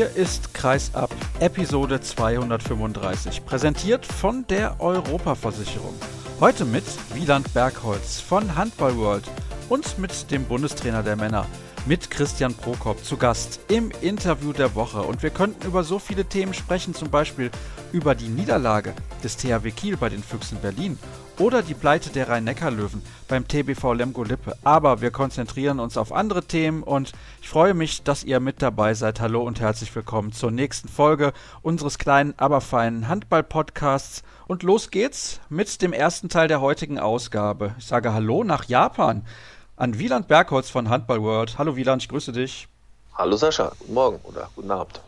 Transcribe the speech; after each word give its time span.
Hier 0.00 0.16
ist 0.16 0.54
Kreisab, 0.54 1.14
Episode 1.40 2.00
235, 2.00 3.44
präsentiert 3.44 4.06
von 4.06 4.46
der 4.46 4.80
Europaversicherung. 4.80 5.92
Heute 6.40 6.64
mit 6.64 6.84
Wieland 7.12 7.52
Bergholz 7.52 8.18
von 8.18 8.56
Handball 8.56 8.96
World 8.96 9.24
und 9.68 9.98
mit 9.98 10.30
dem 10.30 10.44
Bundestrainer 10.44 11.02
der 11.02 11.16
Männer, 11.16 11.44
mit 11.84 12.10
Christian 12.10 12.54
Prokop 12.54 13.04
zu 13.04 13.18
Gast 13.18 13.60
im 13.68 13.92
Interview 14.00 14.54
der 14.54 14.74
Woche. 14.74 15.02
Und 15.02 15.22
wir 15.22 15.28
könnten 15.28 15.66
über 15.66 15.84
so 15.84 15.98
viele 15.98 16.24
Themen 16.24 16.54
sprechen, 16.54 16.94
zum 16.94 17.10
Beispiel 17.10 17.50
über 17.92 18.14
die 18.14 18.28
Niederlage 18.28 18.94
des 19.22 19.36
THW 19.36 19.70
Kiel 19.70 19.98
bei 19.98 20.08
den 20.08 20.22
Füchsen 20.22 20.56
Berlin 20.62 20.98
oder 21.40 21.62
die 21.62 21.74
Pleite 21.74 22.10
der 22.10 22.28
Rhein-Neckar-Löwen 22.28 23.00
beim 23.26 23.48
TBV 23.48 23.94
Lemgo 23.94 24.24
Lippe. 24.24 24.56
Aber 24.62 25.00
wir 25.00 25.10
konzentrieren 25.10 25.80
uns 25.80 25.96
auf 25.96 26.12
andere 26.12 26.44
Themen 26.44 26.82
und 26.82 27.12
ich 27.40 27.48
freue 27.48 27.72
mich, 27.72 28.02
dass 28.02 28.24
ihr 28.24 28.40
mit 28.40 28.60
dabei 28.60 28.92
seid. 28.92 29.20
Hallo 29.20 29.42
und 29.42 29.58
herzlich 29.58 29.94
willkommen 29.96 30.32
zur 30.32 30.50
nächsten 30.50 30.88
Folge 30.88 31.32
unseres 31.62 31.96
kleinen, 31.96 32.34
aber 32.36 32.60
feinen 32.60 33.08
Handball-Podcasts. 33.08 34.22
Und 34.48 34.62
los 34.62 34.90
geht's 34.90 35.40
mit 35.48 35.80
dem 35.80 35.94
ersten 35.94 36.28
Teil 36.28 36.46
der 36.46 36.60
heutigen 36.60 36.98
Ausgabe. 36.98 37.74
Ich 37.78 37.86
sage 37.86 38.12
Hallo 38.12 38.44
nach 38.44 38.64
Japan 38.64 39.24
an 39.76 39.98
Wieland 39.98 40.28
Bergholz 40.28 40.68
von 40.68 40.90
Handball 40.90 41.22
World. 41.22 41.56
Hallo 41.56 41.74
Wieland, 41.74 42.02
ich 42.02 42.10
grüße 42.10 42.32
dich. 42.32 42.68
Hallo 43.14 43.36
Sascha, 43.36 43.72
guten 43.78 43.94
Morgen 43.94 44.20
oder 44.24 44.50
guten 44.54 44.70
Abend. 44.70 45.00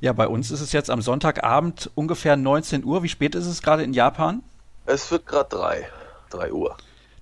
Ja, 0.00 0.12
bei 0.12 0.26
uns 0.26 0.50
ist 0.50 0.60
es 0.60 0.72
jetzt 0.72 0.90
am 0.90 1.00
Sonntagabend 1.00 1.92
ungefähr 1.94 2.36
19 2.36 2.84
Uhr. 2.84 3.04
Wie 3.04 3.08
spät 3.08 3.36
ist 3.36 3.46
es 3.46 3.62
gerade 3.62 3.84
in 3.84 3.94
Japan? 3.94 4.42
Es 4.88 5.10
wird 5.10 5.26
gerade 5.26 5.48
drei, 5.48 5.90
drei 6.30 6.52
Uhr 6.52 6.76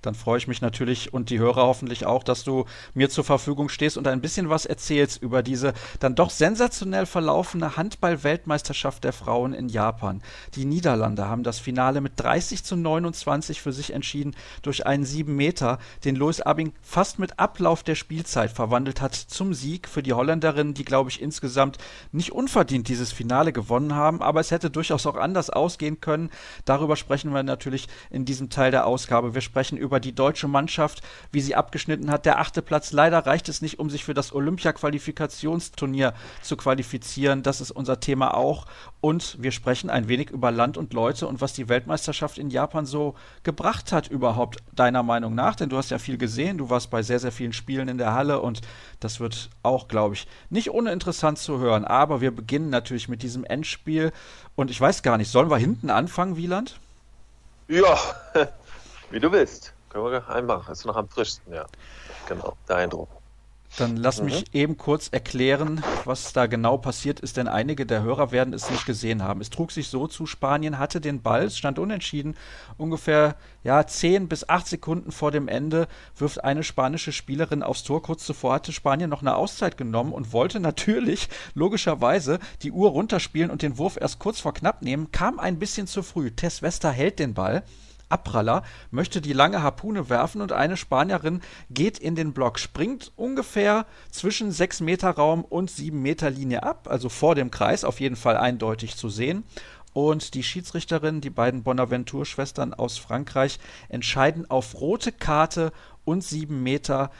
dann 0.07 0.15
freue 0.15 0.39
ich 0.39 0.49
mich 0.49 0.61
natürlich 0.61 1.13
und 1.13 1.31
die 1.31 1.39
Hörer 1.39 1.63
hoffentlich 1.63 2.07
auch, 2.07 2.23
dass 2.23 2.45
du 2.45 2.65
mir 2.95 3.11
zur 3.11 3.25
Verfügung 3.25 3.69
stehst 3.69 3.97
und 3.97 4.07
ein 4.07 4.21
bisschen 4.21 4.49
was 4.51 4.67
erzählst 4.67 5.23
über 5.23 5.43
diese 5.43 5.73
dann 6.01 6.15
doch 6.15 6.31
sensationell 6.31 7.07
verlaufene 7.07 7.77
Handball-Weltmeisterschaft 7.77 9.05
der 9.05 9.13
Frauen 9.13 9.55
in 9.55 9.69
Japan. 9.69 10.23
Die 10.55 10.65
Niederlande 10.65 11.29
haben 11.29 11.43
das 11.43 11.59
Finale 11.59 12.01
mit 12.01 12.13
30 12.17 12.65
zu 12.65 12.77
29 12.77 13.61
für 13.61 13.73
sich 13.73 13.93
entschieden 13.93 14.35
durch 14.63 14.87
einen 14.87 15.05
7 15.05 15.35
Meter, 15.35 15.79
den 16.05 16.17
Louis 16.17 16.41
Abing 16.41 16.73
fast 16.83 17.19
mit 17.19 17.39
Ablauf 17.39 17.83
der 17.83 17.95
Spielzeit 17.95 18.51
verwandelt 18.51 19.01
hat 19.01 19.15
zum 19.15 19.55
Sieg 19.55 19.89
für 19.89 20.03
die 20.03 20.13
Holländerinnen, 20.13 20.75
die 20.75 20.85
glaube 20.85 21.11
ich 21.11 21.21
insgesamt 21.21 21.79
nicht 22.13 22.33
unverdient 22.33 22.89
dieses 22.89 23.13
Finale 23.13 23.53
gewonnen 23.53 23.95
haben, 23.95 24.23
aber 24.23 24.41
es 24.41 24.51
hätte 24.51 24.71
durchaus 24.71 25.07
auch 25.07 25.17
anders 25.17 25.51
ausgehen 25.51 26.01
können. 26.01 26.31
Darüber 26.65 26.97
sprechen 26.97 27.33
wir 27.33 27.43
natürlich 27.43 27.89
in 28.11 28.25
diesem 28.25 28.51
Teil 28.51 28.71
der 28.71 28.87
Ausgabe. 28.87 29.35
Wir 29.35 29.41
sprechen 29.41 29.79
über 29.79 29.94
über 29.95 30.01
die 30.01 30.13
deutsche 30.13 30.49
Mannschaft, 30.49 31.03
wie 31.31 31.41
sie 31.41 31.55
abgeschnitten 31.55 32.11
hat. 32.11 32.27
Der 32.27 32.41
achte 32.41 32.63
Platz, 32.63 32.91
leider 32.91 33.27
reicht 33.27 33.49
es 33.49 33.63
nicht, 33.63 33.79
um 33.79 33.91
sich 33.91 34.05
für 34.05 34.13
das 34.13 34.35
Olympia-Qualifikationsturnier 34.35 36.15
zu 36.43 36.57
qualifizieren. 36.57 37.45
Das 37.45 37.61
ist 37.61 37.71
unser 37.71 38.01
Thema 38.01 38.35
auch. 38.35 38.67
Und 39.01 39.41
wir 39.41 39.53
sprechen 39.53 39.91
ein 39.91 40.09
wenig 40.09 40.31
über 40.31 40.51
Land 40.51 40.77
und 40.77 40.95
Leute 40.95 41.29
und 41.29 41.41
was 41.41 41.53
die 41.53 41.69
Weltmeisterschaft 41.69 42.39
in 42.39 42.51
Japan 42.51 42.87
so 42.87 43.15
gebracht 43.45 43.93
hat 43.93 44.09
überhaupt, 44.09 44.65
deiner 44.73 45.05
Meinung 45.05 45.37
nach. 45.37 45.55
Denn 45.55 45.69
du 45.69 45.77
hast 45.77 45.93
ja 45.93 46.01
viel 46.01 46.19
gesehen, 46.19 46.59
du 46.59 46.71
warst 46.71 46.91
bei 46.91 47.05
sehr, 47.05 47.21
sehr 47.21 47.31
vielen 47.31 47.53
Spielen 47.53 47.87
in 47.87 47.99
der 47.99 48.15
Halle 48.15 48.41
und 48.41 48.63
das 48.99 49.21
wird 49.21 49.49
auch, 49.63 49.87
glaube 49.87 50.17
ich, 50.17 50.27
nicht 50.51 50.71
uninteressant 50.71 51.39
zu 51.39 51.61
hören. 51.61 51.85
Aber 51.85 52.21
wir 52.21 52.33
beginnen 52.33 52.69
natürlich 52.69 53.09
mit 53.09 53.23
diesem 53.23 53.45
Endspiel. 53.45 54.11
Und 54.57 54.73
ich 54.73 54.81
weiß 54.81 55.05
gar 55.05 55.19
nicht, 55.19 55.31
sollen 55.31 55.53
wir 55.53 55.59
hinten 55.59 55.89
anfangen, 55.89 56.37
Wieland? 56.37 56.81
Ja, 57.69 57.97
wie 59.13 59.21
du 59.21 59.31
willst. 59.31 59.74
Können 59.95 60.11
wir 60.11 60.29
einmachen. 60.29 60.73
Ist 60.73 60.85
noch 60.87 60.97
am 60.97 61.09
frischsten, 61.09 61.55
ja. 61.55 61.67
Genau, 62.27 62.57
der 62.69 62.77
Eindruck. 62.79 63.09
Dann 63.79 63.97
lass 63.97 64.19
mhm. 64.19 64.27
mich 64.27 64.53
eben 64.53 64.77
kurz 64.77 65.09
erklären, 65.09 65.85
was 66.05 66.33
da 66.33 66.47
genau 66.47 66.79
passiert 66.79 67.21
ist, 67.21 67.37
denn 67.37 67.47
einige 67.47 67.87
der 67.87 68.03
Hörer 68.03 68.33
werden 68.33 68.55
es 68.55 68.71
nicht 68.71 68.87
gesehen 68.87 69.23
haben. 69.23 69.41
Es 69.41 69.51
trug 69.51 69.71
sich 69.71 69.87
so 69.87 70.09
zu, 70.09 70.27
Spanien 70.27 70.81
hatte 70.81 71.01
den 71.01 71.23
Ball, 71.23 71.45
es 71.45 71.57
stand 71.57 71.79
unentschieden, 71.79 72.37
ungefähr 72.77 73.37
ja, 73.63 73.87
10 73.87 74.27
bis 74.29 74.49
8 74.49 74.67
Sekunden 74.67 75.13
vor 75.13 75.31
dem 75.31 75.47
Ende 75.47 75.87
wirft 76.17 76.43
eine 76.43 76.65
spanische 76.65 77.13
Spielerin 77.13 77.63
aufs 77.63 77.85
Tor. 77.85 78.03
Kurz 78.03 78.27
zuvor 78.27 78.55
hatte 78.55 78.73
Spanien 78.73 79.11
noch 79.11 79.23
eine 79.23 79.37
Auszeit 79.37 79.77
genommen 79.77 80.13
und 80.13 80.33
wollte 80.33 80.59
natürlich 80.61 81.29
logischerweise 81.55 82.41
die 82.63 82.73
Uhr 82.73 82.91
runterspielen 82.91 83.51
und 83.51 83.63
den 83.63 83.79
Wurf 83.79 83.97
erst 84.01 84.19
kurz 84.19 84.41
vor 84.41 84.55
knapp 84.55 84.83
nehmen, 84.83 85.13
kam 85.13 85.39
ein 85.39 85.61
bisschen 85.61 85.87
zu 85.87 86.03
früh. 86.03 86.33
Tess 86.33 86.63
Wester 86.63 86.91
hält 86.91 87.21
den 87.21 87.35
Ball 87.35 87.63
Abpraller, 88.09 88.63
möchte 88.91 89.21
die 89.21 89.33
lange 89.33 89.63
Harpune 89.63 90.09
werfen 90.09 90.41
und 90.41 90.53
eine 90.53 90.77
Spanierin 90.77 91.41
geht 91.71 91.99
in 91.99 92.15
den 92.15 92.33
Block, 92.33 92.59
springt 92.59 93.13
ungefähr 93.17 93.87
zwischen 94.11 94.53
6 94.53 94.81
Meter 94.81 95.11
Raum 95.11 95.45
und 95.45 95.71
7 95.71 96.01
Meter 96.01 96.31
Linie 96.31 96.63
ab, 96.63 96.89
also 96.91 97.09
vor 97.09 97.35
dem 97.35 97.51
Kreis, 97.51 97.85
auf 97.85 98.01
jeden 98.01 98.17
Fall 98.17 98.37
eindeutig 98.37 98.97
zu 98.97 99.09
sehen. 99.09 99.45
Und 99.95 100.35
die 100.35 100.43
Schiedsrichterin, 100.43 101.21
die 101.21 101.31
beiden 101.31 101.63
Bonaventure-Schwestern 101.63 102.75
aus 102.75 102.99
Frankreich, 102.99 103.61
entscheiden 103.89 104.51
auf 104.51 104.81
rote 104.81 105.13
Karte 105.13 105.73
und 106.05 106.23
sieben 106.23 106.63
Meter, 106.63 107.11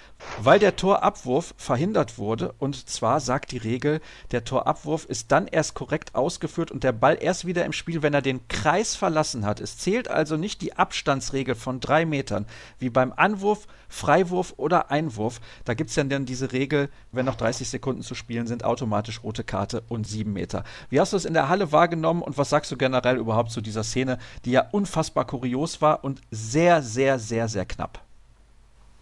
weil 0.43 0.59
der 0.59 0.77
Torabwurf 0.77 1.55
verhindert 1.57 2.19
wurde. 2.19 2.55
Und 2.59 2.89
zwar 2.89 3.21
sagt 3.21 3.53
die 3.53 3.59
Regel, 3.59 4.01
der 4.31 4.45
Torabwurf 4.45 5.05
ist 5.07 5.33
dann 5.33 5.47
erst 5.47 5.75
korrekt 5.75 6.15
ausgeführt 6.15 6.71
und 6.71 6.85
der 6.85 6.93
Ball 6.93 7.19
erst 7.21 7.47
wieder 7.47 7.65
im 7.65 7.73
Spiel, 7.73 8.03
wenn 8.03 8.15
er 8.15 8.23
den 8.23 8.47
Kreis 8.49 8.95
verlassen 8.95 9.45
hat. 9.47 9.61
Es 9.61 9.79
zählt 9.79 10.09
also 10.09 10.37
nicht 10.37 10.61
die 10.63 10.77
Abstandsregel 10.77 11.55
von 11.55 11.81
drei 11.81 12.05
Metern, 12.05 12.47
wie 12.79 12.91
beim 12.91 13.13
Anwurf, 13.15 13.67
Freiwurf 13.89 14.55
oder 14.57 14.91
Einwurf. 14.91 15.41
Da 15.65 15.75
gibt 15.75 15.91
es 15.91 15.97
ja 15.97 16.05
dann 16.05 16.27
diese 16.27 16.53
Regel, 16.53 16.91
wenn 17.13 17.27
noch 17.27 17.37
30 17.37 17.69
Sekunden 17.69 18.03
zu 18.03 18.15
spielen 18.15 18.47
sind, 18.47 18.65
automatisch 18.65 19.23
rote 19.23 19.45
Karte 19.45 19.83
und 19.89 20.07
sieben 20.07 20.33
Meter. 20.33 20.65
Wie 20.91 21.01
hast 21.01 21.13
du 21.13 21.17
es 21.17 21.25
in 21.25 21.35
der 21.35 21.49
Halle 21.49 21.73
wahrgenommen 21.73 22.23
und 22.23 22.37
was 22.37 22.51
sagst 22.51 22.71
du 22.73 22.77
generell 22.77 23.17
überhaupt 23.17 23.51
zu 23.51 23.61
dieser 23.61 23.85
Szene, 23.85 24.19
die 24.45 24.53
ja 24.53 24.69
unfassbar 24.73 25.27
kurios 25.27 25.81
war 25.81 26.05
und 26.05 26.21
sehr, 26.31 26.83
sehr, 26.83 27.19
sehr, 27.19 27.49
sehr 27.49 27.67
knapp? 27.67 28.05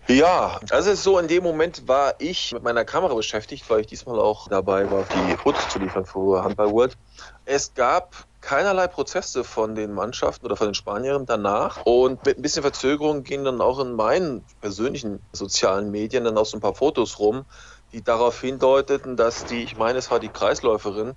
Ja, 0.08 0.58
also 0.70 0.90
es 0.90 0.98
ist 0.98 1.04
so, 1.04 1.18
in 1.18 1.28
dem 1.28 1.44
Moment 1.44 1.86
war 1.86 2.14
ich 2.18 2.52
mit 2.52 2.62
meiner 2.64 2.84
Kamera 2.84 3.14
beschäftigt, 3.14 3.68
weil 3.70 3.80
ich 3.80 3.86
diesmal 3.86 4.18
auch 4.18 4.48
dabei 4.48 4.90
war, 4.90 5.04
die 5.04 5.36
Fotos 5.36 5.68
zu 5.68 5.78
liefern 5.78 6.04
für 6.04 6.42
Handball 6.42 6.70
World. 6.72 6.96
Es 7.44 7.72
gab 7.74 8.26
keinerlei 8.40 8.88
Prozesse 8.88 9.44
von 9.44 9.76
den 9.76 9.92
Mannschaften 9.92 10.44
oder 10.44 10.56
von 10.56 10.68
den 10.68 10.74
Spaniern 10.74 11.24
danach. 11.24 11.86
Und 11.86 12.26
mit 12.26 12.36
ein 12.36 12.42
bisschen 12.42 12.62
Verzögerung 12.62 13.22
gingen 13.22 13.44
dann 13.44 13.60
auch 13.60 13.78
in 13.78 13.92
meinen 13.92 14.44
persönlichen 14.60 15.20
sozialen 15.32 15.90
Medien 15.92 16.24
dann 16.24 16.36
auch 16.36 16.46
so 16.46 16.56
ein 16.56 16.60
paar 16.60 16.74
Fotos 16.74 17.20
rum, 17.20 17.44
die 17.92 18.02
darauf 18.02 18.40
hindeuteten, 18.40 19.16
dass 19.16 19.44
die, 19.44 19.62
ich 19.62 19.76
meine, 19.76 19.98
es 19.98 20.10
war 20.10 20.18
die 20.18 20.30
Kreisläuferin 20.30 21.14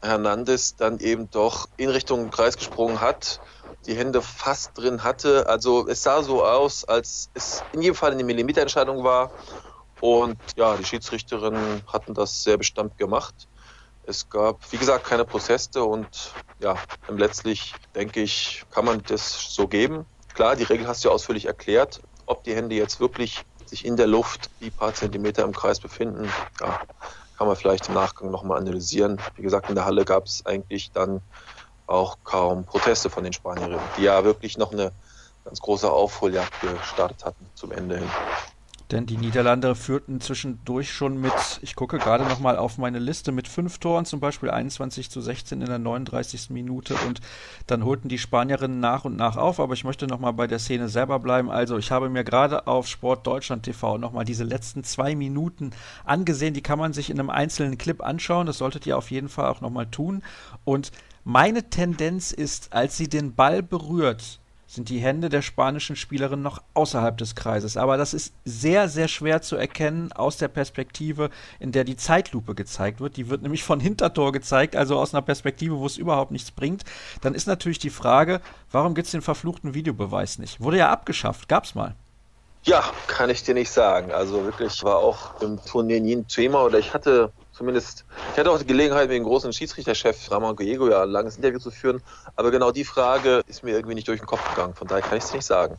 Hernandez, 0.00 0.74
dann 0.76 0.98
eben 0.98 1.30
doch 1.30 1.68
in 1.76 1.90
Richtung 1.90 2.30
Kreis 2.30 2.56
gesprungen 2.56 3.00
hat 3.00 3.40
die 3.86 3.94
Hände 3.94 4.22
fast 4.22 4.76
drin 4.78 5.02
hatte. 5.02 5.48
Also 5.48 5.86
es 5.88 6.02
sah 6.02 6.22
so 6.22 6.44
aus, 6.44 6.84
als 6.84 7.30
es 7.34 7.62
in 7.72 7.82
jedem 7.82 7.94
Fall 7.94 8.12
eine 8.12 8.24
Millimeterentscheidung 8.24 9.04
war. 9.04 9.30
Und 10.00 10.38
ja, 10.56 10.76
die 10.76 10.84
Schiedsrichterinnen 10.84 11.82
hatten 11.86 12.14
das 12.14 12.42
sehr 12.42 12.56
bestimmt 12.56 12.98
gemacht. 12.98 13.48
Es 14.04 14.28
gab, 14.28 14.60
wie 14.72 14.78
gesagt, 14.78 15.06
keine 15.06 15.24
Proteste 15.24 15.84
und 15.84 16.32
ja, 16.58 16.76
letztlich 17.08 17.72
denke 17.94 18.20
ich, 18.20 18.64
kann 18.72 18.84
man 18.84 19.02
das 19.06 19.54
so 19.54 19.68
geben. 19.68 20.06
Klar, 20.34 20.56
die 20.56 20.64
Regel 20.64 20.88
hast 20.88 21.04
du 21.04 21.08
ja 21.08 21.14
ausführlich 21.14 21.46
erklärt. 21.46 22.00
Ob 22.26 22.42
die 22.42 22.54
Hände 22.54 22.74
jetzt 22.74 22.98
wirklich 22.98 23.44
sich 23.66 23.84
in 23.84 23.96
der 23.96 24.08
Luft 24.08 24.50
die 24.60 24.70
paar 24.70 24.92
Zentimeter 24.92 25.44
im 25.44 25.52
Kreis 25.52 25.78
befinden, 25.78 26.28
ja, 26.60 26.80
kann 27.38 27.46
man 27.46 27.56
vielleicht 27.56 27.88
im 27.88 27.94
Nachgang 27.94 28.30
nochmal 28.30 28.58
analysieren. 28.58 29.20
Wie 29.36 29.42
gesagt, 29.42 29.68
in 29.68 29.74
der 29.74 29.84
Halle 29.84 30.04
gab 30.04 30.26
es 30.26 30.44
eigentlich 30.46 30.90
dann 30.92 31.22
auch 31.92 32.16
kaum 32.24 32.64
Proteste 32.64 33.10
von 33.10 33.24
den 33.24 33.32
Spanierinnen, 33.32 33.80
die 33.96 34.02
ja 34.02 34.24
wirklich 34.24 34.56
noch 34.56 34.72
eine 34.72 34.92
ganz 35.44 35.60
große 35.60 35.90
Aufholjagd 35.90 36.60
gestartet 36.60 37.24
hatten 37.24 37.46
zum 37.54 37.72
Ende 37.72 37.98
hin. 37.98 38.10
Denn 38.92 39.06
die 39.06 39.16
Niederlande 39.16 39.74
führten 39.74 40.20
zwischendurch 40.20 40.92
schon 40.92 41.18
mit, 41.18 41.32
ich 41.62 41.74
gucke 41.74 41.98
gerade 41.98 42.24
nochmal 42.24 42.58
auf 42.58 42.76
meine 42.76 42.98
Liste, 42.98 43.32
mit 43.32 43.48
fünf 43.48 43.78
Toren, 43.78 44.04
zum 44.04 44.20
Beispiel 44.20 44.50
21 44.50 45.10
zu 45.10 45.22
16 45.22 45.62
in 45.62 45.66
der 45.66 45.78
39. 45.78 46.50
Minute 46.50 46.94
und 47.06 47.22
dann 47.66 47.86
holten 47.86 48.10
die 48.10 48.18
Spanierinnen 48.18 48.80
nach 48.80 49.06
und 49.06 49.16
nach 49.16 49.38
auf, 49.38 49.60
aber 49.60 49.72
ich 49.72 49.84
möchte 49.84 50.06
nochmal 50.06 50.34
bei 50.34 50.46
der 50.46 50.58
Szene 50.58 50.90
selber 50.90 51.18
bleiben. 51.20 51.50
Also 51.50 51.78
ich 51.78 51.90
habe 51.90 52.10
mir 52.10 52.22
gerade 52.22 52.66
auf 52.66 52.86
Sport 52.86 53.26
Deutschland 53.26 53.62
TV 53.62 53.96
nochmal 53.96 54.26
diese 54.26 54.44
letzten 54.44 54.84
zwei 54.84 55.16
Minuten 55.16 55.70
angesehen, 56.04 56.52
die 56.52 56.62
kann 56.62 56.78
man 56.78 56.92
sich 56.92 57.08
in 57.08 57.18
einem 57.18 57.30
einzelnen 57.30 57.78
Clip 57.78 58.02
anschauen, 58.02 58.46
das 58.46 58.58
solltet 58.58 58.86
ihr 58.86 58.98
auf 58.98 59.10
jeden 59.10 59.30
Fall 59.30 59.48
auch 59.48 59.62
nochmal 59.62 59.86
tun 59.86 60.22
und 60.64 60.92
meine 61.24 61.70
Tendenz 61.70 62.32
ist, 62.32 62.74
als 62.74 62.98
sie 62.98 63.08
den 63.08 63.34
Ball 63.34 63.62
berührt, 63.62 64.40
sind 64.72 64.88
die 64.88 65.00
Hände 65.00 65.28
der 65.28 65.42
spanischen 65.42 65.96
Spielerin 65.96 66.40
noch 66.40 66.62
außerhalb 66.72 67.18
des 67.18 67.34
Kreises. 67.34 67.76
Aber 67.76 67.98
das 67.98 68.14
ist 68.14 68.32
sehr, 68.46 68.88
sehr 68.88 69.06
schwer 69.06 69.42
zu 69.42 69.56
erkennen 69.56 70.12
aus 70.12 70.38
der 70.38 70.48
Perspektive, 70.48 71.28
in 71.60 71.72
der 71.72 71.84
die 71.84 71.96
Zeitlupe 71.96 72.54
gezeigt 72.54 73.00
wird. 73.00 73.18
Die 73.18 73.28
wird 73.28 73.42
nämlich 73.42 73.64
von 73.64 73.80
Hintertor 73.80 74.32
gezeigt, 74.32 74.74
also 74.74 74.98
aus 74.98 75.12
einer 75.12 75.20
Perspektive, 75.20 75.78
wo 75.78 75.84
es 75.84 75.98
überhaupt 75.98 76.30
nichts 76.30 76.50
bringt. 76.50 76.84
Dann 77.20 77.34
ist 77.34 77.46
natürlich 77.46 77.80
die 77.80 77.90
Frage, 77.90 78.40
warum 78.70 78.94
gibt 78.94 79.06
es 79.06 79.12
den 79.12 79.20
verfluchten 79.20 79.74
Videobeweis 79.74 80.38
nicht? 80.38 80.62
Wurde 80.62 80.78
ja 80.78 80.90
abgeschafft, 80.90 81.50
gab's 81.50 81.74
mal. 81.74 81.94
Ja, 82.64 82.82
kann 83.08 83.28
ich 83.28 83.42
dir 83.42 83.54
nicht 83.54 83.70
sagen. 83.70 84.10
Also 84.10 84.42
wirklich 84.44 84.82
war 84.84 84.96
auch 84.98 85.42
im 85.42 85.62
Turnier 85.62 86.00
nie 86.00 86.16
ein 86.16 86.28
Thema 86.28 86.64
oder 86.64 86.78
ich 86.78 86.94
hatte 86.94 87.30
zumindest, 87.52 88.04
ich 88.32 88.38
hatte 88.38 88.50
auch 88.50 88.58
die 88.58 88.66
Gelegenheit, 88.66 89.08
mit 89.08 89.16
dem 89.16 89.24
großen 89.24 89.52
Schiedsrichterchef 89.52 90.30
Ramon 90.30 90.56
Gallego 90.56 90.88
ja 90.88 91.02
ein 91.02 91.10
langes 91.10 91.36
Interview 91.36 91.58
zu 91.58 91.70
führen, 91.70 92.02
aber 92.36 92.50
genau 92.50 92.70
die 92.70 92.84
Frage 92.84 93.42
ist 93.46 93.62
mir 93.62 93.72
irgendwie 93.72 93.94
nicht 93.94 94.08
durch 94.08 94.20
den 94.20 94.26
Kopf 94.26 94.48
gegangen, 94.50 94.74
von 94.74 94.88
daher 94.88 95.02
kann 95.02 95.18
ich 95.18 95.24
es 95.24 95.32
nicht 95.32 95.46
sagen. 95.46 95.76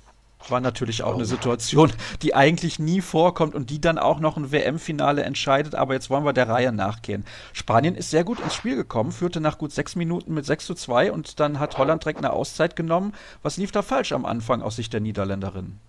War 0.49 0.59
natürlich 0.59 1.03
auch 1.03 1.15
eine 1.15 1.25
Situation, 1.25 1.91
die 2.21 2.35
eigentlich 2.35 2.77
nie 2.77 3.01
vorkommt 3.01 3.55
und 3.55 3.69
die 3.69 3.79
dann 3.79 3.97
auch 3.97 4.19
noch 4.19 4.35
ein 4.35 4.51
WM-Finale 4.51 5.23
entscheidet. 5.23 5.73
Aber 5.73 5.93
jetzt 5.93 6.09
wollen 6.09 6.25
wir 6.25 6.33
der 6.33 6.49
Reihe 6.49 6.73
nachgehen. 6.73 7.25
Spanien 7.53 7.95
ist 7.95 8.09
sehr 8.09 8.23
gut 8.23 8.39
ins 8.41 8.53
Spiel 8.53 8.75
gekommen, 8.75 9.13
führte 9.13 9.39
nach 9.39 9.57
gut 9.57 9.71
sechs 9.71 9.95
Minuten 9.95 10.33
mit 10.33 10.45
6 10.45 10.65
zu 10.65 10.73
2 10.73 11.11
und 11.11 11.39
dann 11.39 11.59
hat 11.59 11.77
Holland 11.77 12.03
direkt 12.03 12.19
eine 12.19 12.33
Auszeit 12.33 12.75
genommen. 12.75 13.13
Was 13.41 13.57
lief 13.57 13.71
da 13.71 13.81
falsch 13.81 14.11
am 14.11 14.25
Anfang 14.25 14.61
aus 14.61 14.75
Sicht 14.75 14.91
der 14.91 14.99
Niederländerin? 14.99 15.79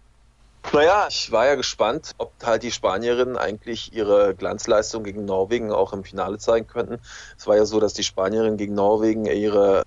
Naja, 0.73 1.07
ich 1.09 1.31
war 1.31 1.47
ja 1.47 1.55
gespannt, 1.55 2.13
ob 2.19 2.33
halt 2.45 2.63
die 2.65 2.73
Spanierinnen 2.73 3.37
eigentlich 3.37 3.93
ihre 3.93 4.35
Glanzleistung 4.35 5.05
gegen 5.05 5.25
Norwegen 5.25 5.71
auch 5.71 5.93
im 5.93 6.03
Finale 6.05 6.39
zeigen 6.39 6.67
könnten. 6.67 6.99
Es 7.39 7.47
war 7.47 7.57
ja 7.57 7.65
so, 7.65 7.79
dass 7.79 7.95
die 7.95 8.03
Spanierinnen 8.03 8.57
gegen 8.57 8.75
Norwegen 8.75 9.27
ihre, 9.27 9.85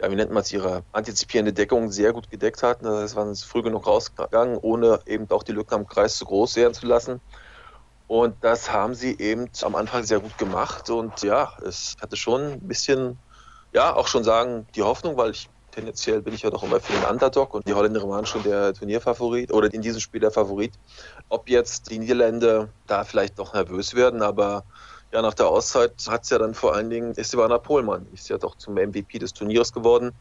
ja, 0.00 0.10
wie 0.10 0.16
nennt 0.16 0.32
man 0.32 0.42
es, 0.42 0.52
ihre 0.52 0.82
antizipierende 0.92 1.52
Deckung 1.52 1.92
sehr 1.92 2.12
gut 2.12 2.28
gedeckt 2.28 2.62
hatten. 2.64 2.86
Das 2.86 3.02
heißt, 3.02 3.16
waren 3.16 3.36
früh 3.36 3.62
genug 3.62 3.86
rausgegangen, 3.86 4.56
ohne 4.56 5.00
eben 5.06 5.30
auch 5.30 5.44
die 5.44 5.52
Lücken 5.52 5.74
am 5.74 5.86
Kreis 5.86 6.16
zu 6.16 6.24
groß 6.24 6.56
werden 6.56 6.74
zu 6.74 6.86
lassen. 6.86 7.20
Und 8.08 8.42
das 8.42 8.72
haben 8.72 8.94
sie 8.94 9.18
eben 9.18 9.48
am 9.62 9.76
Anfang 9.76 10.02
sehr 10.04 10.20
gut 10.20 10.36
gemacht. 10.38 10.90
Und 10.90 11.22
ja, 11.22 11.52
es 11.64 11.94
hatte 12.00 12.16
schon 12.16 12.42
ein 12.54 12.66
bisschen, 12.66 13.18
ja, 13.72 13.94
auch 13.94 14.08
schon 14.08 14.24
sagen, 14.24 14.66
die 14.74 14.82
Hoffnung, 14.82 15.16
weil 15.16 15.30
ich 15.32 15.48
tendenziell 15.76 16.22
bin 16.22 16.32
ich 16.32 16.42
ja 16.42 16.50
doch 16.50 16.62
immer 16.62 16.80
für 16.80 16.92
den 16.94 17.04
Underdog 17.04 17.52
und 17.54 17.68
die 17.68 17.74
Holländer 17.74 18.08
waren 18.08 18.24
schon 18.24 18.42
der 18.42 18.72
Turnierfavorit 18.72 19.52
oder 19.52 19.72
in 19.72 19.82
diesem 19.82 20.00
Spiel 20.00 20.20
der 20.20 20.30
Favorit. 20.30 20.72
Ob 21.28 21.48
jetzt 21.50 21.90
die 21.90 21.98
Niederländer 21.98 22.70
da 22.86 23.04
vielleicht 23.04 23.38
doch 23.38 23.52
nervös 23.52 23.94
werden, 23.94 24.22
aber 24.22 24.64
ja, 25.12 25.20
nach 25.20 25.34
der 25.34 25.48
Auszeit 25.48 25.92
hat 26.08 26.24
es 26.24 26.30
ja 26.30 26.38
dann 26.38 26.54
vor 26.54 26.74
allen 26.74 26.88
Dingen 26.88 27.12
Estebana 27.16 27.58
Pohlmann, 27.58 28.06
ist 28.14 28.28
ja 28.28 28.38
doch 28.38 28.56
zum 28.56 28.74
MVP 28.74 29.18
des 29.18 29.34
Turniers 29.34 29.72
geworden, 29.72 30.12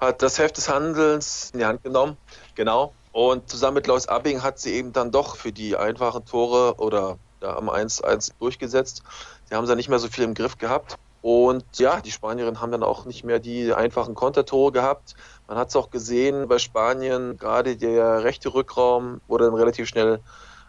hat 0.00 0.22
das 0.22 0.38
Heft 0.38 0.56
des 0.56 0.68
Handelns 0.68 1.50
in 1.52 1.58
die 1.60 1.66
Hand 1.66 1.82
genommen, 1.84 2.16
genau. 2.54 2.94
Und 3.12 3.48
zusammen 3.50 3.76
mit 3.76 3.86
Lois 3.86 4.08
Abing 4.08 4.42
hat 4.42 4.58
sie 4.58 4.74
eben 4.74 4.92
dann 4.92 5.10
doch 5.10 5.36
für 5.36 5.52
die 5.52 5.76
einfachen 5.76 6.24
Tore 6.24 6.74
oder 6.76 7.18
ja, 7.42 7.56
am 7.56 7.68
1-1 7.68 8.32
durchgesetzt. 8.38 9.02
Sie 9.48 9.54
haben 9.54 9.66
sie 9.66 9.76
nicht 9.76 9.88
mehr 9.88 9.98
so 9.98 10.08
viel 10.08 10.24
im 10.24 10.34
Griff 10.34 10.58
gehabt. 10.58 10.96
Und 11.26 11.64
ja, 11.80 12.00
die 12.00 12.12
Spanierinnen 12.12 12.60
haben 12.60 12.70
dann 12.70 12.84
auch 12.84 13.04
nicht 13.04 13.24
mehr 13.24 13.40
die 13.40 13.74
einfachen 13.74 14.14
Kontertore 14.14 14.70
gehabt. 14.70 15.16
Man 15.48 15.58
hat 15.58 15.70
es 15.70 15.74
auch 15.74 15.90
gesehen 15.90 16.46
bei 16.46 16.60
Spanien, 16.60 17.36
gerade 17.36 17.76
der 17.76 18.22
rechte 18.22 18.54
Rückraum 18.54 19.20
wurde 19.26 19.46
dann 19.46 19.54
relativ 19.54 19.88
schnell 19.88 20.20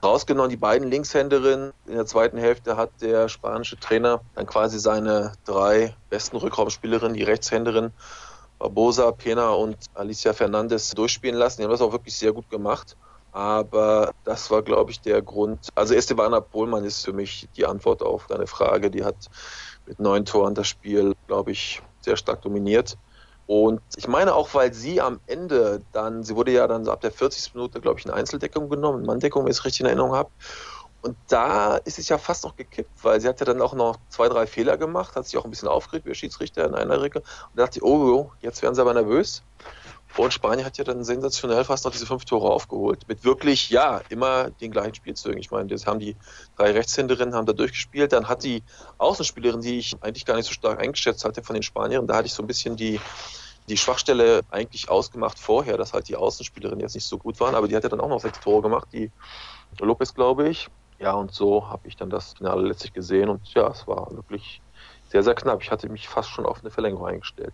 rausgenommen. 0.04 0.50
Die 0.50 0.58
beiden 0.58 0.90
Linkshänderinnen 0.90 1.74
in 1.86 1.94
der 1.94 2.08
zweiten 2.08 2.40
Hälfte 2.40 2.76
hat 2.76 2.90
der 3.02 3.30
spanische 3.30 3.80
Trainer 3.80 4.22
dann 4.34 4.48
quasi 4.48 4.80
seine 4.80 5.34
drei 5.46 5.96
besten 6.10 6.38
Rückraumspielerinnen, 6.38 7.14
die 7.14 7.22
Rechtshänderin 7.22 7.92
Barbosa, 8.58 9.12
Pena 9.12 9.52
und 9.52 9.78
Alicia 9.94 10.34
Fernandez 10.34 10.90
durchspielen 10.90 11.38
lassen. 11.38 11.62
Die 11.62 11.66
haben 11.66 11.72
das 11.72 11.82
auch 11.82 11.92
wirklich 11.92 12.18
sehr 12.18 12.34
gut 12.34 12.50
gemacht. 12.50 12.98
Aber 13.32 14.16
das 14.24 14.50
war, 14.50 14.64
glaube 14.64 14.90
ich, 14.90 15.02
der 15.02 15.22
Grund. 15.22 15.70
Also 15.76 15.94
Estebana 15.94 16.40
Pohlmann 16.40 16.84
ist 16.84 17.06
für 17.06 17.14
mich 17.14 17.48
die 17.56 17.68
Antwort 17.68 18.02
auf 18.02 18.26
deine 18.26 18.48
Frage. 18.48 18.90
Die 18.90 19.04
hat 19.04 19.30
mit 19.88 20.00
neun 20.00 20.26
Toren 20.26 20.54
das 20.54 20.68
Spiel, 20.68 21.16
glaube 21.28 21.52
ich, 21.52 21.82
sehr 22.02 22.18
stark 22.18 22.42
dominiert. 22.42 22.98
Und 23.48 23.82
ich 23.96 24.08
meine 24.10 24.36
auch, 24.36 24.54
weil 24.54 24.74
sie 24.74 25.00
am 25.00 25.22
Ende 25.26 25.82
dann, 25.94 26.24
sie 26.24 26.36
wurde 26.36 26.52
ja 26.52 26.68
dann 26.68 26.84
so 26.84 26.92
ab 26.92 27.00
der 27.00 27.12
40. 27.12 27.56
Minute, 27.56 27.80
glaube 27.80 28.00
ich, 28.00 28.06
in 28.06 28.12
Einzeldeckung 28.12 28.70
genommen, 28.70 29.06
Manndeckung, 29.06 29.46
wenn 29.46 29.52
ich 29.52 29.58
es 29.58 29.66
richtig 29.66 29.82
in 29.82 29.86
Erinnerung 29.88 30.14
habe. 30.14 30.30
Und 31.02 31.16
da 31.30 31.78
ist 31.78 32.00
es 32.00 32.10
ja 32.10 32.18
fast 32.18 32.44
noch 32.44 32.58
gekippt, 32.58 32.92
weil 33.04 33.22
sie 33.22 33.30
hat 33.30 33.40
ja 33.40 33.46
dann 33.46 33.62
auch 33.62 33.74
noch 33.74 33.98
zwei, 34.10 34.28
drei 34.28 34.48
Fehler 34.48 34.78
gemacht, 34.78 35.16
hat 35.16 35.26
sich 35.26 35.38
auch 35.38 35.46
ein 35.46 35.50
bisschen 35.50 35.70
aufgeregt, 35.70 36.06
wie 36.06 36.10
der 36.10 36.16
Schiedsrichter 36.16 36.66
in 36.66 36.76
einer 36.76 37.02
Regel. 37.02 37.22
Und 37.22 37.52
da 37.54 37.64
dachte 37.64 37.80
ich, 37.80 37.84
oh, 37.84 38.32
jetzt 38.42 38.62
werden 38.62 38.76
sie 38.76 38.82
aber 38.82 38.94
nervös. 38.94 39.44
Und 40.16 40.34
Spanien 40.34 40.66
hat 40.66 40.78
ja 40.78 40.84
dann 40.84 41.04
sensationell 41.04 41.64
fast 41.64 41.86
noch 41.86 41.92
diese 41.92 42.06
fünf 42.06 42.26
Tore 42.26 42.50
aufgeholt. 42.50 43.08
Mit 43.08 43.24
wirklich, 43.24 43.70
ja, 43.70 44.02
immer 44.10 44.50
den 44.50 44.72
gleichen 44.72 44.96
Spielzügen. 44.96 45.38
Ich 45.38 45.52
meine, 45.52 45.68
das 45.68 45.86
haben 45.86 46.00
die 46.00 46.16
drei 46.56 46.72
Rechtshänderinnen 46.72 47.36
haben 47.36 47.46
da 47.46 47.54
durchgespielt. 47.54 48.14
Dann 48.14 48.28
hat 48.28 48.44
die 48.44 48.64
Außenspielerin, 48.98 49.62
die 49.62 49.78
ich 49.78 49.96
eigentlich 50.02 50.26
gar 50.26 50.36
nicht 50.36 50.48
so 50.48 50.54
stark 50.54 50.80
eingeschätzt 50.80 51.24
hatte 51.26 51.44
von 51.44 51.54
den 51.54 51.64
Spaniern, 51.64 52.08
da 52.08 52.16
hatte 52.16 52.28
ich 52.28 52.34
so 52.34 52.42
ein 52.42 52.48
bisschen 52.48 52.76
die, 52.78 53.00
die 53.70 53.78
Schwachstelle 53.78 54.42
eigentlich 54.50 54.90
ausgemacht 54.90 55.38
vorher, 55.38 55.78
dass 55.78 55.94
halt 55.94 56.08
die 56.08 56.16
Außenspielerinnen 56.16 56.80
jetzt 56.80 56.96
nicht 56.96 57.08
so 57.08 57.18
gut 57.18 57.40
waren. 57.40 57.54
Aber 57.54 57.68
die 57.68 57.76
hat 57.76 57.84
ja 57.84 57.90
dann 57.90 58.02
auch 58.02 58.10
noch 58.10 58.22
sechs 58.22 58.40
Tore 58.40 58.62
gemacht, 58.64 58.88
die 58.94 59.12
Lopez, 59.80 60.14
glaube 60.14 60.50
ich. 60.50 60.70
Ja, 61.00 61.14
und 61.14 61.32
so 61.32 61.70
habe 61.70 61.88
ich 61.88 61.96
dann 61.96 62.10
das 62.10 62.34
Finale 62.34 62.68
letztlich 62.68 62.94
gesehen. 62.94 63.30
Und 63.30 63.54
ja, 63.54 63.68
es 63.68 63.88
war 63.88 64.10
wirklich 64.16 64.62
sehr, 65.10 65.22
sehr 65.22 65.36
knapp. 65.36 65.62
Ich 65.62 65.70
hatte 65.70 65.90
mich 65.90 66.08
fast 66.08 66.30
schon 66.30 66.46
auf 66.46 66.62
eine 66.62 66.72
Verlängerung 66.72 67.06
eingestellt. 67.06 67.54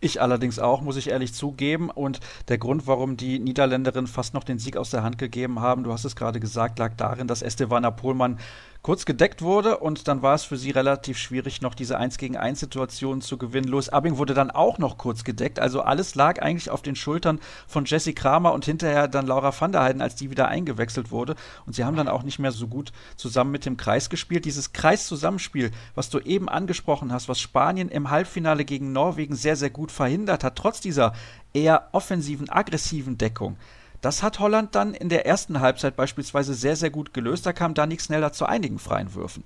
Ich 0.00 0.20
allerdings 0.20 0.58
auch, 0.58 0.82
muss 0.82 0.96
ich 0.96 1.08
ehrlich 1.08 1.32
zugeben. 1.32 1.90
Und 1.90 2.20
der 2.48 2.58
Grund, 2.58 2.86
warum 2.86 3.16
die 3.16 3.38
Niederländerinnen 3.38 4.06
fast 4.06 4.34
noch 4.34 4.44
den 4.44 4.58
Sieg 4.58 4.76
aus 4.76 4.90
der 4.90 5.02
Hand 5.02 5.16
gegeben 5.16 5.60
haben, 5.60 5.84
du 5.84 5.92
hast 5.92 6.04
es 6.04 6.16
gerade 6.16 6.38
gesagt, 6.38 6.78
lag 6.78 6.92
darin, 6.96 7.28
dass 7.28 7.40
Estevana 7.40 7.90
Pohlmann 7.90 8.38
kurz 8.86 9.04
gedeckt 9.04 9.42
wurde 9.42 9.78
und 9.78 10.06
dann 10.06 10.22
war 10.22 10.36
es 10.36 10.44
für 10.44 10.56
sie 10.56 10.70
relativ 10.70 11.18
schwierig, 11.18 11.60
noch 11.60 11.74
diese 11.74 11.98
1 11.98 12.18
gegen 12.18 12.36
1 12.36 12.60
Situation 12.60 13.20
zu 13.20 13.36
gewinnen. 13.36 13.66
Louis 13.66 13.88
Abing 13.88 14.16
wurde 14.16 14.32
dann 14.32 14.52
auch 14.52 14.78
noch 14.78 14.96
kurz 14.96 15.24
gedeckt. 15.24 15.58
Also 15.58 15.80
alles 15.80 16.14
lag 16.14 16.40
eigentlich 16.40 16.70
auf 16.70 16.82
den 16.82 16.94
Schultern 16.94 17.40
von 17.66 17.84
Jesse 17.84 18.12
Kramer 18.12 18.52
und 18.52 18.64
hinterher 18.64 19.08
dann 19.08 19.26
Laura 19.26 19.52
van 19.58 19.72
der 19.72 19.82
Heiden, 19.82 20.00
als 20.00 20.14
die 20.14 20.30
wieder 20.30 20.46
eingewechselt 20.46 21.10
wurde. 21.10 21.34
Und 21.66 21.74
sie 21.74 21.82
haben 21.82 21.96
dann 21.96 22.06
auch 22.06 22.22
nicht 22.22 22.38
mehr 22.38 22.52
so 22.52 22.68
gut 22.68 22.92
zusammen 23.16 23.50
mit 23.50 23.66
dem 23.66 23.76
Kreis 23.76 24.08
gespielt. 24.08 24.44
Dieses 24.44 24.72
Kreiszusammenspiel, 24.72 25.72
was 25.96 26.08
du 26.08 26.20
eben 26.20 26.48
angesprochen 26.48 27.12
hast, 27.12 27.28
was 27.28 27.40
Spanien 27.40 27.88
im 27.88 28.10
Halbfinale 28.10 28.64
gegen 28.64 28.92
Norwegen 28.92 29.34
sehr, 29.34 29.56
sehr 29.56 29.70
gut 29.70 29.90
verhindert 29.96 30.44
hat, 30.44 30.56
trotz 30.56 30.80
dieser 30.80 31.12
eher 31.52 31.88
offensiven, 31.92 32.48
aggressiven 32.48 33.18
Deckung. 33.18 33.56
Das 34.00 34.22
hat 34.22 34.38
Holland 34.38 34.74
dann 34.74 34.94
in 34.94 35.08
der 35.08 35.26
ersten 35.26 35.60
Halbzeit 35.60 35.96
beispielsweise 35.96 36.54
sehr, 36.54 36.76
sehr 36.76 36.90
gut 36.90 37.12
gelöst. 37.12 37.46
Da 37.46 37.52
kam 37.52 37.74
Danik 37.74 38.00
schneller 38.00 38.32
zu 38.32 38.46
einigen 38.46 38.78
freien 38.78 39.14
Würfen. 39.14 39.42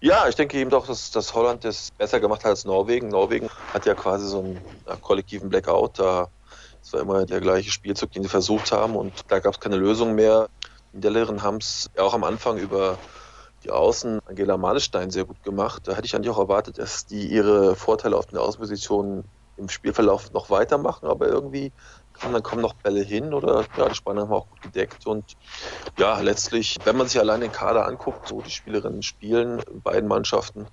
Ja, 0.00 0.26
ich 0.28 0.34
denke 0.34 0.58
eben 0.58 0.70
doch, 0.70 0.86
dass, 0.86 1.10
dass 1.10 1.34
Holland 1.34 1.64
das 1.64 1.90
besser 1.98 2.18
gemacht 2.18 2.44
hat 2.44 2.50
als 2.50 2.64
Norwegen. 2.64 3.08
Norwegen 3.08 3.48
hat 3.72 3.86
ja 3.86 3.94
quasi 3.94 4.26
so 4.26 4.40
einen 4.40 4.60
kollektiven 5.00 5.48
Blackout. 5.48 5.98
Da 5.98 6.28
es 6.82 6.92
war 6.92 7.00
immer 7.00 7.24
der 7.24 7.40
gleiche 7.40 7.70
Spielzug, 7.70 8.10
den 8.12 8.22
sie 8.22 8.28
versucht 8.28 8.72
haben 8.72 8.96
und 8.96 9.12
da 9.28 9.38
gab 9.38 9.54
es 9.54 9.60
keine 9.60 9.76
Lösung 9.76 10.14
mehr. 10.14 10.48
Die 10.92 10.96
Niederländerinnen 10.96 11.42
haben 11.42 11.58
es 11.58 11.88
ja 11.96 12.02
auch 12.02 12.14
am 12.14 12.24
Anfang 12.24 12.58
über 12.58 12.98
die 13.64 13.70
Außen 13.70 14.20
Angela 14.26 14.56
Malestein 14.56 15.10
sehr 15.10 15.24
gut 15.24 15.42
gemacht. 15.42 15.82
Da 15.86 15.92
hätte 15.92 16.06
ich 16.06 16.14
eigentlich 16.14 16.30
auch 16.30 16.38
erwartet, 16.38 16.78
dass 16.78 17.06
die 17.06 17.26
ihre 17.26 17.76
Vorteile 17.76 18.16
auf 18.16 18.26
den 18.26 18.38
Außenpositionen 18.38 19.24
im 19.56 19.68
Spielverlauf 19.68 20.32
noch 20.32 20.50
weitermachen, 20.50 21.06
aber 21.06 21.28
irgendwie 21.28 21.72
und 22.24 22.32
dann 22.32 22.42
kommen 22.42 22.62
noch 22.62 22.74
Bälle 22.74 23.02
hin 23.02 23.34
oder 23.34 23.64
ja, 23.76 23.88
die 23.88 23.94
Spanier 23.94 24.22
haben 24.22 24.32
auch 24.32 24.48
gut 24.48 24.62
gedeckt 24.62 25.06
und 25.06 25.32
ja, 25.98 26.20
letztlich, 26.20 26.76
wenn 26.84 26.96
man 26.96 27.08
sich 27.08 27.18
allein 27.18 27.40
den 27.40 27.52
Kader 27.52 27.86
anguckt, 27.86 28.28
so 28.28 28.40
die 28.42 28.50
Spielerinnen 28.50 29.02
spielen 29.02 29.60
in 29.60 29.82
beiden 29.82 30.08
Mannschaften, 30.08 30.66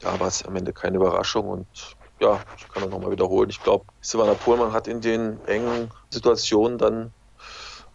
da 0.00 0.18
war 0.20 0.28
es 0.28 0.44
am 0.44 0.56
Ende 0.56 0.72
keine 0.72 0.96
Überraschung 0.96 1.48
und 1.48 1.96
ja, 2.20 2.40
ich 2.56 2.68
kann 2.68 2.82
das 2.82 2.90
nochmal 2.90 3.10
wiederholen. 3.10 3.50
Ich 3.50 3.62
glaube, 3.62 3.86
Silvana 4.00 4.34
Pohlmann 4.34 4.72
hat 4.72 4.88
in 4.88 5.00
den 5.00 5.44
engen 5.46 5.90
Situationen 6.10 6.78
dann 6.78 7.12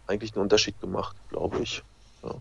eigentlich 0.07 0.33
einen 0.33 0.43
Unterschied 0.43 0.79
gemacht, 0.79 1.15
glaube 1.29 1.59
ich. 1.59 1.83
Ja. 2.23 2.35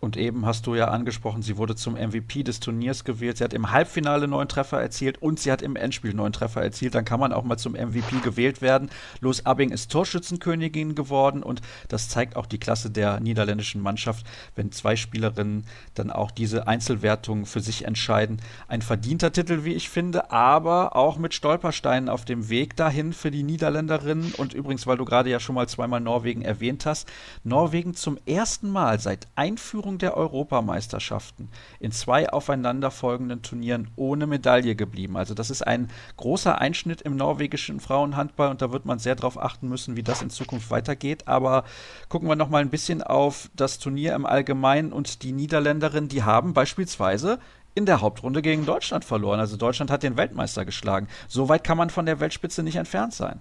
Und 0.00 0.16
eben 0.16 0.46
hast 0.46 0.66
du 0.66 0.74
ja 0.74 0.88
angesprochen, 0.88 1.42
sie 1.42 1.56
wurde 1.56 1.76
zum 1.76 1.94
MVP 1.94 2.42
des 2.42 2.58
Turniers 2.58 3.04
gewählt. 3.04 3.38
Sie 3.38 3.44
hat 3.44 3.54
im 3.54 3.70
Halbfinale 3.70 4.26
neun 4.26 4.48
Treffer 4.48 4.80
erzielt 4.80 5.22
und 5.22 5.38
sie 5.38 5.52
hat 5.52 5.62
im 5.62 5.76
Endspiel 5.76 6.12
neun 6.12 6.32
Treffer 6.32 6.60
erzielt. 6.60 6.96
Dann 6.96 7.04
kann 7.04 7.20
man 7.20 7.32
auch 7.32 7.44
mal 7.44 7.56
zum 7.56 7.74
MVP 7.74 8.18
gewählt 8.24 8.62
werden. 8.62 8.90
Los 9.20 9.46
Abing 9.46 9.70
ist 9.70 9.92
Torschützenkönigin 9.92 10.96
geworden 10.96 11.42
und 11.42 11.60
das 11.88 12.08
zeigt 12.08 12.34
auch 12.34 12.46
die 12.46 12.58
Klasse 12.58 12.90
der 12.90 13.20
niederländischen 13.20 13.80
Mannschaft, 13.80 14.26
wenn 14.56 14.72
zwei 14.72 14.96
Spielerinnen 14.96 15.66
dann 15.94 16.10
auch 16.10 16.32
diese 16.32 16.66
Einzelwertung 16.66 17.46
für 17.46 17.60
sich 17.60 17.84
entscheiden. 17.84 18.40
Ein 18.66 18.82
verdienter 18.82 19.32
Titel, 19.32 19.64
wie 19.64 19.74
ich 19.74 19.88
finde, 19.88 20.32
aber 20.32 20.96
auch 20.96 21.16
mit 21.16 21.32
Stolpersteinen 21.32 22.08
auf 22.08 22.24
dem 22.24 22.48
Weg 22.48 22.76
dahin 22.76 23.12
für 23.12 23.30
die 23.30 23.44
Niederländerinnen. 23.44 24.34
Und 24.36 24.52
übrigens, 24.52 24.86
weil 24.88 24.96
du 24.96 25.04
gerade 25.04 25.30
ja 25.30 25.38
schon 25.38 25.54
mal 25.54 25.68
zweimal 25.68 26.00
Norwegen 26.00 26.42
erwähnt 26.42 26.86
hast, 26.86 27.08
Norwegen 27.44 27.94
zum 27.94 28.18
ersten 28.26 28.68
Mal 28.68 28.98
seit 29.02 29.28
Einführung 29.34 29.98
der 29.98 30.16
Europameisterschaften 30.16 31.48
in 31.80 31.92
zwei 31.92 32.30
aufeinanderfolgenden 32.30 33.42
Turnieren 33.42 33.88
ohne 33.96 34.26
Medaille 34.26 34.74
geblieben. 34.74 35.16
Also 35.16 35.34
das 35.34 35.50
ist 35.50 35.66
ein 35.66 35.88
großer 36.16 36.58
Einschnitt 36.58 37.02
im 37.02 37.16
norwegischen 37.16 37.80
Frauenhandball 37.80 38.50
und 38.50 38.62
da 38.62 38.72
wird 38.72 38.86
man 38.86 38.98
sehr 38.98 39.14
darauf 39.14 39.38
achten 39.38 39.68
müssen, 39.68 39.96
wie 39.96 40.02
das 40.02 40.22
in 40.22 40.30
Zukunft 40.30 40.70
weitergeht. 40.70 41.28
Aber 41.28 41.64
gucken 42.08 42.28
wir 42.28 42.36
noch 42.36 42.48
mal 42.48 42.62
ein 42.62 42.70
bisschen 42.70 43.02
auf 43.02 43.50
das 43.54 43.78
Turnier 43.78 44.14
im 44.14 44.26
Allgemeinen 44.26 44.92
und 44.92 45.22
die 45.22 45.32
Niederländerinnen, 45.32 46.08
die 46.08 46.22
haben 46.22 46.54
beispielsweise 46.54 47.38
in 47.74 47.86
der 47.86 48.00
Hauptrunde 48.00 48.42
gegen 48.42 48.66
Deutschland 48.66 49.04
verloren. 49.04 49.40
Also 49.40 49.56
Deutschland 49.56 49.90
hat 49.90 50.02
den 50.02 50.16
Weltmeister 50.16 50.64
geschlagen. 50.64 51.08
So 51.28 51.48
weit 51.48 51.64
kann 51.64 51.78
man 51.78 51.90
von 51.90 52.06
der 52.06 52.20
Weltspitze 52.20 52.62
nicht 52.62 52.76
entfernt 52.76 53.14
sein. 53.14 53.40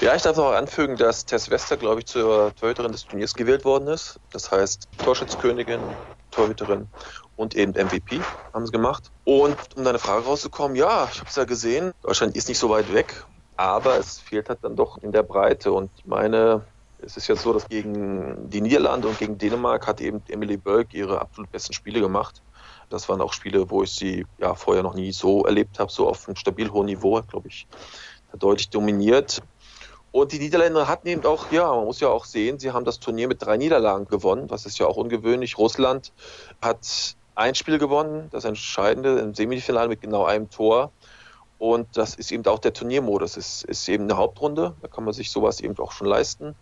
Ja, 0.00 0.14
ich 0.14 0.22
darf 0.22 0.36
noch 0.36 0.52
anfügen, 0.52 0.96
dass 0.96 1.24
Tess 1.24 1.50
Wester, 1.50 1.76
glaube 1.76 2.00
ich, 2.00 2.06
zur 2.06 2.54
Torhüterin 2.54 2.92
des 2.92 3.04
Turniers 3.04 3.34
gewählt 3.34 3.64
worden 3.64 3.88
ist. 3.88 4.18
Das 4.30 4.50
heißt, 4.50 4.88
Torschützkönigin 4.98 5.80
Torhüterin 6.32 6.88
und 7.36 7.54
eben 7.54 7.72
MVP 7.72 8.20
haben 8.52 8.66
sie 8.66 8.72
gemacht. 8.72 9.10
Und 9.24 9.56
um 9.76 9.84
deine 9.84 9.98
Frage 9.98 10.24
rauszukommen, 10.24 10.76
ja, 10.76 11.08
ich 11.12 11.20
habe 11.20 11.28
es 11.28 11.36
ja 11.36 11.44
gesehen, 11.44 11.92
Deutschland 12.02 12.34
ist 12.36 12.48
nicht 12.48 12.58
so 12.58 12.70
weit 12.70 12.92
weg, 12.92 13.24
aber 13.56 13.98
es 13.98 14.18
fehlt 14.18 14.48
halt 14.48 14.58
dann 14.62 14.74
doch 14.74 14.98
in 14.98 15.12
der 15.12 15.22
Breite. 15.22 15.72
Und 15.72 15.92
ich 15.96 16.04
meine, 16.04 16.66
es 16.98 17.16
ist 17.16 17.28
jetzt 17.28 17.42
so, 17.42 17.52
dass 17.52 17.68
gegen 17.68 18.48
die 18.48 18.60
Niederlande 18.60 19.08
und 19.08 19.18
gegen 19.18 19.38
Dänemark 19.38 19.86
hat 19.86 20.00
eben 20.00 20.22
Emily 20.28 20.56
Bölk 20.56 20.94
ihre 20.94 21.20
absolut 21.20 21.50
besten 21.50 21.72
Spiele 21.72 22.00
gemacht. 22.00 22.42
Das 22.88 23.08
waren 23.08 23.20
auch 23.20 23.32
Spiele, 23.32 23.70
wo 23.70 23.82
ich 23.82 23.92
sie 23.92 24.26
ja 24.38 24.54
vorher 24.54 24.82
noch 24.82 24.94
nie 24.94 25.12
so 25.12 25.44
erlebt 25.44 25.78
habe, 25.78 25.90
so 25.90 26.08
auf 26.08 26.26
einem 26.26 26.36
stabil 26.36 26.70
hohen 26.70 26.86
Niveau, 26.86 27.20
glaube 27.22 27.48
ich, 27.48 27.66
deutlich 28.38 28.70
dominiert. 28.70 29.42
Und 30.12 30.32
die 30.32 30.38
Niederländer 30.38 30.88
hatten 30.88 31.08
eben 31.08 31.24
auch, 31.24 31.50
ja, 31.50 31.74
man 31.74 31.86
muss 31.86 32.00
ja 32.00 32.08
auch 32.08 32.26
sehen, 32.26 32.58
sie 32.58 32.72
haben 32.72 32.84
das 32.84 33.00
Turnier 33.00 33.28
mit 33.28 33.42
drei 33.42 33.56
Niederlagen 33.56 34.06
gewonnen. 34.06 34.46
Das 34.46 34.66
ist 34.66 34.78
ja 34.78 34.86
auch 34.86 34.96
ungewöhnlich. 34.96 35.56
Russland 35.56 36.12
hat 36.60 37.16
ein 37.34 37.54
Spiel 37.54 37.78
gewonnen, 37.78 38.28
das 38.30 38.44
entscheidende 38.44 39.18
im 39.20 39.34
Semifinale 39.34 39.88
mit 39.88 40.02
genau 40.02 40.24
einem 40.24 40.50
Tor. 40.50 40.92
Und 41.58 41.96
das 41.96 42.14
ist 42.14 42.30
eben 42.32 42.44
auch 42.46 42.58
der 42.58 42.72
Turniermodus. 42.72 43.36
Es 43.36 43.62
ist 43.62 43.88
eben 43.88 44.04
eine 44.04 44.16
Hauptrunde, 44.16 44.74
da 44.82 44.88
kann 44.88 45.04
man 45.04 45.14
sich 45.14 45.30
sowas 45.30 45.60
eben 45.60 45.78
auch 45.78 45.92
schon 45.92 46.08
leisten. 46.08 46.56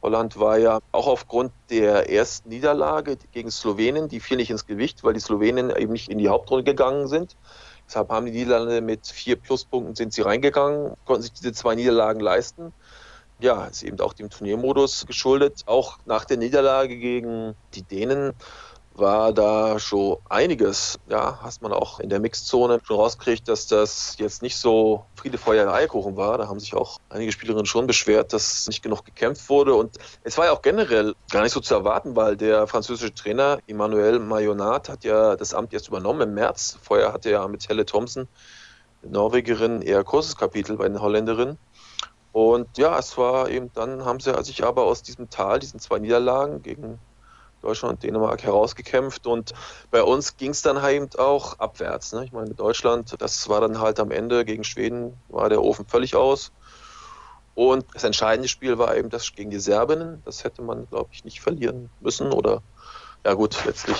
Holland 0.00 0.38
war 0.38 0.58
ja 0.58 0.80
auch 0.92 1.06
aufgrund 1.06 1.50
der 1.70 2.10
ersten 2.10 2.50
Niederlage 2.50 3.16
gegen 3.32 3.50
Slowenien, 3.50 4.08
die 4.08 4.20
fiel 4.20 4.36
nicht 4.36 4.50
ins 4.50 4.66
Gewicht, 4.66 5.02
weil 5.02 5.14
die 5.14 5.20
Slowenen 5.20 5.74
eben 5.74 5.92
nicht 5.92 6.10
in 6.10 6.18
die 6.18 6.28
Hauptrunde 6.28 6.62
gegangen 6.62 7.08
sind. 7.08 7.36
Deshalb 7.86 8.10
haben 8.10 8.26
die 8.26 8.32
Niederlande 8.32 8.80
mit 8.80 9.06
vier 9.06 9.36
Pluspunkten 9.36 9.94
sind 9.94 10.12
sie 10.12 10.22
reingegangen, 10.22 10.94
konnten 11.04 11.22
sich 11.22 11.32
diese 11.32 11.52
zwei 11.52 11.74
Niederlagen 11.74 12.20
leisten. 12.20 12.72
Ja, 13.40 13.66
ist 13.66 13.82
eben 13.82 14.00
auch 14.00 14.14
dem 14.14 14.30
Turniermodus 14.30 15.06
geschuldet. 15.06 15.62
Auch 15.66 15.98
nach 16.04 16.24
der 16.24 16.36
Niederlage 16.36 16.96
gegen 16.96 17.54
die 17.74 17.82
Dänen 17.84 18.32
war 18.94 19.32
da 19.32 19.78
schon 19.78 20.18
einiges. 20.28 20.98
Ja, 21.08 21.38
hast 21.42 21.62
man 21.62 21.72
auch 21.72 22.00
in 22.00 22.08
der 22.08 22.20
Mixzone 22.20 22.80
schon 22.84 22.96
rausgekriegt, 22.96 23.48
dass 23.48 23.66
das 23.66 24.16
jetzt 24.18 24.42
nicht 24.42 24.56
so 24.56 25.04
Friede, 25.16 25.36
Feuer, 25.36 25.72
Eierkuchen 25.72 26.16
war. 26.16 26.38
Da 26.38 26.48
haben 26.48 26.60
sich 26.60 26.74
auch 26.74 26.98
einige 27.08 27.32
Spielerinnen 27.32 27.66
schon 27.66 27.86
beschwert, 27.86 28.32
dass 28.32 28.66
nicht 28.68 28.82
genug 28.82 29.04
gekämpft 29.04 29.48
wurde. 29.48 29.74
Und 29.74 29.98
es 30.22 30.38
war 30.38 30.46
ja 30.46 30.52
auch 30.52 30.62
generell 30.62 31.14
gar 31.30 31.42
nicht 31.42 31.52
so 31.52 31.60
zu 31.60 31.74
erwarten, 31.74 32.14
weil 32.14 32.36
der 32.36 32.66
französische 32.66 33.14
Trainer 33.14 33.58
Emmanuel 33.66 34.20
Mayonat 34.20 34.88
hat 34.88 35.04
ja 35.04 35.36
das 35.36 35.54
Amt 35.54 35.72
jetzt 35.72 35.88
übernommen 35.88 36.20
im 36.22 36.34
März. 36.34 36.78
Vorher 36.80 37.12
hatte 37.12 37.30
er 37.30 37.48
mit 37.48 37.68
Helle 37.68 37.84
Thompson, 37.84 38.28
Norwegerin, 39.02 39.82
eher 39.82 40.04
kurzes 40.04 40.36
Kapitel 40.36 40.76
bei 40.76 40.88
den 40.88 41.00
Holländerinnen. 41.00 41.58
Und 42.32 42.78
ja, 42.78 42.98
es 42.98 43.16
war 43.16 43.48
eben, 43.48 43.70
dann 43.74 44.04
haben 44.04 44.18
sie 44.18 44.32
sich 44.42 44.64
aber 44.64 44.84
aus 44.84 45.02
diesem 45.02 45.30
Tal, 45.30 45.60
diesen 45.60 45.78
zwei 45.78 46.00
Niederlagen 46.00 46.62
gegen 46.62 46.98
Deutschland 47.64 47.94
und 47.94 48.02
Dänemark 48.02 48.42
herausgekämpft 48.42 49.26
und 49.26 49.52
bei 49.90 50.02
uns 50.02 50.36
ging 50.36 50.50
es 50.50 50.60
dann 50.62 50.82
halt 50.82 51.18
auch 51.18 51.58
abwärts. 51.58 52.12
Ne? 52.12 52.24
Ich 52.26 52.32
meine, 52.32 52.54
Deutschland, 52.54 53.14
das 53.18 53.48
war 53.48 53.60
dann 53.60 53.80
halt 53.80 53.98
am 54.00 54.10
Ende 54.10 54.44
gegen 54.44 54.64
Schweden, 54.64 55.14
war 55.28 55.48
der 55.48 55.62
Ofen 55.62 55.86
völlig 55.86 56.14
aus. 56.14 56.52
Und 57.54 57.86
das 57.94 58.04
entscheidende 58.04 58.48
Spiel 58.48 58.78
war 58.78 58.96
eben 58.96 59.08
das 59.08 59.32
gegen 59.32 59.50
die 59.50 59.60
Serbinnen. 59.60 60.20
Das 60.24 60.44
hätte 60.44 60.60
man, 60.60 60.86
glaube 60.88 61.10
ich, 61.12 61.24
nicht 61.24 61.40
verlieren 61.40 61.88
müssen 62.00 62.32
oder, 62.32 62.62
ja 63.24 63.32
gut, 63.34 63.64
letztlich 63.64 63.96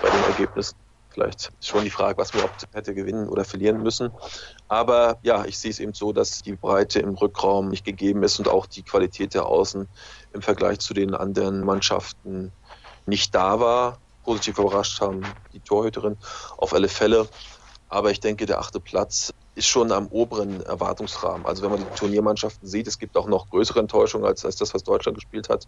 bei 0.00 0.08
dem 0.08 0.24
Ergebnis 0.24 0.76
vielleicht 1.12 1.50
schon 1.60 1.84
die 1.84 1.90
Frage, 1.90 2.18
was 2.18 2.32
man 2.32 2.44
überhaupt 2.44 2.66
hätte 2.72 2.94
gewinnen 2.94 3.28
oder 3.28 3.44
verlieren 3.44 3.82
müssen. 3.82 4.12
Aber 4.68 5.18
ja, 5.22 5.44
ich 5.44 5.58
sehe 5.58 5.70
es 5.70 5.80
eben 5.80 5.92
so, 5.92 6.12
dass 6.12 6.42
die 6.42 6.54
Breite 6.54 7.00
im 7.00 7.14
Rückraum 7.14 7.68
nicht 7.68 7.84
gegeben 7.84 8.22
ist 8.22 8.38
und 8.38 8.48
auch 8.48 8.66
die 8.66 8.82
Qualität 8.82 9.34
der 9.34 9.46
Außen 9.46 9.88
im 10.32 10.42
Vergleich 10.42 10.78
zu 10.78 10.94
den 10.94 11.14
anderen 11.14 11.64
Mannschaften 11.64 12.52
nicht 13.10 13.34
da 13.34 13.60
war. 13.60 13.98
Positiv 14.24 14.58
überrascht 14.58 15.00
haben 15.02 15.22
die 15.52 15.60
Torhüterin 15.60 16.16
auf 16.56 16.72
alle 16.72 16.88
Fälle. 16.88 17.28
Aber 17.88 18.10
ich 18.10 18.20
denke, 18.20 18.46
der 18.46 18.60
achte 18.60 18.80
Platz 18.80 19.34
ist 19.54 19.66
schon 19.66 19.92
am 19.92 20.06
oberen 20.06 20.62
Erwartungsrahmen. 20.62 21.44
Also 21.44 21.62
wenn 21.62 21.72
man 21.72 21.80
die 21.80 21.98
Turniermannschaften 21.98 22.66
sieht, 22.66 22.86
es 22.86 22.98
gibt 22.98 23.16
auch 23.16 23.26
noch 23.26 23.50
größere 23.50 23.80
Enttäuschungen 23.80 24.26
als, 24.26 24.44
als 24.44 24.56
das, 24.56 24.72
was 24.72 24.84
Deutschland 24.84 25.16
gespielt 25.16 25.48
hat 25.48 25.66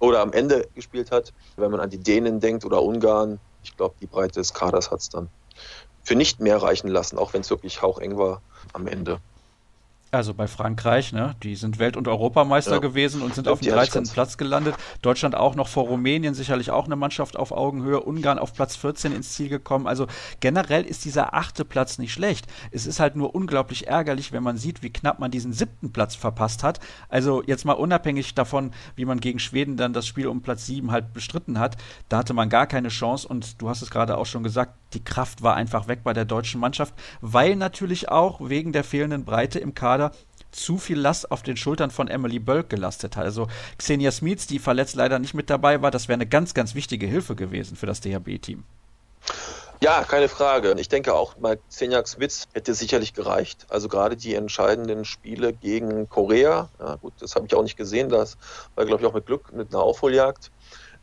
oder 0.00 0.20
am 0.20 0.32
Ende 0.32 0.68
gespielt 0.74 1.10
hat. 1.10 1.32
Wenn 1.56 1.70
man 1.70 1.80
an 1.80 1.90
die 1.90 1.98
Dänen 1.98 2.40
denkt 2.40 2.64
oder 2.64 2.82
Ungarn, 2.82 3.38
ich 3.62 3.76
glaube, 3.76 3.94
die 4.00 4.06
Breite 4.06 4.40
des 4.40 4.52
Kaders 4.52 4.90
hat 4.90 5.00
es 5.00 5.08
dann 5.08 5.28
für 6.02 6.16
nicht 6.16 6.40
mehr 6.40 6.60
reichen 6.60 6.88
lassen, 6.88 7.16
auch 7.18 7.32
wenn 7.32 7.40
es 7.42 7.50
wirklich 7.50 7.80
haucheng 7.80 8.18
war 8.18 8.42
am 8.72 8.86
Ende 8.86 9.20
also 10.10 10.32
bei 10.32 10.46
Frankreich, 10.46 11.12
ne? 11.12 11.34
Die 11.42 11.56
sind 11.56 11.78
Welt- 11.78 11.96
und 11.96 12.06
Europameister 12.08 12.74
ja. 12.74 12.78
gewesen 12.78 13.22
und 13.22 13.34
sind 13.34 13.48
auf 13.48 13.60
dem 13.60 13.72
13. 13.72 14.04
Platz 14.04 14.36
gelandet. 14.36 14.76
Deutschland 15.02 15.34
auch 15.34 15.54
noch 15.56 15.68
vor 15.68 15.84
Rumänien, 15.84 16.34
sicherlich 16.34 16.70
auch 16.70 16.86
eine 16.86 16.96
Mannschaft 16.96 17.36
auf 17.36 17.52
Augenhöhe. 17.52 18.00
Ungarn 18.00 18.38
auf 18.38 18.52
Platz 18.54 18.76
14 18.76 19.12
ins 19.12 19.32
Ziel 19.32 19.48
gekommen. 19.48 19.86
Also 19.86 20.06
generell 20.40 20.84
ist 20.84 21.04
dieser 21.04 21.34
achte 21.34 21.64
Platz 21.64 21.98
nicht 21.98 22.12
schlecht. 22.12 22.46
Es 22.70 22.86
ist 22.86 23.00
halt 23.00 23.16
nur 23.16 23.34
unglaublich 23.34 23.88
ärgerlich, 23.88 24.32
wenn 24.32 24.42
man 24.42 24.56
sieht, 24.56 24.82
wie 24.82 24.90
knapp 24.90 25.18
man 25.18 25.30
diesen 25.30 25.52
siebten 25.52 25.92
Platz 25.92 26.14
verpasst 26.14 26.62
hat. 26.62 26.80
Also 27.08 27.42
jetzt 27.44 27.64
mal 27.64 27.72
unabhängig 27.72 28.34
davon, 28.34 28.72
wie 28.96 29.04
man 29.04 29.20
gegen 29.20 29.38
Schweden 29.38 29.76
dann 29.76 29.92
das 29.92 30.06
Spiel 30.06 30.28
um 30.28 30.42
Platz 30.42 30.66
7 30.66 30.92
halt 30.92 31.12
bestritten 31.12 31.58
hat. 31.58 31.76
Da 32.08 32.18
hatte 32.18 32.34
man 32.34 32.48
gar 32.48 32.66
keine 32.66 32.88
Chance 32.88 33.26
und 33.26 33.60
du 33.60 33.68
hast 33.68 33.82
es 33.82 33.90
gerade 33.90 34.16
auch 34.16 34.26
schon 34.26 34.42
gesagt, 34.42 34.74
die 34.94 35.02
Kraft 35.02 35.42
war 35.42 35.56
einfach 35.56 35.88
weg 35.88 36.00
bei 36.04 36.12
der 36.12 36.24
deutschen 36.24 36.60
Mannschaft, 36.60 36.94
weil 37.20 37.56
natürlich 37.56 38.08
auch 38.10 38.48
wegen 38.48 38.72
der 38.72 38.84
fehlenden 38.84 39.24
Breite 39.24 39.58
im 39.58 39.74
Kader 39.74 40.03
zu 40.50 40.78
viel 40.78 40.98
Last 40.98 41.30
auf 41.30 41.42
den 41.42 41.56
Schultern 41.56 41.90
von 41.90 42.08
Emily 42.08 42.38
Bölk 42.38 42.70
gelastet 42.70 43.16
hat. 43.16 43.24
Also 43.24 43.48
Xenia 43.78 44.10
Smits, 44.10 44.46
die 44.46 44.58
verletzt 44.58 44.94
leider 44.94 45.18
nicht 45.18 45.34
mit 45.34 45.50
dabei 45.50 45.82
war, 45.82 45.90
das 45.90 46.08
wäre 46.08 46.14
eine 46.14 46.26
ganz, 46.26 46.54
ganz 46.54 46.74
wichtige 46.74 47.06
Hilfe 47.06 47.34
gewesen 47.34 47.76
für 47.76 47.86
das 47.86 48.00
DHB-Team. 48.00 48.64
Ja, 49.80 50.04
keine 50.04 50.28
Frage. 50.28 50.74
Ich 50.78 50.88
denke 50.88 51.12
auch, 51.12 51.34
bei 51.34 51.56
Xenia 51.56 52.06
Smits 52.06 52.46
hätte 52.52 52.74
sicherlich 52.74 53.12
gereicht. 53.12 53.66
Also 53.68 53.88
gerade 53.88 54.16
die 54.16 54.34
entscheidenden 54.34 55.04
Spiele 55.04 55.52
gegen 55.52 56.08
Korea, 56.08 56.68
ja 56.78 56.94
gut, 56.96 57.12
das 57.20 57.34
habe 57.34 57.46
ich 57.46 57.54
auch 57.54 57.62
nicht 57.62 57.76
gesehen, 57.76 58.08
das 58.08 58.38
war 58.76 58.86
glaube 58.86 59.02
ich 59.02 59.08
auch 59.08 59.14
mit 59.14 59.26
Glück, 59.26 59.52
mit 59.52 59.74
einer 59.74 59.82
Aufholjagd. 59.82 60.50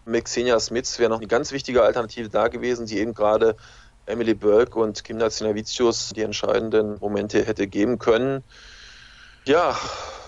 Mit 0.05 0.25
Xenia 0.25 0.59
Smits 0.59 0.97
wäre 0.97 1.09
noch 1.09 1.19
eine 1.19 1.27
ganz 1.27 1.51
wichtige 1.51 1.83
Alternative 1.83 2.29
da 2.29 2.47
gewesen, 2.47 2.87
die 2.87 2.97
eben 2.99 3.13
gerade 3.13 3.55
Emily 4.07 4.33
Burke 4.33 4.79
und 4.79 5.03
Kim 5.03 5.17
Nazinavicius 5.17 6.13
die 6.15 6.21
entscheidenden 6.21 6.97
Momente 6.99 7.45
hätte 7.45 7.67
geben 7.67 7.99
können. 7.99 8.43
Ja, 9.45 9.77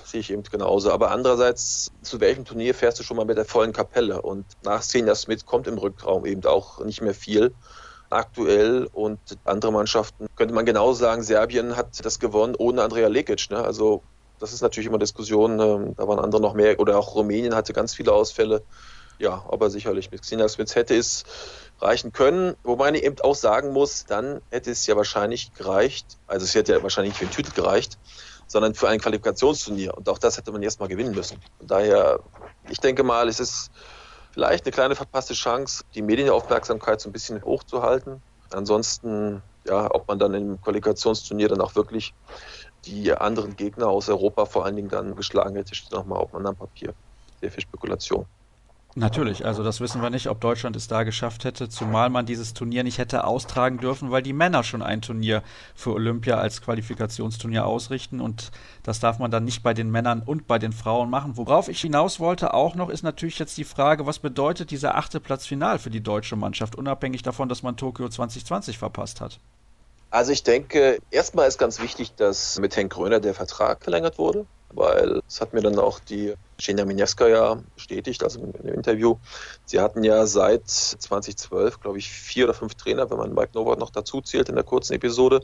sehe 0.06 0.22
ich 0.22 0.32
eben 0.32 0.44
genauso. 0.44 0.92
Aber 0.92 1.12
andererseits, 1.12 1.92
zu 2.02 2.20
welchem 2.20 2.46
Turnier 2.46 2.74
fährst 2.74 3.00
du 3.00 3.04
schon 3.04 3.18
mal 3.18 3.26
mit 3.26 3.38
der 3.38 3.46
vollen 3.46 3.74
Kapelle? 3.74 4.22
Und 4.22 4.46
nach 4.64 4.82
Senja 4.82 5.16
Smith 5.16 5.46
kommt 5.46 5.68
im 5.68 5.78
Rückraum 5.78 6.26
eben 6.26 6.44
auch 6.46 6.84
nicht 6.84 7.02
mehr 7.02 7.14
viel 7.14 7.54
aktuell 8.10 8.88
und 8.92 9.20
andere 9.44 9.72
Mannschaften 9.72 10.28
könnte 10.36 10.54
man 10.54 10.66
genauso 10.66 11.00
sagen, 11.00 11.24
Serbien 11.24 11.76
hat 11.76 12.06
das 12.06 12.20
gewonnen 12.20 12.56
ohne 12.58 12.84
Andrea 12.84 13.08
Lekic. 13.08 13.50
Ne? 13.50 13.58
Also 13.58 14.04
das 14.40 14.54
ist 14.54 14.62
natürlich 14.62 14.88
immer 14.88 15.00
Diskussion, 15.00 15.60
ähm, 15.60 15.96
da 15.96 16.08
waren 16.08 16.20
andere 16.20 16.42
noch 16.42 16.54
mehr 16.54 16.80
oder 16.80 16.98
auch 16.98 17.16
Rumänien 17.16 17.56
hatte 17.56 17.74
ganz 17.74 17.96
viele 17.96 18.14
Ausfälle. 18.14 18.64
Ja, 19.20 19.46
aber 19.48 19.70
sicherlich 19.70 20.12
mit 20.12 20.22
Xenia 20.22 20.50
Smith 20.50 20.76
hätte 20.76 20.96
es 20.96 21.24
reichen 21.80 22.12
können. 22.12 22.56
Wobei 22.64 22.92
man 22.92 22.96
eben 22.96 23.20
auch 23.22 23.36
sagen 23.36 23.72
muss, 23.72 24.06
dann 24.06 24.42
hätte 24.50 24.72
es 24.72 24.86
ja 24.86 24.96
wahrscheinlich 24.96 25.54
gereicht, 25.54 26.18
also 26.28 26.46
es 26.46 26.56
hätte 26.56 26.74
ja 26.74 26.84
wahrscheinlich 26.84 27.14
für 27.14 27.26
den 27.26 27.32
Titel 27.32 27.52
gereicht, 27.54 27.98
sondern 28.48 28.76
für 28.76 28.90
ein 28.90 29.00
Qualifikationsturnier. 29.00 29.96
Und 29.96 30.08
auch 30.10 30.18
das 30.18 30.38
hätte 30.38 30.52
man 30.52 30.62
erstmal 30.62 30.90
gewinnen 30.90 31.14
müssen. 31.14 31.40
Von 31.58 31.68
daher, 31.68 32.20
ich 32.70 32.80
denke 32.80 33.04
mal, 33.04 33.28
es 33.28 33.40
ist 33.40 33.70
vielleicht 34.32 34.66
eine 34.66 34.72
kleine 34.72 34.96
verpasste 34.96 35.34
Chance, 35.34 35.84
die 35.96 36.02
Medienaufmerksamkeit 36.02 37.02
so 37.02 37.10
ein 37.10 37.14
bisschen 37.14 37.44
hochzuhalten. 37.44 38.22
Ansonsten, 38.52 39.42
ja, 39.66 39.90
ob 39.94 40.08
man 40.08 40.20
dann 40.20 40.34
im 40.34 40.62
Qualifikationsturnier 40.62 41.50
dann 41.50 41.62
auch 41.62 41.76
wirklich 41.76 42.14
die 42.86 43.14
anderen 43.14 43.56
Gegner 43.56 43.88
aus 43.88 44.10
Europa 44.10 44.46
vor 44.46 44.66
allen 44.66 44.76
Dingen 44.76 44.90
dann 44.90 45.16
geschlagen 45.16 45.56
hätte, 45.56 45.76
steht 45.76 45.94
nochmal 45.94 46.20
auf 46.20 46.34
einem 46.34 46.46
anderen 46.46 46.58
Papier. 46.58 46.94
Sehr 47.40 47.52
viel 47.52 47.64
Spekulation. 47.64 48.26
Natürlich, 48.96 49.44
also 49.44 49.64
das 49.64 49.82
wissen 49.82 50.04
wir 50.04 50.12
nicht, 50.12 50.30
ob 50.30 50.40
Deutschland 50.40 50.76
es 50.76 50.88
da 50.88 51.02
geschafft 51.02 51.46
hätte, 51.46 51.68
zumal 51.68 52.12
man 52.12 52.28
dieses 52.28 52.54
Turnier 52.54 52.84
nicht 52.84 53.00
hätte 53.00 53.24
austragen 53.24 53.80
dürfen, 53.80 54.12
weil 54.12 54.22
die 54.22 54.34
Männer 54.34 54.64
schon 54.64 54.84
ein 54.84 55.02
Turnier 55.02 55.42
für 55.74 55.94
Olympia 55.94 56.38
als 56.38 56.62
Qualifikationsturnier 56.62 57.66
ausrichten 57.66 58.22
und 58.22 58.52
das 58.84 59.00
darf 59.00 59.18
man 59.18 59.32
dann 59.32 59.46
nicht 59.46 59.64
bei 59.64 59.74
den 59.74 59.90
Männern 59.90 60.22
und 60.24 60.46
bei 60.46 60.60
den 60.60 60.74
Frauen 60.74 61.10
machen. 61.10 61.38
Worauf 61.38 61.70
ich 61.70 61.82
hinaus 61.82 62.20
wollte 62.20 62.54
auch 62.54 62.76
noch, 62.76 62.90
ist 62.90 63.02
natürlich 63.02 63.40
jetzt 63.40 63.58
die 63.58 63.64
Frage, 63.64 64.06
was 64.06 64.20
bedeutet 64.20 64.70
dieser 64.70 64.96
achte 64.96 65.20
Platz 65.20 65.48
final 65.48 65.80
für 65.80 65.90
die 65.90 66.02
deutsche 66.02 66.36
Mannschaft, 66.36 66.76
unabhängig 66.76 67.24
davon, 67.24 67.50
dass 67.50 67.64
man 67.64 67.76
Tokio 67.76 68.10
2020 68.10 68.78
verpasst 68.78 69.22
hat? 69.22 69.40
Also 70.12 70.32
ich 70.32 70.44
denke, 70.44 71.00
erstmal 71.10 71.48
ist 71.48 71.58
ganz 71.58 71.82
wichtig, 71.82 72.14
dass 72.14 72.60
mit 72.60 72.76
Henk 72.76 72.94
Gröner 72.94 73.20
der 73.20 73.34
Vertrag 73.34 73.82
verlängert 73.82 74.20
wurde 74.20 74.46
weil 74.76 75.22
es 75.28 75.42
hat 75.42 75.54
mir 75.54 75.62
dann 75.62 75.80
auch 75.80 76.00
die 76.00 76.34
Genia 76.58 76.86
ja 77.28 77.58
bestätigt, 77.76 78.24
also 78.24 78.40
in 78.40 78.52
dem 78.52 78.74
Interview. 78.74 79.18
Sie 79.66 79.80
hatten 79.80 80.04
ja 80.04 80.26
seit 80.26 80.68
2012, 80.70 81.80
glaube 81.80 81.98
ich, 81.98 82.10
vier 82.10 82.46
oder 82.46 82.54
fünf 82.54 82.76
Trainer, 82.76 83.10
wenn 83.10 83.18
man 83.18 83.34
Mike 83.34 83.52
Nowak 83.54 83.80
noch 83.80 83.90
dazu 83.90 84.22
zählt 84.22 84.50
in 84.50 84.56
der 84.56 84.64
kurzen 84.64 84.94
Episode. 84.94 85.42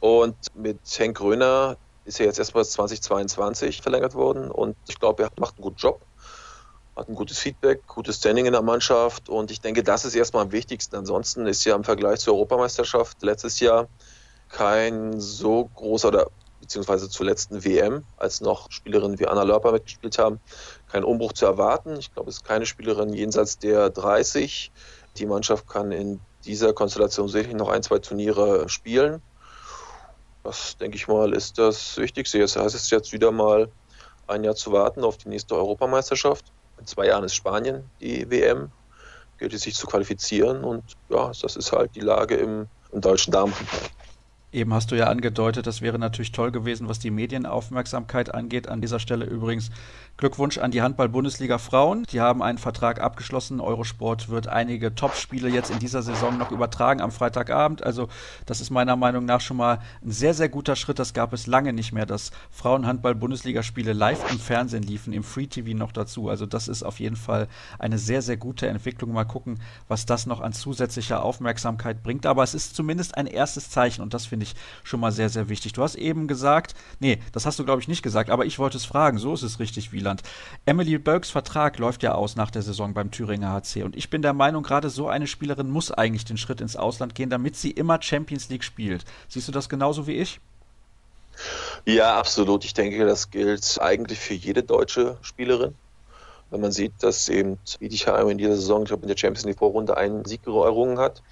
Und 0.00 0.36
mit 0.54 0.78
Henk 0.98 1.18
Gröner 1.18 1.76
ist 2.04 2.18
er 2.18 2.26
jetzt 2.26 2.38
erstmal 2.38 2.64
2022 2.64 3.82
verlängert 3.82 4.14
worden 4.14 4.50
und 4.50 4.76
ich 4.88 4.98
glaube, 4.98 5.22
er 5.22 5.30
macht 5.38 5.56
einen 5.56 5.62
guten 5.62 5.76
Job. 5.76 6.00
hat 6.96 7.08
ein 7.08 7.14
gutes 7.14 7.38
Feedback, 7.38 7.86
gutes 7.86 8.16
Standing 8.16 8.46
in 8.46 8.52
der 8.52 8.62
Mannschaft 8.62 9.28
und 9.28 9.50
ich 9.50 9.60
denke, 9.60 9.82
das 9.82 10.04
ist 10.04 10.14
erstmal 10.14 10.42
am 10.42 10.52
wichtigsten. 10.52 10.96
Ansonsten 10.96 11.46
ist 11.46 11.64
ja 11.64 11.74
im 11.74 11.84
Vergleich 11.84 12.20
zur 12.20 12.34
Europameisterschaft 12.34 13.22
letztes 13.22 13.60
Jahr 13.60 13.88
kein 14.50 15.20
so 15.20 15.70
großer 15.74 16.08
oder 16.08 16.26
beziehungsweise 16.62 17.10
zur 17.10 17.26
letzten 17.26 17.64
WM, 17.64 18.04
als 18.16 18.40
noch 18.40 18.70
Spielerinnen 18.70 19.18
wie 19.18 19.26
Anna 19.26 19.42
Lörper 19.42 19.72
mitgespielt 19.72 20.16
haben, 20.16 20.40
kein 20.90 21.02
Umbruch 21.02 21.32
zu 21.32 21.44
erwarten. 21.44 21.96
Ich 21.98 22.14
glaube, 22.14 22.30
es 22.30 22.36
ist 22.36 22.44
keine 22.44 22.66
Spielerin 22.66 23.12
jenseits 23.12 23.58
der 23.58 23.90
30. 23.90 24.70
Die 25.18 25.26
Mannschaft 25.26 25.68
kann 25.68 25.90
in 25.90 26.20
dieser 26.44 26.72
Konstellation 26.72 27.28
sicherlich 27.28 27.56
noch 27.56 27.68
ein, 27.68 27.82
zwei 27.82 27.98
Turniere 27.98 28.68
spielen. 28.68 29.20
Das, 30.44 30.76
denke 30.76 30.96
ich 30.96 31.08
mal, 31.08 31.34
ist 31.34 31.58
das 31.58 31.96
Wichtigste. 31.98 32.38
Jetzt 32.38 32.56
heißt 32.56 32.74
es 32.74 32.90
jetzt 32.90 33.12
wieder 33.12 33.32
mal 33.32 33.68
ein 34.28 34.44
Jahr 34.44 34.54
zu 34.54 34.72
warten 34.72 35.02
auf 35.02 35.16
die 35.16 35.28
nächste 35.28 35.56
Europameisterschaft. 35.56 36.52
In 36.78 36.86
zwei 36.86 37.06
Jahren 37.06 37.24
ist 37.24 37.34
Spanien 37.34 37.90
die 38.00 38.30
WM. 38.30 38.70
Gilt 39.38 39.52
es 39.52 39.62
sich 39.62 39.74
zu 39.74 39.88
qualifizieren 39.88 40.62
und 40.62 40.84
ja, 41.08 41.32
das 41.42 41.56
ist 41.56 41.72
halt 41.72 41.96
die 41.96 42.00
Lage 42.00 42.36
im, 42.36 42.68
im 42.92 43.00
deutschen 43.00 43.32
Damenfußball. 43.32 43.90
Eben 44.52 44.74
hast 44.74 44.90
du 44.90 44.96
ja 44.96 45.06
angedeutet, 45.06 45.66
das 45.66 45.80
wäre 45.80 45.98
natürlich 45.98 46.30
toll 46.30 46.52
gewesen, 46.52 46.86
was 46.86 46.98
die 46.98 47.10
Medienaufmerksamkeit 47.10 48.34
angeht. 48.34 48.68
An 48.68 48.82
dieser 48.82 49.00
Stelle 49.00 49.24
übrigens 49.24 49.70
Glückwunsch 50.18 50.58
an 50.58 50.70
die 50.70 50.82
Handball-Bundesliga 50.82 51.56
Frauen. 51.56 52.04
Die 52.12 52.20
haben 52.20 52.42
einen 52.42 52.58
Vertrag 52.58 53.00
abgeschlossen. 53.00 53.60
Eurosport 53.60 54.28
wird 54.28 54.48
einige 54.48 54.94
Topspiele 54.94 55.48
jetzt 55.48 55.70
in 55.70 55.78
dieser 55.78 56.02
Saison 56.02 56.36
noch 56.36 56.50
übertragen 56.50 57.00
am 57.00 57.10
Freitagabend. 57.10 57.82
Also 57.82 58.08
das 58.44 58.60
ist 58.60 58.68
meiner 58.68 58.94
Meinung 58.94 59.24
nach 59.24 59.40
schon 59.40 59.56
mal 59.56 59.78
ein 60.04 60.10
sehr, 60.10 60.34
sehr 60.34 60.50
guter 60.50 60.76
Schritt. 60.76 60.98
Das 60.98 61.14
gab 61.14 61.32
es 61.32 61.46
lange 61.46 61.72
nicht 61.72 61.92
mehr, 61.92 62.04
dass 62.04 62.30
Frauenhandball-Bundesliga-Spiele 62.50 63.94
live 63.94 64.30
im 64.30 64.38
Fernsehen 64.38 64.82
liefen, 64.82 65.14
im 65.14 65.24
Free 65.24 65.46
TV 65.46 65.76
noch 65.76 65.92
dazu. 65.92 66.28
Also 66.28 66.44
das 66.44 66.68
ist 66.68 66.82
auf 66.82 67.00
jeden 67.00 67.16
Fall 67.16 67.48
eine 67.78 67.96
sehr, 67.96 68.20
sehr 68.20 68.36
gute 68.36 68.68
Entwicklung. 68.68 69.12
Mal 69.12 69.24
gucken, 69.24 69.60
was 69.88 70.04
das 70.04 70.26
noch 70.26 70.40
an 70.40 70.52
zusätzlicher 70.52 71.24
Aufmerksamkeit 71.24 72.02
bringt. 72.02 72.26
Aber 72.26 72.42
es 72.42 72.52
ist 72.52 72.76
zumindest 72.76 73.16
ein 73.16 73.26
erstes 73.26 73.70
Zeichen 73.70 74.02
und 74.02 74.12
das 74.12 74.26
finde 74.26 74.41
ich 74.42 74.54
schon 74.84 75.00
mal 75.00 75.12
sehr, 75.12 75.30
sehr 75.30 75.48
wichtig. 75.48 75.72
Du 75.72 75.82
hast 75.82 75.94
eben 75.94 76.28
gesagt, 76.28 76.74
nee, 77.00 77.18
das 77.32 77.46
hast 77.46 77.58
du 77.58 77.64
glaube 77.64 77.80
ich 77.80 77.88
nicht 77.88 78.02
gesagt, 78.02 78.28
aber 78.28 78.44
ich 78.44 78.58
wollte 78.58 78.76
es 78.76 78.84
fragen. 78.84 79.18
So 79.18 79.32
ist 79.32 79.42
es 79.42 79.58
richtig, 79.58 79.92
wie 79.92 80.02
Wieland. 80.02 80.22
Emily 80.66 80.98
Burks 80.98 81.30
Vertrag 81.30 81.78
läuft 81.78 82.02
ja 82.02 82.14
aus 82.14 82.34
nach 82.34 82.50
der 82.50 82.62
Saison 82.62 82.92
beim 82.92 83.12
Thüringer 83.12 83.52
HC 83.52 83.84
und 83.84 83.96
ich 83.96 84.10
bin 84.10 84.20
der 84.20 84.32
Meinung, 84.32 84.64
gerade 84.64 84.90
so 84.90 85.06
eine 85.08 85.28
Spielerin 85.28 85.70
muss 85.70 85.92
eigentlich 85.92 86.24
den 86.24 86.36
Schritt 86.36 86.60
ins 86.60 86.74
Ausland 86.74 87.14
gehen, 87.14 87.30
damit 87.30 87.54
sie 87.54 87.70
immer 87.70 88.02
Champions 88.02 88.48
League 88.48 88.64
spielt. 88.64 89.04
Siehst 89.28 89.46
du 89.46 89.52
das 89.52 89.68
genauso 89.68 90.08
wie 90.08 90.16
ich? 90.16 90.40
Ja, 91.86 92.18
absolut. 92.18 92.64
Ich 92.64 92.74
denke, 92.74 93.06
das 93.06 93.30
gilt 93.30 93.78
eigentlich 93.80 94.18
für 94.18 94.34
jede 94.34 94.64
deutsche 94.64 95.18
Spielerin. 95.22 95.74
Wenn 96.50 96.60
man 96.60 96.72
sieht, 96.72 96.92
dass 97.00 97.28
eben 97.28 97.58
Wiedigheim 97.78 98.28
in 98.28 98.38
dieser 98.38 98.56
Saison, 98.56 98.82
ich 98.82 98.88
glaube, 98.88 99.02
in 99.02 99.08
der 99.08 99.16
Champions 99.16 99.46
League 99.46 99.58
Vorrunde 99.58 99.96
einen 99.96 100.24
Sieg 100.24 100.40
errungen 100.46 100.98
hat, 100.98 101.22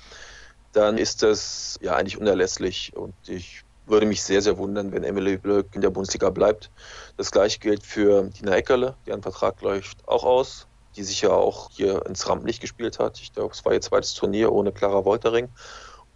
dann 0.73 0.99
ist 0.99 1.23
das 1.23 1.79
ja 1.81 1.97
eigentlich 1.97 2.19
unerlässlich. 2.19 2.97
Und 2.97 3.15
ich 3.27 3.65
würde 3.87 4.07
mich 4.07 4.23
sehr, 4.23 4.41
sehr 4.41 4.57
wundern, 4.59 4.93
wenn 4.93 5.05
Emily 5.05 5.37
Blöck 5.37 5.75
in 5.75 5.81
der 5.81 5.91
Bundesliga 5.91 6.31
bleibt. 6.31 6.71
Das 7.17 7.31
gleiche 7.31 7.59
gilt 7.59 7.85
für 7.85 8.23
Dina 8.25 8.57
Eckerle, 8.57 8.95
deren 9.07 9.23
Vertrag 9.23 9.61
läuft 9.63 10.07
auch 10.09 10.25
aus, 10.25 10.67
die 10.97 11.03
sich 11.03 11.23
ja 11.23 11.31
auch 11.31 11.71
hier 11.73 12.05
ins 12.07 12.29
Rampenlicht 12.29 12.61
gespielt 12.61 12.99
hat. 12.99 13.21
Ich 13.21 13.33
glaube, 13.33 13.53
es 13.53 13.65
war 13.65 13.73
ihr 13.73 13.81
zweites 13.81 14.15
Turnier 14.15 14.53
ohne 14.53 14.73
Clara 14.73 15.05
Woltering. 15.05 15.49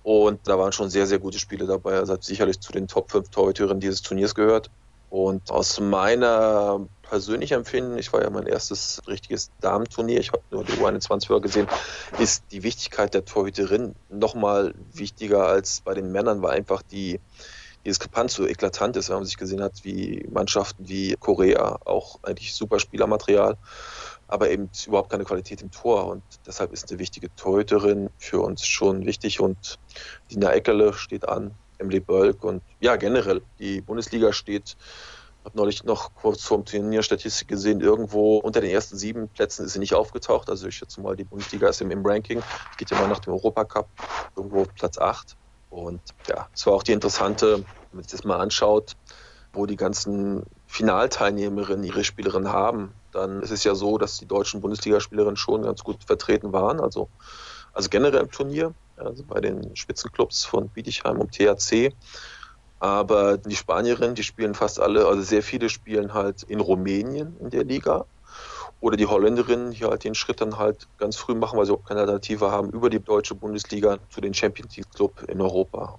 Und 0.03 0.47
da 0.47 0.59
waren 0.59 0.73
schon 0.73 0.91
sehr, 0.91 1.07
sehr 1.07 1.19
gute 1.19 1.39
Spiele 1.39 1.67
dabei. 1.67 1.95
Also 1.95 2.13
hat 2.13 2.25
sicherlich 2.25 2.61
zu 2.61 2.73
den 2.73 2.87
Top 2.87 3.11
5 3.11 3.31
Torhüterinnen 3.31 3.81
dieses 3.81 4.03
Turniers 4.03 4.35
gehört. 4.35 4.71
Und 5.09 5.51
aus 5.51 5.81
meiner 5.81 6.87
persönlichen 7.09 7.55
Empfinden, 7.55 7.99
ich 7.99 8.13
war 8.13 8.23
ja 8.23 8.31
mein 8.31 8.47
erstes 8.47 9.03
richtiges 9.07 9.51
Damenturnier, 9.61 10.21
ich 10.21 10.33
habe 10.33 10.43
nur 10.51 10.65
die 10.65 10.73
U21 10.73 11.41
gesehen, 11.41 11.69
ist 12.19 12.45
die 12.51 12.63
Wichtigkeit 12.63 13.15
der 13.15 13.25
Torhüterin 13.25 13.95
nochmal 14.09 14.75
wichtiger 14.93 15.47
als 15.47 15.81
bei 15.83 15.95
den 15.95 16.13
Männern, 16.13 16.43
weil 16.43 16.57
einfach 16.57 16.83
die, 16.83 17.21
die 17.85 17.89
Diskrepanz 17.89 18.35
so 18.35 18.47
eklatant 18.47 18.97
ist, 18.97 19.09
wenn 19.09 19.17
man 19.17 19.25
sich 19.25 19.37
gesehen 19.37 19.63
hat, 19.63 19.85
wie 19.85 20.27
Mannschaften 20.31 20.89
wie 20.89 21.15
Korea, 21.19 21.79
auch 21.85 22.19
eigentlich 22.23 22.55
super 22.55 22.81
Spielermaterial, 22.81 23.57
aber 24.27 24.51
eben 24.51 24.71
überhaupt 24.87 25.11
keine 25.11 25.25
Qualität 25.25 25.63
im 25.63 25.71
Tor. 25.71 26.07
Und 26.07 26.23
deshalb 26.47 26.73
ist 26.73 26.91
eine 26.91 26.99
wichtige 26.99 27.35
Torhüterin 27.37 28.11
für 28.19 28.41
uns 28.41 28.67
schon 28.67 29.07
wichtig. 29.07 29.41
Und 29.41 29.79
Dina 30.31 30.53
Eckerle 30.53 30.95
steht 30.95 31.29
an, 31.29 31.55
Emily 31.79 32.01
Bölk 32.01 32.45
und 32.45 32.63
ja, 32.81 32.97
generell, 32.97 33.43
die 33.59 33.81
Bundesliga 33.81 34.33
steht 34.33 34.77
habe 35.45 35.57
neulich 35.59 35.85
noch 35.85 36.15
kurz 36.15 36.43
vorm 36.43 36.65
Turnier 36.65 37.03
Statistik 37.03 37.49
gesehen, 37.49 37.81
irgendwo 37.81 38.39
unter 38.39 38.61
den 38.61 38.71
ersten 38.71 38.97
sieben 38.97 39.29
Plätzen 39.29 39.67
ist 39.67 39.75
sie 39.75 39.79
nicht 39.79 39.95
aufgetaucht. 39.95 40.49
Also 40.49 40.67
ich 40.67 40.77
schätze 40.77 41.01
mal, 41.01 41.17
die 41.17 41.25
Bundesliga 41.25 41.69
ist 41.69 41.81
im, 41.81 41.91
im 41.91 42.05
Ranking. 42.05 42.43
Geht 42.79 42.91
ja 42.91 42.99
mal 42.99 43.09
nach 43.09 43.21
dem 43.21 43.35
Europacup, 43.35 43.89
irgendwo 44.37 44.65
Platz 44.65 44.99
acht. 44.99 45.37
Und 45.71 46.01
ja, 46.29 46.49
es 46.55 46.67
war 46.67 46.75
auch 46.75 46.83
die 46.83 46.93
interessante, 46.93 47.59
wenn 47.59 47.65
man 47.93 48.03
sich 48.05 48.13
das 48.13 48.25
mal 48.25 48.39
anschaut, 48.39 48.93
wo 49.53 49.67
die 49.67 49.77
ganzen 49.77 50.45
Finalteilnehmerinnen 50.67 51.85
ihre 51.85 52.05
Spielerinnen 52.05 52.51
haben, 52.51 52.93
dann 53.13 53.43
ist 53.43 53.51
es 53.51 53.65
ja 53.65 53.75
so, 53.75 53.99
dass 53.99 54.19
die 54.19 54.27
deutschen 54.27 54.61
Bundesligaspielerinnen 54.61 55.37
schon 55.37 55.63
ganz 55.63 55.85
gut 55.85 56.05
vertreten 56.05 56.53
waren. 56.53 56.81
Also, 56.81 57.09
also 57.73 57.89
generell 57.89 58.23
im 58.23 58.31
Turnier, 58.31 58.75
also 58.97 59.25
bei 59.25 59.41
den 59.41 59.77
Spitzenclubs 59.77 60.45
von 60.45 60.69
Bietigheim 60.69 61.21
und 61.21 61.33
THC. 61.33 61.95
Aber 62.85 63.39
die 63.39 63.57
Spanierinnen, 63.57 64.15
die 64.15 64.23
spielen 64.23 64.55
fast 64.55 64.79
alle, 64.79 65.07
also 65.07 65.23
sehr 65.23 65.43
viele 65.43 65.71
spielen 65.71 66.13
halt 66.13 66.43
in 66.43 66.61
Rumänien 66.61 67.35
in 67.39 67.49
der 67.49 67.65
Liga. 67.65 68.05
Oder 68.79 68.99
die 68.99 69.07
Holländerinnen, 69.07 69.71
die 69.71 69.85
halt 69.87 70.05
den 70.05 70.15
Schritt 70.15 70.43
dann 70.43 70.59
halt 70.59 70.87
ganz 70.99 71.17
früh 71.17 71.35
machen, 71.35 71.59
weil 71.59 71.65
sie 71.65 71.73
auch 71.73 71.83
keine 71.85 72.01
Alternative 72.01 72.51
haben, 72.51 72.69
über 72.69 72.91
die 72.91 73.03
deutsche 73.03 73.37
Bundesliga 73.37 73.99
zu 74.11 74.21
den 74.21 74.35
Champions 74.35 74.77
League 74.77 74.91
Club 74.93 75.23
in 75.29 75.41
Europa. 75.41 75.99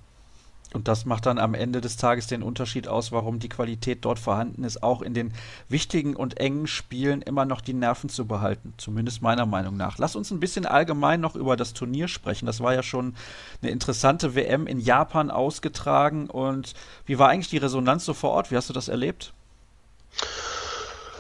Und 0.76 0.90
das 0.90 1.06
macht 1.06 1.26
dann 1.26 1.40
am 1.40 1.54
Ende 1.54 1.80
des 1.80 1.96
Tages 1.96 2.28
den 2.28 2.44
Unterschied 2.44 2.90
aus, 2.90 3.14
warum 3.14 3.40
die 3.40 3.48
Qualität 3.48 4.04
dort 4.04 4.20
vorhanden 4.20 4.66
ist, 4.66 4.84
auch 4.84 5.02
in 5.02 5.14
den 5.14 5.32
wichtigen 5.70 6.18
und 6.18 6.38
engen 6.38 6.68
Spielen 6.68 7.22
immer 7.22 7.46
noch 7.46 7.62
die 7.62 7.74
Nerven 7.74 8.10
zu 8.10 8.28
behalten. 8.28 8.74
Zumindest 8.78 9.22
meiner 9.22 9.46
Meinung 9.46 9.78
nach. 9.78 9.98
Lass 10.00 10.18
uns 10.18 10.32
ein 10.32 10.42
bisschen 10.42 10.66
allgemein 10.66 11.22
noch 11.22 11.36
über 11.36 11.56
das 11.56 11.72
Turnier 11.74 12.10
sprechen. 12.10 12.46
Das 12.46 12.60
war 12.60 12.74
ja 12.74 12.84
schon 12.84 13.16
eine 13.62 13.72
interessante 13.72 14.36
WM 14.36 14.68
in 14.68 14.82
Japan 14.82 15.32
ausgetragen. 15.32 16.30
Und 16.30 16.74
wie 17.06 17.18
war 17.18 17.30
eigentlich 17.30 17.50
die 17.50 17.58
Resonanz 17.58 18.04
so 18.04 18.14
vor 18.14 18.32
Ort? 18.32 18.52
Wie 18.52 18.58
hast 18.58 18.68
du 18.68 18.74
das 18.74 18.90
erlebt? 18.90 19.32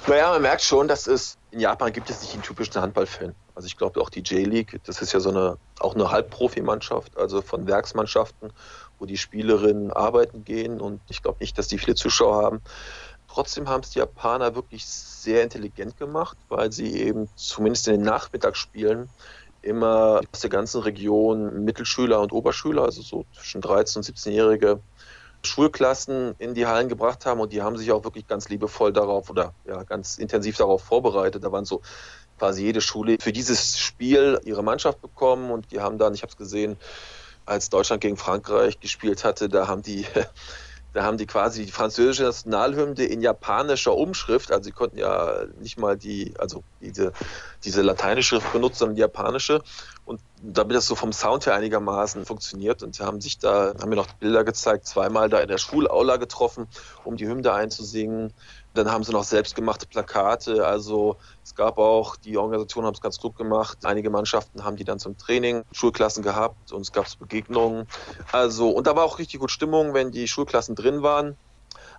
Naja, 0.05 0.31
man 0.31 0.41
merkt 0.41 0.63
schon, 0.63 0.89
dass 0.89 1.07
es 1.07 1.37
in 1.55 1.61
Japan 1.61 1.91
gibt 1.93 2.09
es 2.09 2.21
nicht 2.21 2.33
den 2.33 2.41
typischen 2.41 2.81
Handballfan. 2.81 3.33
Also 3.55 3.65
ich 3.65 3.77
glaube 3.77 4.01
auch 4.01 4.09
die 4.09 4.19
J-League, 4.19 4.79
das 4.83 5.01
ist 5.01 5.13
ja 5.13 5.21
so 5.21 5.29
eine 5.29 5.57
auch 5.79 5.95
eine 5.95 6.11
Halbprofi-Mannschaft, 6.11 7.17
also 7.17 7.41
von 7.41 7.65
Werksmannschaften 7.65 8.51
wo 8.99 9.05
die 9.05 9.17
Spielerinnen 9.17 9.91
arbeiten 9.91 10.43
gehen 10.43 10.79
und 10.79 11.01
ich 11.09 11.21
glaube 11.21 11.39
nicht, 11.41 11.57
dass 11.57 11.67
die 11.67 11.77
viele 11.77 11.95
Zuschauer 11.95 12.43
haben. 12.43 12.61
Trotzdem 13.27 13.67
haben 13.67 13.81
es 13.81 13.89
die 13.91 13.99
Japaner 13.99 14.55
wirklich 14.55 14.85
sehr 14.85 15.43
intelligent 15.43 15.97
gemacht, 15.97 16.37
weil 16.47 16.71
sie 16.71 17.01
eben 17.01 17.27
zumindest 17.35 17.87
in 17.87 17.95
den 17.95 18.03
Nachmittagsspielen 18.03 19.09
immer 19.61 20.21
aus 20.31 20.41
der 20.41 20.49
ganzen 20.49 20.81
Region 20.81 21.65
Mittelschüler 21.65 22.21
und 22.21 22.31
Oberschüler, 22.31 22.83
also 22.83 23.01
so 23.01 23.25
zwischen 23.33 23.61
13 23.61 24.01
und 24.01 24.05
17-jährige 24.05 24.79
Schulklassen 25.45 26.35
in 26.39 26.53
die 26.53 26.65
Hallen 26.65 26.89
gebracht 26.89 27.25
haben 27.25 27.39
und 27.39 27.53
die 27.53 27.61
haben 27.61 27.77
sich 27.77 27.91
auch 27.91 28.03
wirklich 28.03 28.27
ganz 28.27 28.49
liebevoll 28.49 28.91
darauf 28.91 29.29
oder 29.29 29.53
ja 29.65 29.83
ganz 29.83 30.17
intensiv 30.17 30.57
darauf 30.57 30.83
vorbereitet. 30.83 31.43
Da 31.43 31.51
waren 31.51 31.65
so 31.65 31.81
quasi 32.37 32.63
jede 32.63 32.81
Schule 32.81 33.17
für 33.19 33.31
dieses 33.31 33.79
Spiel 33.79 34.39
ihre 34.43 34.63
Mannschaft 34.63 35.01
bekommen 35.01 35.51
und 35.51 35.71
die 35.71 35.79
haben 35.79 35.97
dann, 35.97 36.13
ich 36.13 36.21
habe 36.21 36.31
es 36.31 36.37
gesehen, 36.37 36.77
als 37.45 37.69
Deutschland 37.69 38.01
gegen 38.01 38.17
Frankreich 38.17 38.79
gespielt 38.79 39.23
hatte, 39.23 39.49
da 39.49 39.67
haben 39.67 39.81
die, 39.81 40.05
da 40.95 41.03
haben 41.03 41.17
die 41.17 41.25
quasi 41.25 41.65
die 41.65 41.73
französische 41.73 42.23
Nationalhymne 42.23 43.03
in 43.03 43.19
japanischer 43.19 43.93
Umschrift, 43.93 44.49
also 44.49 44.63
sie 44.63 44.71
konnten 44.71 44.97
ja 44.97 45.43
nicht 45.59 45.77
mal 45.77 45.97
die, 45.97 46.33
also 46.39 46.63
diese, 46.79 47.11
diese 47.65 47.81
lateinische 47.81 48.35
Schrift 48.35 48.53
benutzen, 48.53 48.77
sondern 48.77 48.95
die 48.95 49.01
japanische. 49.01 49.61
Und 50.05 50.21
damit 50.41 50.77
das 50.77 50.87
so 50.87 50.95
vom 50.95 51.11
Sound 51.11 51.47
her 51.47 51.53
einigermaßen 51.53 52.25
funktioniert 52.25 52.81
und 52.81 52.97
haben 53.01 53.19
sich 53.19 53.37
da, 53.39 53.73
haben 53.77 53.89
mir 53.89 53.97
noch 53.97 54.07
Bilder 54.13 54.45
gezeigt, 54.45 54.87
zweimal 54.87 55.27
da 55.27 55.39
in 55.39 55.49
der 55.49 55.57
Schulaula 55.57 56.15
getroffen, 56.15 56.65
um 57.03 57.17
die 57.17 57.27
Hymne 57.27 57.51
einzusingen. 57.51 58.31
Dann 58.75 58.91
haben 58.91 59.03
sie 59.03 59.11
noch 59.13 59.23
selbstgemachte 59.23 59.87
Plakate. 59.87 60.65
Also 60.67 61.17
es 61.43 61.55
gab 61.55 61.77
auch, 61.77 62.17
die 62.17 62.37
Organisationen 62.37 62.87
haben 62.87 62.93
es 62.93 63.01
ganz 63.01 63.17
gut 63.19 63.35
gemacht. 63.35 63.79
Einige 63.85 64.09
Mannschaften 64.09 64.63
haben 64.65 64.75
die 64.75 64.83
dann 64.83 64.99
zum 64.99 65.17
Training, 65.17 65.63
Schulklassen 65.71 66.23
gehabt 66.23 66.71
und 66.73 66.81
es 66.81 66.91
gab 66.91 67.05
Begegnungen. 67.19 67.87
Also, 68.31 68.69
und 68.69 68.87
da 68.87 68.95
war 68.95 69.05
auch 69.05 69.19
richtig 69.19 69.39
gut 69.39 69.51
Stimmung, 69.51 69.93
wenn 69.93 70.11
die 70.11 70.27
Schulklassen 70.27 70.75
drin 70.75 71.01
waren. 71.03 71.37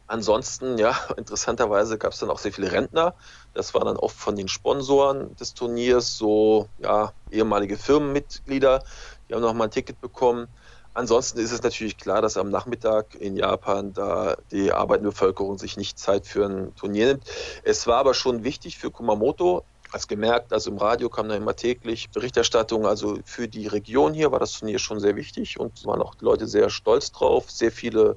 Ansonsten, 0.06 0.78
ja, 0.78 0.98
interessanterweise 1.16 1.98
gab 1.98 2.12
es 2.12 2.18
dann 2.18 2.30
auch 2.30 2.38
sehr 2.38 2.52
viele 2.52 2.72
Rentner. 2.72 3.16
Das 3.52 3.74
war 3.74 3.84
dann 3.84 3.96
oft 3.96 4.16
von 4.16 4.36
den 4.36 4.48
Sponsoren 4.48 5.34
des 5.36 5.54
Turniers, 5.54 6.16
so 6.16 6.68
ja, 6.78 7.12
ehemalige 7.30 7.76
Firmenmitglieder, 7.76 8.82
die 9.28 9.34
haben 9.34 9.42
nochmal 9.42 9.68
ein 9.68 9.70
Ticket 9.72 10.00
bekommen. 10.00 10.48
Ansonsten 10.96 11.40
ist 11.40 11.52
es 11.52 11.62
natürlich 11.62 11.98
klar, 11.98 12.22
dass 12.22 12.38
am 12.38 12.48
Nachmittag 12.48 13.14
in 13.16 13.36
Japan 13.36 13.92
da 13.92 14.38
die 14.50 14.72
arbeitende 14.72 15.10
Bevölkerung 15.10 15.58
sich 15.58 15.76
nicht 15.76 15.98
Zeit 15.98 16.26
für 16.26 16.46
ein 16.46 16.74
Turnier 16.74 17.08
nimmt. 17.08 17.24
Es 17.64 17.86
war 17.86 17.98
aber 17.98 18.14
schon 18.14 18.44
wichtig 18.44 18.78
für 18.78 18.90
Kumamoto 18.90 19.62
das 19.92 20.08
gemerkt. 20.08 20.54
Also 20.54 20.70
im 20.70 20.78
Radio 20.78 21.10
kam 21.10 21.28
da 21.28 21.34
immer 21.34 21.54
täglich 21.54 22.08
Berichterstattung. 22.08 22.86
Also 22.86 23.18
für 23.26 23.46
die 23.46 23.66
Region 23.66 24.14
hier 24.14 24.32
war 24.32 24.38
das 24.38 24.52
Turnier 24.52 24.78
schon 24.78 24.98
sehr 24.98 25.16
wichtig 25.16 25.60
und 25.60 25.84
waren 25.84 26.00
auch 26.00 26.14
die 26.14 26.24
Leute 26.24 26.46
sehr 26.46 26.70
stolz 26.70 27.12
drauf. 27.12 27.50
Sehr 27.50 27.72
viele 27.72 28.16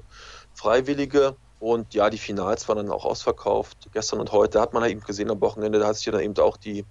Freiwillige. 0.54 1.36
Und 1.58 1.92
ja, 1.92 2.08
die 2.08 2.16
Finals 2.16 2.66
waren 2.66 2.78
dann 2.78 2.90
auch 2.90 3.04
ausverkauft. 3.04 3.90
Gestern 3.92 4.20
und 4.20 4.32
heute 4.32 4.58
hat 4.58 4.72
man 4.72 4.88
eben 4.88 5.02
gesehen 5.02 5.30
am 5.30 5.42
Wochenende, 5.42 5.80
da 5.80 5.88
hat 5.88 5.96
sich 5.96 6.10
dann 6.10 6.20
eben 6.20 6.38
auch 6.38 6.56
die 6.56 6.86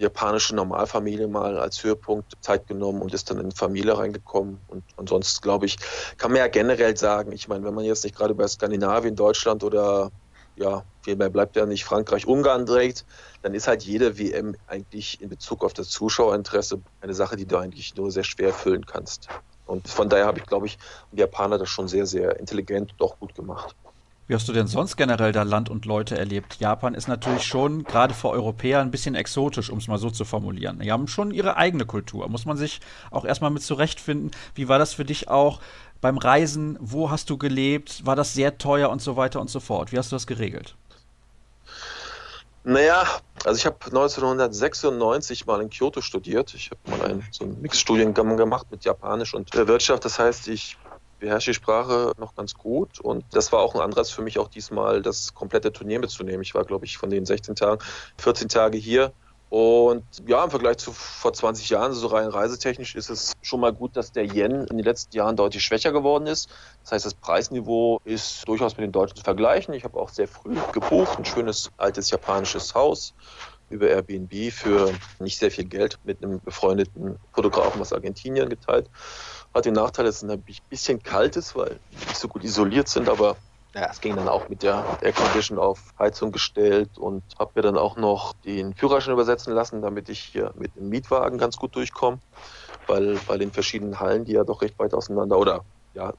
japanische 0.00 0.56
Normalfamilie 0.56 1.28
mal 1.28 1.58
als 1.58 1.84
Höhepunkt 1.84 2.32
Zeit 2.40 2.66
genommen 2.66 3.02
und 3.02 3.12
ist 3.12 3.30
dann 3.30 3.38
in 3.38 3.50
die 3.50 3.56
Familie 3.56 3.96
reingekommen. 3.96 4.58
Und 4.68 4.82
ansonsten, 4.96 5.42
glaube 5.42 5.66
ich, 5.66 5.76
kann 6.16 6.32
man 6.32 6.38
ja 6.38 6.48
generell 6.48 6.96
sagen, 6.96 7.32
ich 7.32 7.48
meine, 7.48 7.64
wenn 7.64 7.74
man 7.74 7.84
jetzt 7.84 8.04
nicht 8.04 8.16
gerade 8.16 8.32
über 8.32 8.48
Skandinavien, 8.48 9.14
Deutschland 9.14 9.62
oder 9.62 10.10
ja, 10.56 10.84
viel 11.02 11.16
mehr 11.16 11.30
bleibt 11.30 11.56
ja 11.56 11.66
nicht 11.66 11.84
Frankreich, 11.84 12.26
Ungarn 12.26 12.66
trägt, 12.66 13.04
dann 13.42 13.54
ist 13.54 13.68
halt 13.68 13.82
jede 13.82 14.18
WM 14.18 14.56
eigentlich 14.66 15.20
in 15.20 15.28
Bezug 15.28 15.64
auf 15.64 15.72
das 15.72 15.88
Zuschauerinteresse 15.88 16.80
eine 17.00 17.14
Sache, 17.14 17.36
die 17.36 17.46
du 17.46 17.56
eigentlich 17.58 17.94
nur 17.96 18.10
sehr 18.10 18.24
schwer 18.24 18.52
füllen 18.52 18.84
kannst. 18.86 19.28
Und 19.66 19.86
von 19.88 20.08
daher 20.08 20.26
habe 20.26 20.38
ich, 20.38 20.46
glaube 20.46 20.66
ich, 20.66 20.78
die 21.12 21.20
Japaner 21.20 21.58
das 21.58 21.68
schon 21.68 21.88
sehr, 21.88 22.06
sehr 22.06 22.38
intelligent 22.40 22.92
und 22.92 23.02
auch 23.02 23.18
gut 23.18 23.34
gemacht. 23.34 23.76
Wie 24.30 24.34
hast 24.36 24.46
du 24.46 24.52
denn 24.52 24.68
sonst 24.68 24.96
generell 24.96 25.32
da 25.32 25.42
Land 25.42 25.68
und 25.70 25.86
Leute 25.86 26.16
erlebt? 26.16 26.60
Japan 26.60 26.94
ist 26.94 27.08
natürlich 27.08 27.42
schon 27.42 27.82
gerade 27.82 28.14
für 28.14 28.28
Europäer 28.28 28.78
ein 28.78 28.92
bisschen 28.92 29.16
exotisch, 29.16 29.70
um 29.70 29.78
es 29.78 29.88
mal 29.88 29.98
so 29.98 30.08
zu 30.08 30.24
formulieren. 30.24 30.78
Die 30.78 30.92
haben 30.92 31.08
schon 31.08 31.32
ihre 31.32 31.56
eigene 31.56 31.84
Kultur. 31.84 32.28
Muss 32.28 32.44
man 32.44 32.56
sich 32.56 32.78
auch 33.10 33.24
erstmal 33.24 33.50
mit 33.50 33.64
zurechtfinden. 33.64 34.30
Wie 34.54 34.68
war 34.68 34.78
das 34.78 34.94
für 34.94 35.04
dich 35.04 35.28
auch 35.28 35.60
beim 36.00 36.16
Reisen? 36.16 36.78
Wo 36.80 37.10
hast 37.10 37.28
du 37.28 37.38
gelebt? 37.38 38.06
War 38.06 38.14
das 38.14 38.32
sehr 38.32 38.56
teuer 38.56 38.90
und 38.90 39.02
so 39.02 39.16
weiter 39.16 39.40
und 39.40 39.50
so 39.50 39.58
fort? 39.58 39.90
Wie 39.90 39.98
hast 39.98 40.12
du 40.12 40.14
das 40.14 40.28
geregelt? 40.28 40.76
Naja, 42.62 43.02
also 43.44 43.58
ich 43.58 43.66
habe 43.66 43.78
1996 43.84 45.44
mal 45.46 45.60
in 45.60 45.70
Kyoto 45.70 46.02
studiert. 46.02 46.54
Ich 46.54 46.70
habe 46.70 46.98
mal 46.98 47.10
einen, 47.10 47.26
so 47.32 47.42
einen 47.42 47.60
Mixstudiengang 47.60 48.36
gemacht 48.36 48.68
mit 48.70 48.84
Japanisch 48.84 49.34
und 49.34 49.52
Wirtschaft. 49.52 50.04
Das 50.04 50.20
heißt, 50.20 50.46
ich 50.46 50.76
beherrsche 51.20 51.52
die 51.52 51.54
Sprache 51.54 52.12
noch 52.18 52.34
ganz 52.34 52.54
gut 52.54 52.98
und 52.98 53.24
das 53.30 53.52
war 53.52 53.60
auch 53.60 53.74
ein 53.74 53.80
Anreiz 53.80 54.10
für 54.10 54.22
mich 54.22 54.38
auch 54.38 54.48
diesmal 54.48 55.02
das 55.02 55.34
komplette 55.34 55.72
Turnier 55.72 56.00
mitzunehmen. 56.00 56.42
Ich 56.42 56.54
war, 56.54 56.64
glaube 56.64 56.86
ich, 56.86 56.98
von 56.98 57.10
den 57.10 57.24
16 57.24 57.54
Tagen 57.54 57.80
14 58.18 58.48
Tage 58.48 58.78
hier 58.78 59.12
und 59.50 60.04
ja, 60.28 60.44
im 60.44 60.50
Vergleich 60.50 60.78
zu 60.78 60.92
vor 60.92 61.32
20 61.32 61.70
Jahren, 61.70 61.92
so 61.92 62.06
rein 62.06 62.28
reisetechnisch, 62.28 62.94
ist 62.94 63.10
es 63.10 63.32
schon 63.42 63.58
mal 63.58 63.72
gut, 63.72 63.96
dass 63.96 64.12
der 64.12 64.24
Yen 64.24 64.64
in 64.66 64.76
den 64.76 64.84
letzten 64.84 65.16
Jahren 65.16 65.34
deutlich 65.34 65.64
schwächer 65.64 65.90
geworden 65.90 66.28
ist. 66.28 66.48
Das 66.84 66.92
heißt, 66.92 67.06
das 67.06 67.14
Preisniveau 67.14 68.00
ist 68.04 68.46
durchaus 68.46 68.76
mit 68.76 68.84
den 68.84 68.92
Deutschen 68.92 69.16
zu 69.16 69.24
vergleichen. 69.24 69.74
Ich 69.74 69.82
habe 69.82 69.98
auch 69.98 70.08
sehr 70.08 70.28
früh 70.28 70.54
gebucht, 70.72 71.18
ein 71.18 71.24
schönes 71.24 71.68
altes 71.78 72.10
japanisches 72.10 72.76
Haus 72.76 73.12
über 73.70 73.88
Airbnb 73.88 74.52
für 74.52 74.92
nicht 75.18 75.38
sehr 75.38 75.50
viel 75.50 75.64
Geld 75.64 75.98
mit 76.04 76.22
einem 76.22 76.38
befreundeten 76.40 77.18
Fotografen 77.32 77.80
aus 77.80 77.92
Argentinien 77.92 78.48
geteilt. 78.48 78.88
Hat 79.54 79.64
den 79.64 79.74
Nachteil, 79.74 80.04
dass 80.04 80.22
es 80.22 80.28
ein 80.28 80.44
bisschen 80.68 81.02
kalt 81.02 81.36
ist, 81.36 81.56
weil 81.56 81.80
nicht 81.90 82.16
so 82.16 82.28
gut 82.28 82.44
isoliert 82.44 82.88
sind, 82.88 83.08
aber 83.08 83.36
ja, 83.74 83.88
es 83.90 84.00
ging 84.00 84.16
dann 84.16 84.28
auch 84.28 84.48
mit 84.48 84.62
der 84.62 84.84
Aircondition 85.00 85.58
auf 85.58 85.92
Heizung 85.98 86.32
gestellt 86.32 86.98
und 86.98 87.22
habe 87.38 87.52
mir 87.54 87.62
dann 87.62 87.78
auch 87.78 87.96
noch 87.96 88.32
den 88.44 88.74
Führerschein 88.74 89.12
übersetzen 89.12 89.54
lassen, 89.54 89.80
damit 89.80 90.08
ich 90.08 90.20
hier 90.20 90.52
mit 90.56 90.74
dem 90.74 90.88
Mietwagen 90.88 91.38
ganz 91.38 91.56
gut 91.56 91.76
durchkomme, 91.76 92.18
weil 92.86 93.18
bei 93.28 93.38
den 93.38 93.52
verschiedenen 93.52 94.00
Hallen, 94.00 94.24
die 94.24 94.32
ja 94.32 94.44
doch 94.44 94.62
recht 94.62 94.78
weit 94.78 94.92
auseinander 94.92 95.38
oder 95.38 95.64
ja, 95.94 96.12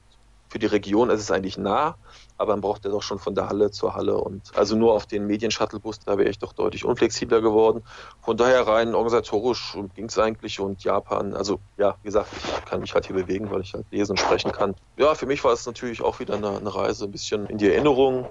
für 0.52 0.58
die 0.58 0.66
Region 0.66 1.08
ist 1.08 1.22
es 1.22 1.30
eigentlich 1.30 1.56
nah, 1.56 1.96
aber 2.36 2.52
man 2.52 2.60
braucht 2.60 2.84
ja 2.84 2.90
doch 2.90 3.02
schon 3.02 3.18
von 3.18 3.34
der 3.34 3.48
Halle 3.48 3.70
zur 3.70 3.94
Halle 3.94 4.18
und 4.18 4.54
also 4.54 4.76
nur 4.76 4.92
auf 4.92 5.06
den 5.06 5.26
Medienshuttlebus, 5.26 6.00
da 6.00 6.18
wäre 6.18 6.28
ich 6.28 6.38
doch 6.38 6.52
deutlich 6.52 6.84
unflexibler 6.84 7.40
geworden. 7.40 7.82
Von 8.20 8.36
daher 8.36 8.66
rein 8.66 8.94
organisatorisch 8.94 9.78
ging 9.94 10.04
es 10.10 10.18
eigentlich 10.18 10.60
und 10.60 10.84
Japan, 10.84 11.32
also 11.32 11.58
ja, 11.78 11.96
wie 12.02 12.08
gesagt, 12.08 12.28
ich 12.34 12.64
kann 12.66 12.82
mich 12.82 12.92
halt 12.92 13.06
hier 13.06 13.16
bewegen, 13.16 13.50
weil 13.50 13.62
ich 13.62 13.72
halt 13.72 13.86
lesen 13.90 14.10
und 14.12 14.20
sprechen 14.20 14.52
kann. 14.52 14.74
Ja, 14.98 15.14
für 15.14 15.24
mich 15.24 15.42
war 15.42 15.54
es 15.54 15.64
natürlich 15.64 16.02
auch 16.02 16.20
wieder 16.20 16.34
eine, 16.34 16.54
eine 16.58 16.74
Reise 16.74 17.06
ein 17.06 17.10
bisschen 17.10 17.46
in 17.46 17.56
die 17.56 17.70
Erinnerung, 17.72 18.28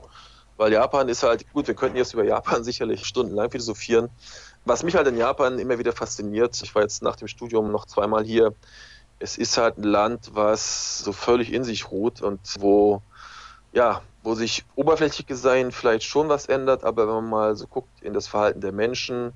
weil 0.58 0.72
Japan 0.72 1.10
ist 1.10 1.24
halt, 1.24 1.52
gut, 1.54 1.66
wir 1.66 1.74
könnten 1.74 1.98
jetzt 1.98 2.14
über 2.14 2.24
Japan 2.24 2.64
sicherlich 2.64 3.04
stundenlang 3.04 3.50
philosophieren. 3.50 4.10
Was 4.64 4.84
mich 4.84 4.94
halt 4.94 5.08
in 5.08 5.18
Japan 5.18 5.58
immer 5.58 5.80
wieder 5.80 5.92
fasziniert, 5.92 6.62
ich 6.62 6.76
war 6.76 6.84
jetzt 6.84 7.02
nach 7.02 7.16
dem 7.16 7.28
Studium 7.28 7.72
noch 7.72 7.88
zweimal 7.88 8.24
hier, 8.24 8.54
es 9.22 9.38
ist 9.38 9.58
halt 9.58 9.78
ein 9.78 9.84
Land, 9.84 10.32
was 10.34 11.00
so 11.00 11.14
völlig 11.14 11.54
in 11.54 11.64
sich 11.64 11.92
ruht 11.92 12.22
und 12.22 12.40
wo, 12.60 13.02
ja, 13.72 14.02
wo 14.24 14.36
sich 14.36 14.66
oberflächlich 14.76 15.28
gesehen 15.28 15.72
vielleicht 15.72 16.06
schon 16.06 16.30
was 16.30 16.48
ändert, 16.48 16.84
aber 16.84 17.08
wenn 17.08 17.16
man 17.16 17.30
mal 17.30 17.56
so 17.56 17.68
guckt 17.68 18.02
in 18.02 18.14
das 18.14 18.28
Verhalten 18.28 18.62
der 18.62 18.72
Menschen, 18.72 19.34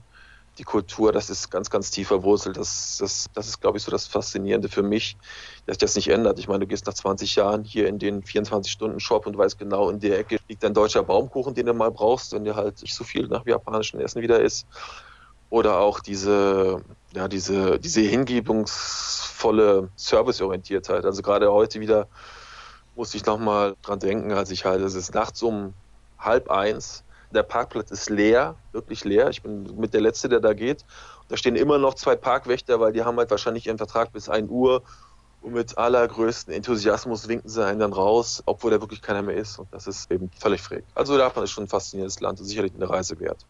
die 0.58 0.64
Kultur, 0.64 1.12
das 1.12 1.30
ist 1.30 1.52
ganz, 1.52 1.70
ganz 1.70 1.92
tief 1.92 2.08
verwurzelt. 2.08 2.56
Das, 2.56 2.98
das, 3.00 3.28
das 3.34 3.48
ist, 3.48 3.60
glaube 3.60 3.78
ich, 3.78 3.84
so 3.84 3.92
das 3.92 4.08
Faszinierende 4.08 4.70
für 4.70 4.84
mich, 4.84 5.18
dass 5.66 5.74
sich 5.74 5.80
das 5.80 5.96
nicht 5.96 6.08
ändert. 6.08 6.40
Ich 6.40 6.48
meine, 6.48 6.60
du 6.60 6.68
gehst 6.68 6.88
nach 6.88 6.94
20 6.94 7.36
Jahren 7.36 7.64
hier 7.66 7.88
in 7.90 8.00
den 8.00 8.24
24-Stunden-Shop 8.24 9.28
und 9.28 9.38
weißt 9.38 9.58
genau, 9.60 9.90
in 9.90 10.00
der 10.00 10.18
Ecke 10.18 10.40
liegt 10.48 10.64
ein 10.64 10.74
deutscher 10.74 11.04
Baumkuchen, 11.04 11.54
den 11.56 11.66
du 11.66 11.74
mal 11.74 11.92
brauchst, 11.92 12.32
wenn 12.32 12.46
dir 12.46 12.56
halt 12.56 12.82
nicht 12.82 12.96
so 12.96 13.04
viel 13.04 13.28
nach 13.28 13.46
japanischem 13.46 14.00
Essen 14.00 14.22
wieder 14.22 14.40
ist. 14.40 14.66
Oder 15.50 15.80
auch 15.80 16.00
diese, 16.00 16.82
ja, 17.16 17.28
diese, 17.30 17.80
diese 17.80 18.02
hingebungsvolle 18.02 19.90
Serviceorientiertheit. 19.96 21.06
Also 21.06 21.22
gerade 21.22 21.52
heute 21.52 21.80
wieder 21.80 22.08
musste 22.96 23.18
ich 23.18 23.26
nochmal 23.26 23.76
dran 23.82 24.00
denken, 24.00 24.34
als 24.34 24.52
ich 24.52 24.66
halt, 24.66 24.82
es 24.82 24.96
ist 24.96 25.14
nachts 25.14 25.42
um 25.42 25.74
halb 26.20 26.50
eins, 26.50 27.04
der 27.32 27.44
Parkplatz 27.44 27.92
ist 27.92 28.10
leer, 28.10 28.56
wirklich 28.72 29.04
leer. 29.04 29.30
Ich 29.30 29.42
bin 29.42 29.64
mit 29.78 29.94
der 29.94 30.02
Letzte, 30.02 30.30
der 30.30 30.40
da 30.40 30.54
geht. 30.54 30.86
Da 31.28 31.38
stehen 31.38 31.56
immer 31.56 31.78
noch 31.78 31.96
zwei 31.96 32.16
Parkwächter, 32.16 32.80
weil 32.80 32.94
die 32.94 33.04
haben 33.04 33.18
halt 33.18 33.32
wahrscheinlich 33.32 33.68
ihren 33.68 33.78
Vertrag 33.78 34.12
bis 34.12 34.30
1 34.30 34.50
Uhr 34.50 34.84
und 35.42 35.54
mit 35.54 35.78
allergrößten 35.78 36.54
Enthusiasmus 36.54 37.28
winken 37.28 37.50
sie 37.50 37.66
einen 37.66 37.80
dann 37.80 37.94
raus, 37.94 38.44
obwohl 38.46 38.72
da 38.72 38.82
wirklich 38.82 39.02
keiner 39.02 39.22
mehr 39.22 39.36
ist. 39.36 39.60
Und 39.60 39.74
das 39.74 39.88
ist 39.88 40.12
eben 40.12 40.30
völlig 40.38 40.62
frech. 40.62 40.84
Also 40.96 41.18
Japan 41.18 41.44
ist 41.44 41.52
schon 41.52 41.66
ein 41.66 41.70
faszinierendes 41.70 42.20
Land 42.20 42.40
und 42.40 42.46
sicherlich 42.46 42.74
eine 42.74 42.90
Reise 42.90 43.20
wert. 43.20 43.46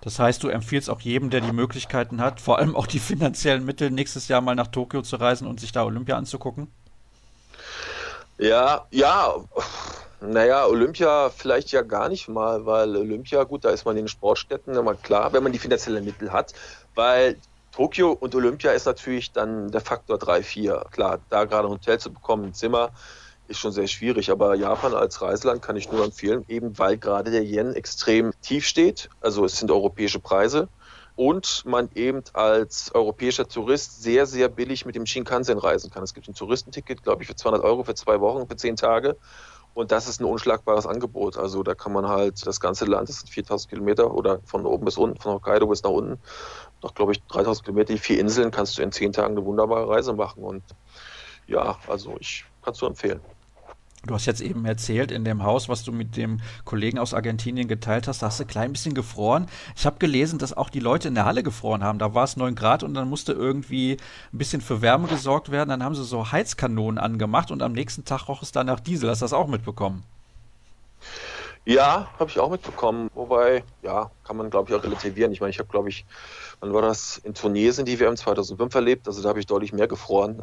Das 0.00 0.18
heißt, 0.18 0.42
du 0.42 0.48
empfiehlst 0.48 0.88
auch 0.88 1.00
jedem, 1.00 1.30
der 1.30 1.40
die 1.40 1.52
Möglichkeiten 1.52 2.20
hat, 2.20 2.40
vor 2.40 2.58
allem 2.58 2.76
auch 2.76 2.86
die 2.86 2.98
finanziellen 3.00 3.64
Mittel, 3.64 3.90
nächstes 3.90 4.28
Jahr 4.28 4.40
mal 4.40 4.54
nach 4.54 4.68
Tokio 4.68 5.02
zu 5.02 5.16
reisen 5.16 5.46
und 5.46 5.60
sich 5.60 5.72
da 5.72 5.84
Olympia 5.84 6.16
anzugucken? 6.16 6.68
Ja, 8.38 8.86
ja. 8.90 9.34
Naja, 10.20 10.66
Olympia 10.66 11.30
vielleicht 11.30 11.72
ja 11.72 11.82
gar 11.82 12.08
nicht 12.08 12.28
mal, 12.28 12.64
weil 12.64 12.96
Olympia, 12.96 13.44
gut, 13.44 13.64
da 13.64 13.70
ist 13.70 13.84
man 13.84 13.96
in 13.96 14.04
den 14.04 14.08
Sportstätten 14.08 14.74
immer 14.74 14.94
klar, 14.94 15.32
wenn 15.32 15.42
man 15.42 15.52
die 15.52 15.58
finanziellen 15.58 16.04
Mittel 16.04 16.32
hat, 16.32 16.54
weil 16.94 17.36
Tokio 17.72 18.12
und 18.12 18.34
Olympia 18.34 18.72
ist 18.72 18.86
natürlich 18.86 19.32
dann 19.32 19.70
der 19.70 19.82
Faktor 19.82 20.16
3, 20.16 20.42
4. 20.42 20.86
Klar, 20.90 21.18
da 21.28 21.44
gerade 21.44 21.68
ein 21.68 21.72
Hotel 21.72 21.98
zu 21.98 22.10
bekommen, 22.10 22.46
ein 22.46 22.54
Zimmer, 22.54 22.90
ist 23.48 23.58
schon 23.58 23.72
sehr 23.72 23.86
schwierig. 23.86 24.30
Aber 24.30 24.54
Japan 24.54 24.94
als 24.94 25.22
Reiseland 25.22 25.62
kann 25.62 25.76
ich 25.76 25.90
nur 25.90 26.04
empfehlen, 26.04 26.44
eben 26.48 26.78
weil 26.78 26.98
gerade 26.98 27.30
der 27.30 27.44
Yen 27.44 27.74
extrem 27.74 28.32
tief 28.42 28.66
steht. 28.66 29.08
Also 29.20 29.44
es 29.44 29.58
sind 29.58 29.70
europäische 29.70 30.20
Preise. 30.20 30.68
Und 31.14 31.62
man 31.64 31.88
eben 31.94 32.22
als 32.34 32.94
europäischer 32.94 33.48
Tourist 33.48 34.02
sehr, 34.02 34.26
sehr 34.26 34.50
billig 34.50 34.84
mit 34.84 34.96
dem 34.96 35.06
Shinkansen 35.06 35.56
reisen 35.56 35.90
kann. 35.90 36.02
Es 36.02 36.12
gibt 36.12 36.28
ein 36.28 36.34
Touristenticket, 36.34 37.02
glaube 37.02 37.22
ich, 37.22 37.28
für 37.28 37.34
200 37.34 37.64
Euro 37.64 37.84
für 37.84 37.94
zwei 37.94 38.20
Wochen, 38.20 38.46
für 38.46 38.56
zehn 38.56 38.76
Tage. 38.76 39.16
Und 39.76 39.92
das 39.92 40.08
ist 40.08 40.22
ein 40.22 40.24
unschlagbares 40.24 40.86
Angebot. 40.86 41.36
Also 41.36 41.62
da 41.62 41.74
kann 41.74 41.92
man 41.92 42.08
halt 42.08 42.46
das 42.46 42.60
ganze 42.60 42.86
Land, 42.86 43.10
das 43.10 43.20
sind 43.20 43.28
4000 43.28 43.68
Kilometer 43.68 44.14
oder 44.14 44.40
von 44.46 44.64
oben 44.64 44.86
bis 44.86 44.96
unten, 44.96 45.20
von 45.20 45.34
Hokkaido 45.34 45.66
bis 45.66 45.82
nach 45.82 45.90
unten, 45.90 46.18
noch 46.82 46.94
glaube 46.94 47.12
ich 47.12 47.22
3000 47.24 47.62
Kilometer, 47.62 47.92
die 47.92 47.98
vier 47.98 48.18
Inseln, 48.18 48.50
kannst 48.50 48.78
du 48.78 48.82
in 48.82 48.90
zehn 48.90 49.12
Tagen 49.12 49.36
eine 49.36 49.44
wunderbare 49.44 49.86
Reise 49.86 50.14
machen. 50.14 50.42
Und 50.42 50.62
ja, 51.46 51.78
also 51.88 52.16
ich 52.20 52.46
kann 52.62 52.72
es 52.72 52.80
nur 52.80 52.88
empfehlen. 52.88 53.20
Du 54.06 54.14
hast 54.14 54.26
jetzt 54.26 54.40
eben 54.40 54.64
erzählt, 54.64 55.10
in 55.10 55.24
dem 55.24 55.42
Haus, 55.42 55.68
was 55.68 55.82
du 55.82 55.92
mit 55.92 56.16
dem 56.16 56.40
Kollegen 56.64 56.98
aus 56.98 57.14
Argentinien 57.14 57.68
geteilt 57.68 58.08
hast, 58.08 58.22
da 58.22 58.26
hast 58.26 58.38
du 58.38 58.44
ein 58.44 58.48
klein 58.48 58.72
bisschen 58.72 58.94
gefroren. 58.94 59.46
Ich 59.76 59.86
habe 59.86 59.98
gelesen, 59.98 60.38
dass 60.38 60.52
auch 60.52 60.70
die 60.70 60.80
Leute 60.80 61.08
in 61.08 61.14
der 61.14 61.24
Halle 61.24 61.42
gefroren 61.42 61.82
haben. 61.82 61.98
Da 61.98 62.14
war 62.14 62.24
es 62.24 62.36
9 62.36 62.54
Grad 62.54 62.82
und 62.82 62.94
dann 62.94 63.08
musste 63.08 63.32
irgendwie 63.32 63.96
ein 64.32 64.38
bisschen 64.38 64.60
für 64.60 64.82
Wärme 64.82 65.08
gesorgt 65.08 65.50
werden. 65.50 65.70
Dann 65.70 65.82
haben 65.82 65.94
sie 65.94 66.04
so 66.04 66.30
Heizkanonen 66.30 66.98
angemacht 66.98 67.50
und 67.50 67.62
am 67.62 67.72
nächsten 67.72 68.04
Tag 68.04 68.28
roch 68.28 68.42
es 68.42 68.52
dann 68.52 68.66
nach 68.66 68.80
Diesel. 68.80 69.10
Hast 69.10 69.22
du 69.22 69.24
das 69.24 69.32
auch 69.32 69.48
mitbekommen? 69.48 70.04
Ja, 71.64 72.08
habe 72.20 72.30
ich 72.30 72.38
auch 72.38 72.50
mitbekommen. 72.50 73.10
Wobei, 73.14 73.64
ja, 73.82 74.12
kann 74.22 74.36
man, 74.36 74.50
glaube 74.50 74.70
ich, 74.70 74.76
auch 74.76 74.84
relativieren. 74.84 75.32
Ich 75.32 75.40
meine, 75.40 75.50
ich 75.50 75.58
habe, 75.58 75.68
glaube 75.68 75.88
ich, 75.88 76.06
wann 76.60 76.72
war 76.72 76.82
das? 76.82 77.18
In 77.18 77.34
Tunesien 77.34 77.84
die 77.84 77.98
WM 77.98 78.16
2005 78.16 78.72
erlebt. 78.72 79.08
Also 79.08 79.20
da 79.20 79.30
habe 79.30 79.40
ich 79.40 79.46
deutlich 79.46 79.72
mehr 79.72 79.88
gefroren. 79.88 80.42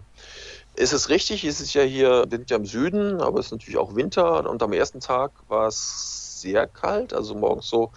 Ist 0.75 0.93
es 0.93 1.09
richtig, 1.09 1.45
ist 1.45 1.59
es 1.59 1.73
ja 1.73 1.83
hier, 1.83 2.25
wir 2.27 2.37
sind 2.37 2.49
ja 2.49 2.57
im 2.57 2.65
Süden, 2.65 3.21
aber 3.21 3.39
es 3.39 3.47
ist 3.47 3.51
natürlich 3.51 3.77
auch 3.77 3.95
Winter 3.95 4.49
und 4.49 4.63
am 4.63 4.73
ersten 4.73 4.99
Tag 4.99 5.31
war 5.47 5.67
es 5.67 6.41
sehr 6.41 6.67
kalt, 6.67 7.13
also 7.13 7.35
morgens 7.35 7.69
so 7.69 7.91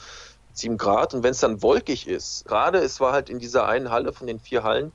7 0.52 0.76
Grad. 0.76 1.14
Und 1.14 1.22
wenn 1.22 1.30
es 1.30 1.40
dann 1.40 1.62
wolkig 1.62 2.06
ist, 2.06 2.44
gerade 2.44 2.78
es 2.78 3.00
war 3.00 3.12
halt 3.12 3.30
in 3.30 3.38
dieser 3.38 3.66
einen 3.66 3.90
Halle 3.90 4.12
von 4.12 4.26
den 4.26 4.40
vier 4.40 4.62
Hallen, 4.62 4.92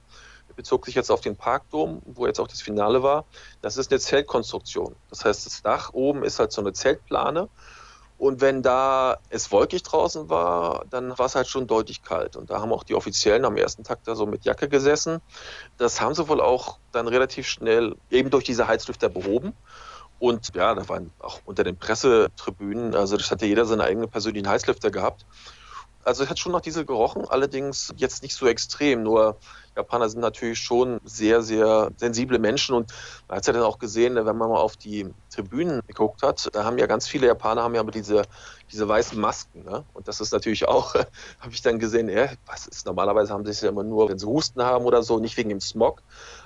bezog 0.55 0.85
sich 0.85 0.95
jetzt 0.95 1.09
auf 1.09 1.21
den 1.21 1.37
Parkdom, 1.37 2.01
wo 2.05 2.27
jetzt 2.27 2.39
auch 2.39 2.47
das 2.47 2.61
Finale 2.61 3.01
war, 3.01 3.25
das 3.61 3.77
ist 3.77 3.91
eine 3.91 3.99
Zeltkonstruktion. 3.99 4.95
Das 5.09 5.25
heißt, 5.25 5.45
das 5.45 5.61
Dach 5.63 5.91
oben 5.93 6.23
ist 6.23 6.39
halt 6.39 6.51
so 6.51 6.61
eine 6.61 6.73
Zeltplane 6.73 7.49
Und 8.21 8.39
wenn 8.39 8.61
da 8.61 9.17
es 9.29 9.51
wolkig 9.51 9.81
draußen 9.81 10.29
war, 10.29 10.85
dann 10.91 11.17
war 11.17 11.25
es 11.25 11.33
halt 11.33 11.47
schon 11.47 11.65
deutlich 11.65 12.03
kalt. 12.03 12.35
Und 12.35 12.51
da 12.51 12.61
haben 12.61 12.71
auch 12.71 12.83
die 12.83 12.93
Offiziellen 12.93 13.45
am 13.45 13.57
ersten 13.57 13.83
Tag 13.83 14.03
da 14.03 14.13
so 14.13 14.27
mit 14.27 14.45
Jacke 14.45 14.69
gesessen. 14.69 15.21
Das 15.77 16.01
haben 16.01 16.13
sie 16.13 16.27
wohl 16.29 16.39
auch 16.39 16.77
dann 16.91 17.07
relativ 17.07 17.47
schnell 17.47 17.95
eben 18.11 18.29
durch 18.29 18.43
diese 18.43 18.67
Heizlüfter 18.67 19.09
behoben. 19.09 19.53
Und 20.19 20.53
ja, 20.53 20.75
da 20.75 20.87
waren 20.87 21.11
auch 21.17 21.39
unter 21.45 21.63
den 21.63 21.77
Pressetribünen, 21.77 22.93
also 22.93 23.17
das 23.17 23.31
hatte 23.31 23.47
jeder 23.47 23.65
seine 23.65 23.85
eigenen 23.85 24.07
persönlichen 24.07 24.47
Heißlüfter 24.47 24.91
gehabt. 24.91 25.25
Also 26.03 26.23
es 26.23 26.29
hat 26.29 26.39
schon 26.39 26.51
nach 26.51 26.61
Diesel 26.61 26.85
gerochen, 26.85 27.25
allerdings 27.27 27.93
jetzt 27.97 28.23
nicht 28.23 28.35
so 28.35 28.47
extrem. 28.47 29.03
Nur 29.03 29.37
Japaner 29.75 30.09
sind 30.09 30.21
natürlich 30.21 30.59
schon 30.59 30.99
sehr, 31.03 31.41
sehr 31.41 31.91
sensible 31.95 32.39
Menschen 32.39 32.75
und 32.75 32.91
man 33.27 33.37
hat 33.37 33.43
es 33.43 33.47
ja 33.47 33.53
dann 33.53 33.63
auch 33.63 33.79
gesehen, 33.79 34.15
wenn 34.15 34.25
man 34.25 34.49
mal 34.49 34.57
auf 34.57 34.75
die 34.75 35.07
Tribünen 35.33 35.81
geguckt 35.87 36.23
hat, 36.23 36.49
da 36.53 36.65
haben 36.65 36.77
ja 36.77 36.87
ganz 36.87 37.07
viele 37.07 37.27
Japaner 37.27 37.63
haben 37.63 37.75
ja 37.75 37.83
diese, 37.83 38.23
diese 38.71 38.87
weißen 38.87 39.19
Masken. 39.19 39.63
Ne? 39.63 39.85
Und 39.93 40.07
das 40.07 40.19
ist 40.19 40.33
natürlich 40.33 40.67
auch, 40.67 40.93
habe 41.39 41.51
ich 41.51 41.61
dann 41.61 41.79
gesehen, 41.79 42.09
äh, 42.09 42.29
was 42.45 42.67
ist, 42.67 42.85
normalerweise 42.85 43.33
haben 43.33 43.45
sie 43.45 43.51
es 43.51 43.61
ja 43.61 43.69
immer 43.69 43.83
nur, 43.83 44.09
wenn 44.09 44.19
sie 44.19 44.27
Husten 44.27 44.61
haben 44.63 44.85
oder 44.85 45.03
so, 45.03 45.19
nicht 45.19 45.37
wegen 45.37 45.49
dem 45.49 45.61
Smog. 45.61 46.03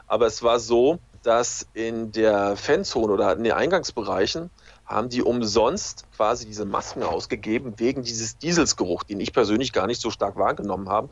Aber 0.07 0.27
es 0.27 0.43
war 0.43 0.59
so, 0.59 0.99
dass 1.23 1.65
in 1.73 2.11
der 2.11 2.55
Fanzone 2.55 3.11
oder 3.11 3.35
in 3.35 3.43
den 3.43 3.53
Eingangsbereichen 3.53 4.51
haben 4.85 5.09
die 5.09 5.23
umsonst 5.23 6.05
quasi 6.15 6.45
diese 6.45 6.65
Masken 6.65 7.03
ausgegeben 7.03 7.73
wegen 7.77 8.03
dieses 8.03 8.37
Dieselsgeruch, 8.37 9.03
den 9.03 9.19
ich 9.19 9.33
persönlich 9.33 9.73
gar 9.73 9.87
nicht 9.87 9.99
so 9.99 10.11
stark 10.11 10.37
wahrgenommen 10.37 10.89
habe. 10.89 11.09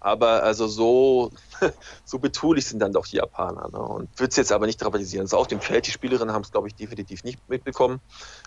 Aber 0.00 0.42
also 0.42 0.66
so, 0.66 1.30
so 2.04 2.18
betulich 2.18 2.66
sind 2.66 2.80
dann 2.80 2.92
doch 2.92 3.06
die 3.06 3.16
Japaner. 3.16 3.68
Ne? 3.72 3.78
Und 3.78 4.18
würde 4.18 4.30
es 4.30 4.36
jetzt 4.36 4.50
aber 4.50 4.66
nicht 4.66 4.82
dramatisieren. 4.82 5.26
Also 5.26 5.36
auf 5.36 5.46
dem 5.46 5.60
Feld, 5.60 5.86
die 5.86 5.92
Spielerinnen 5.92 6.34
haben 6.34 6.42
es, 6.42 6.50
glaube 6.50 6.66
ich, 6.66 6.74
definitiv 6.74 7.22
nicht 7.22 7.38
mitbekommen, 7.48 8.00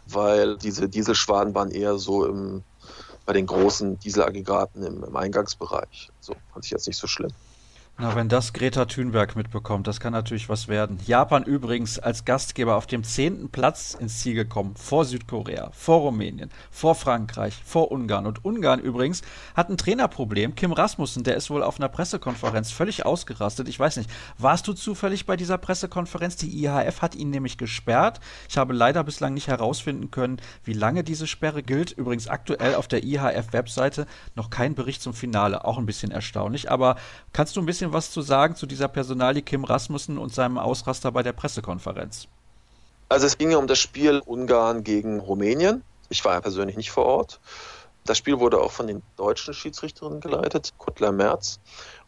weil 0.05 0.57
diese 0.57 0.89
Dieselschwaden 0.89 1.55
waren 1.55 1.71
eher 1.71 1.97
so 1.97 2.25
im, 2.25 2.63
bei 3.25 3.31
den 3.31 3.45
großen 3.45 3.97
Dieselaggregaten 3.99 4.83
im, 4.83 5.05
im 5.05 5.15
Eingangsbereich. 5.15 6.09
So 6.19 6.35
fand 6.51 6.65
ich 6.65 6.71
jetzt 6.71 6.87
nicht 6.87 6.97
so 6.97 7.07
schlimm. 7.07 7.31
Na, 7.97 8.13
wenn 8.13 8.27
das 8.27 8.51
Greta 8.51 8.83
Thunberg 8.83 9.37
mitbekommt, 9.37 9.87
das 9.87 10.01
kann 10.01 10.11
natürlich 10.11 10.49
was 10.49 10.67
werden. 10.67 10.99
Japan 11.05 11.43
übrigens 11.43 11.97
als 11.97 12.25
Gastgeber 12.25 12.75
auf 12.75 12.87
dem 12.87 13.05
zehnten 13.05 13.47
Platz 13.47 13.93
ins 13.97 14.19
Ziel 14.19 14.33
gekommen, 14.33 14.75
vor 14.75 15.05
Südkorea, 15.05 15.69
vor 15.71 16.01
Rumänien, 16.01 16.51
vor 16.71 16.95
Frankreich, 16.95 17.55
vor 17.63 17.93
Ungarn. 17.93 18.25
Und 18.25 18.43
Ungarn 18.43 18.81
übrigens 18.81 19.21
hat 19.55 19.69
ein 19.69 19.77
Trainerproblem. 19.77 20.55
Kim 20.55 20.73
Rasmussen, 20.73 21.23
der 21.23 21.37
ist 21.37 21.49
wohl 21.49 21.63
auf 21.63 21.79
einer 21.79 21.87
Pressekonferenz 21.87 22.69
völlig 22.69 23.05
ausgerastet. 23.05 23.69
Ich 23.69 23.79
weiß 23.79 23.95
nicht, 23.95 24.09
warst 24.37 24.67
du 24.67 24.73
zufällig 24.73 25.25
bei 25.25 25.37
dieser 25.37 25.57
Pressekonferenz? 25.57 26.35
Die 26.35 26.65
IHF 26.65 27.01
hat 27.01 27.15
ihn 27.15 27.29
nämlich 27.29 27.57
gesperrt. 27.57 28.19
Ich 28.49 28.57
habe 28.57 28.73
leider 28.73 29.05
bislang 29.05 29.33
nicht 29.33 29.47
herausfinden 29.47 30.11
können, 30.11 30.41
wie 30.65 30.73
lange 30.73 31.05
diese 31.05 31.27
Sperre 31.27 31.63
gilt. 31.63 31.93
Übrigens 31.93 32.27
aktuell 32.27 32.75
auf 32.75 32.89
der 32.89 33.05
IHF-Webseite 33.05 34.05
noch 34.35 34.49
kein 34.49 34.75
Bericht 34.75 35.01
zum 35.01 35.13
Finale. 35.13 35.63
Auch 35.63 35.77
ein 35.77 35.85
bisschen 35.85 36.11
erstaunlich. 36.11 36.69
Aber 36.69 36.97
kannst 37.31 37.55
du 37.55 37.61
ein 37.61 37.65
bisschen 37.65 37.84
bisschen 37.85 37.93
was 37.93 38.11
zu 38.11 38.21
sagen 38.21 38.55
zu 38.55 38.65
dieser 38.65 38.87
Personalie 38.87 39.41
Kim 39.41 39.63
Rasmussen 39.63 40.17
und 40.17 40.33
seinem 40.33 40.57
Ausraster 40.57 41.11
bei 41.11 41.23
der 41.23 41.33
Pressekonferenz? 41.33 42.27
Also 43.09 43.27
es 43.27 43.37
ging 43.37 43.51
ja 43.51 43.57
um 43.57 43.67
das 43.67 43.79
Spiel 43.79 44.21
Ungarn 44.25 44.83
gegen 44.83 45.19
Rumänien. 45.19 45.83
Ich 46.09 46.25
war 46.25 46.33
ja 46.33 46.41
persönlich 46.41 46.75
nicht 46.77 46.91
vor 46.91 47.05
Ort. 47.05 47.39
Das 48.05 48.17
Spiel 48.17 48.39
wurde 48.39 48.59
auch 48.59 48.71
von 48.71 48.87
den 48.87 49.01
deutschen 49.17 49.53
Schiedsrichterinnen 49.53 50.19
geleitet, 50.19 50.73
Kuttler 50.77 51.11
Merz. 51.11 51.59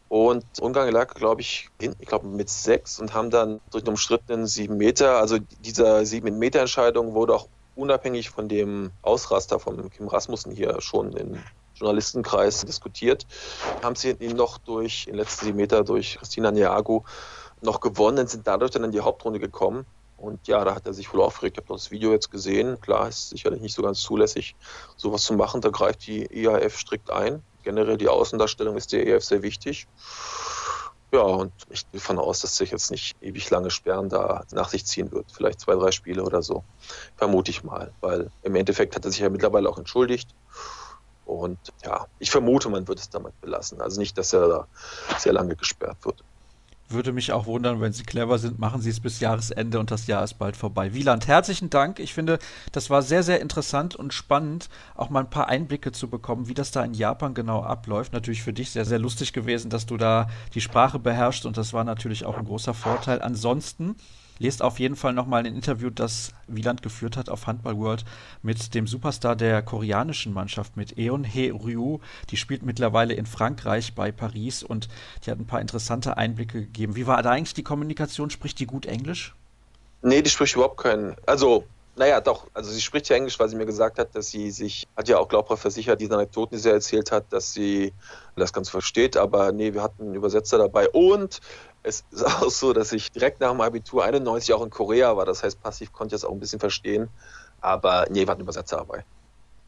Und 0.08 0.44
Ungarn 0.60 0.90
lag, 0.90 1.14
glaube 1.14 1.42
ich, 1.42 1.68
in, 1.80 1.94
ich 1.98 2.08
glaube 2.08 2.26
mit 2.26 2.48
sechs 2.48 2.98
und 2.98 3.14
haben 3.14 3.30
dann 3.30 3.60
durch 3.70 3.84
einen 3.84 3.90
umstrittenen 3.90 4.46
sieben 4.46 4.76
Meter, 4.78 5.18
also 5.18 5.38
dieser 5.64 6.06
sieben 6.06 6.38
Meter 6.38 6.60
Entscheidung 6.60 7.14
wurde 7.14 7.34
auch 7.34 7.48
unabhängig 7.76 8.30
von 8.30 8.48
dem 8.48 8.90
Ausraster 9.02 9.60
von 9.60 9.90
Kim 9.90 10.08
Rasmussen 10.08 10.50
hier 10.50 10.80
schon 10.80 11.12
in 11.12 11.38
Journalistenkreis 11.78 12.64
diskutiert, 12.64 13.26
haben 13.82 13.96
sie 13.96 14.10
ihn 14.10 14.36
noch 14.36 14.58
durch 14.58 15.06
den 15.06 15.14
letzten 15.14 15.46
sieben 15.46 15.56
Meter 15.56 15.84
durch 15.84 16.18
Christina 16.18 16.50
Niago 16.50 17.04
noch 17.60 17.80
gewonnen, 17.80 18.26
sind 18.26 18.46
dadurch 18.46 18.70
dann 18.70 18.84
in 18.84 18.92
die 18.92 19.00
Hauptrunde 19.00 19.38
gekommen. 19.38 19.86
Und 20.16 20.48
ja, 20.48 20.64
da 20.64 20.74
hat 20.74 20.86
er 20.86 20.94
sich 20.94 21.12
wohl 21.12 21.22
aufgeregt. 21.22 21.56
Ich 21.56 21.64
habe 21.64 21.74
das 21.74 21.92
Video 21.92 22.10
jetzt 22.12 22.30
gesehen. 22.30 22.80
Klar, 22.80 23.08
ist 23.08 23.30
sicherlich 23.30 23.60
nicht 23.60 23.74
so 23.74 23.82
ganz 23.82 24.00
zulässig, 24.00 24.56
sowas 24.96 25.22
zu 25.22 25.34
machen. 25.34 25.60
Da 25.60 25.68
greift 25.68 26.06
die 26.06 26.26
IAF 26.26 26.76
strikt 26.76 27.10
ein. 27.10 27.42
Generell 27.62 27.96
die 27.96 28.08
Außendarstellung 28.08 28.76
ist 28.76 28.92
der 28.92 29.06
EF 29.06 29.22
sehr 29.22 29.42
wichtig. 29.42 29.86
Ja, 31.12 31.20
und 31.20 31.52
ich 31.70 31.90
gehe 31.90 32.00
davon 32.00 32.18
aus, 32.18 32.40
dass 32.40 32.56
sich 32.56 32.70
jetzt 32.70 32.90
nicht 32.90 33.16
ewig 33.22 33.48
lange 33.48 33.70
Sperren 33.70 34.08
da 34.08 34.44
nach 34.52 34.68
sich 34.68 34.84
ziehen 34.84 35.10
wird. 35.10 35.26
Vielleicht 35.32 35.60
zwei, 35.60 35.74
drei 35.74 35.90
Spiele 35.90 36.22
oder 36.22 36.42
so. 36.42 36.64
Vermute 37.16 37.50
ich 37.50 37.62
mal. 37.62 37.92
Weil 38.00 38.30
im 38.42 38.54
Endeffekt 38.56 38.94
hat 38.96 39.04
er 39.04 39.10
sich 39.10 39.20
ja 39.20 39.30
mittlerweile 39.30 39.70
auch 39.70 39.78
entschuldigt. 39.78 40.28
Und 41.28 41.58
ja, 41.84 42.06
ich 42.18 42.30
vermute, 42.30 42.70
man 42.70 42.88
wird 42.88 42.98
es 42.98 43.10
damit 43.10 43.38
belassen. 43.42 43.82
Also 43.82 44.00
nicht, 44.00 44.16
dass 44.16 44.32
er 44.32 44.48
da 44.48 44.66
sehr 45.18 45.34
lange 45.34 45.56
gesperrt 45.56 45.98
wird. 46.02 46.24
Würde 46.90 47.12
mich 47.12 47.32
auch 47.32 47.44
wundern, 47.44 47.82
wenn 47.82 47.92
Sie 47.92 48.02
clever 48.02 48.38
sind, 48.38 48.58
machen 48.58 48.80
Sie 48.80 48.88
es 48.88 48.98
bis 48.98 49.20
Jahresende 49.20 49.78
und 49.78 49.90
das 49.90 50.06
Jahr 50.06 50.24
ist 50.24 50.38
bald 50.38 50.56
vorbei. 50.56 50.94
Wieland, 50.94 51.26
herzlichen 51.26 51.68
Dank. 51.68 51.98
Ich 51.98 52.14
finde, 52.14 52.38
das 52.72 52.88
war 52.88 53.02
sehr, 53.02 53.22
sehr 53.22 53.42
interessant 53.42 53.94
und 53.94 54.14
spannend, 54.14 54.70
auch 54.94 55.10
mal 55.10 55.20
ein 55.20 55.28
paar 55.28 55.48
Einblicke 55.48 55.92
zu 55.92 56.08
bekommen, 56.08 56.48
wie 56.48 56.54
das 56.54 56.70
da 56.70 56.82
in 56.82 56.94
Japan 56.94 57.34
genau 57.34 57.62
abläuft. 57.62 58.14
Natürlich 58.14 58.42
für 58.42 58.54
dich 58.54 58.70
sehr, 58.70 58.86
sehr 58.86 58.98
lustig 58.98 59.34
gewesen, 59.34 59.68
dass 59.68 59.84
du 59.84 59.98
da 59.98 60.28
die 60.54 60.62
Sprache 60.62 60.98
beherrschst 60.98 61.44
und 61.44 61.58
das 61.58 61.74
war 61.74 61.84
natürlich 61.84 62.24
auch 62.24 62.38
ein 62.38 62.46
großer 62.46 62.72
Vorteil. 62.72 63.20
Ansonsten 63.20 63.96
Lest 64.38 64.62
auf 64.62 64.78
jeden 64.78 64.96
Fall 64.96 65.12
nochmal 65.12 65.44
ein 65.44 65.54
Interview, 65.54 65.90
das 65.90 66.32
Wieland 66.46 66.82
geführt 66.82 67.16
hat 67.16 67.28
auf 67.28 67.46
Handball 67.46 67.76
World 67.76 68.04
mit 68.42 68.74
dem 68.74 68.86
Superstar 68.86 69.36
der 69.36 69.62
koreanischen 69.62 70.32
Mannschaft, 70.32 70.76
mit 70.76 70.98
Eon 70.98 71.24
He 71.24 71.50
Ryu. 71.50 71.98
Die 72.30 72.36
spielt 72.36 72.62
mittlerweile 72.62 73.14
in 73.14 73.26
Frankreich 73.26 73.94
bei 73.94 74.12
Paris 74.12 74.62
und 74.62 74.88
die 75.24 75.30
hat 75.30 75.38
ein 75.38 75.46
paar 75.46 75.60
interessante 75.60 76.16
Einblicke 76.16 76.62
gegeben. 76.62 76.96
Wie 76.96 77.06
war 77.06 77.22
da 77.22 77.30
eigentlich 77.30 77.54
die 77.54 77.64
Kommunikation? 77.64 78.30
Spricht 78.30 78.58
die 78.58 78.66
gut 78.66 78.86
Englisch? 78.86 79.34
Nee, 80.02 80.22
die 80.22 80.30
spricht 80.30 80.54
überhaupt 80.54 80.78
keinen. 80.78 81.16
Also 81.26 81.64
naja, 81.98 82.20
doch. 82.20 82.46
Also 82.54 82.70
sie 82.70 82.80
spricht 82.80 83.08
ja 83.08 83.16
Englisch, 83.16 83.38
weil 83.40 83.48
sie 83.48 83.56
mir 83.56 83.66
gesagt 83.66 83.98
hat, 83.98 84.14
dass 84.14 84.28
sie 84.30 84.52
sich, 84.52 84.86
hat 84.96 85.08
ja 85.08 85.18
auch 85.18 85.28
glaubhaft 85.28 85.62
versichert, 85.62 86.00
diese 86.00 86.14
Anekdoten, 86.14 86.56
die 86.56 86.62
sie 86.62 86.70
erzählt 86.70 87.10
hat, 87.10 87.24
dass 87.32 87.52
sie 87.52 87.92
das 88.36 88.52
Ganze 88.52 88.70
versteht. 88.70 89.16
Aber 89.16 89.50
nee, 89.50 89.74
wir 89.74 89.82
hatten 89.82 90.04
einen 90.04 90.14
Übersetzer 90.14 90.58
dabei. 90.58 90.88
Und 90.90 91.40
es 91.82 92.04
ist 92.10 92.24
auch 92.42 92.50
so, 92.50 92.72
dass 92.72 92.92
ich 92.92 93.10
direkt 93.10 93.40
nach 93.40 93.50
dem 93.50 93.60
Abitur 93.60 94.04
91 94.04 94.54
auch 94.54 94.62
in 94.62 94.70
Korea 94.70 95.16
war. 95.16 95.24
Das 95.24 95.42
heißt, 95.42 95.62
passiv 95.62 95.92
konnte 95.92 96.14
ich 96.14 96.20
das 96.20 96.28
auch 96.28 96.32
ein 96.32 96.40
bisschen 96.40 96.60
verstehen. 96.60 97.08
Aber 97.60 98.06
nee, 98.10 98.22
hatten 98.22 98.32
einen 98.32 98.40
Übersetzer 98.42 98.76
dabei. 98.76 99.04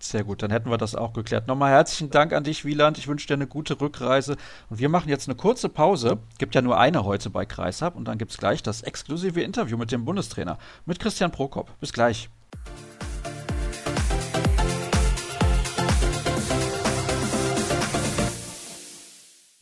Sehr 0.02 0.24
gut, 0.24 0.42
dann 0.42 0.50
hätten 0.50 0.70
wir 0.70 0.78
das 0.78 0.94
auch 0.94 1.12
geklärt. 1.12 1.46
Nochmal 1.46 1.72
herzlichen 1.72 2.08
Dank 2.08 2.32
an 2.32 2.42
dich, 2.42 2.64
Wieland. 2.64 2.96
Ich 2.96 3.06
wünsche 3.06 3.26
dir 3.26 3.34
eine 3.34 3.46
gute 3.46 3.78
Rückreise. 3.78 4.36
Und 4.70 4.78
wir 4.78 4.88
machen 4.88 5.10
jetzt 5.10 5.28
eine 5.28 5.36
kurze 5.36 5.68
Pause. 5.68 6.18
Gibt 6.38 6.54
ja 6.54 6.62
nur 6.62 6.78
eine 6.78 7.04
heute 7.04 7.28
bei 7.28 7.44
Kreisab. 7.44 7.96
Und 7.96 8.06
dann 8.06 8.16
gibt 8.16 8.30
es 8.30 8.38
gleich 8.38 8.62
das 8.62 8.80
exklusive 8.80 9.42
Interview 9.42 9.76
mit 9.76 9.92
dem 9.92 10.06
Bundestrainer, 10.06 10.58
mit 10.86 11.00
Christian 11.00 11.32
Prokop. 11.32 11.78
Bis 11.80 11.92
gleich. 11.92 12.30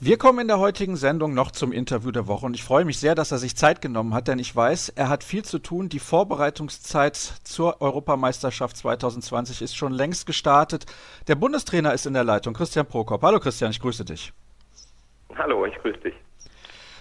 Wir 0.01 0.17
kommen 0.17 0.39
in 0.39 0.47
der 0.47 0.61
heutigen 0.61 0.95
Sendung 0.95 1.35
noch 1.35 1.51
zum 1.51 1.73
Interview 1.73 2.13
der 2.13 2.29
Woche 2.29 2.47
und 2.47 2.55
ich 2.55 2.63
freue 2.63 2.85
mich 2.85 3.01
sehr, 3.01 3.17
dass 3.17 3.33
er 3.33 3.39
sich 3.39 3.57
Zeit 3.57 3.81
genommen 3.81 4.15
hat, 4.15 4.29
denn 4.29 4.39
ich 4.39 4.55
weiß, 4.55 4.91
er 4.91 5.09
hat 5.09 5.25
viel 5.25 5.45
zu 5.45 5.59
tun. 5.59 5.89
Die 5.89 5.99
Vorbereitungszeit 5.99 7.17
zur 7.17 7.83
Europameisterschaft 7.83 8.77
2020 8.77 9.61
ist 9.61 9.77
schon 9.77 9.93
längst 9.93 10.27
gestartet. 10.27 10.87
Der 11.27 11.35
Bundestrainer 11.35 11.93
ist 11.95 12.07
in 12.07 12.15
der 12.15 12.23
Leitung, 12.23 12.55
Christian 12.55 12.87
Prokop. 12.87 13.23
Hallo 13.23 13.41
Christian, 13.41 13.73
ich 13.73 13.81
grüße 13.81 14.05
dich. 14.05 14.33
Hallo, 15.35 15.67
ich 15.67 15.75
grüße 15.79 15.99
dich. 15.99 16.15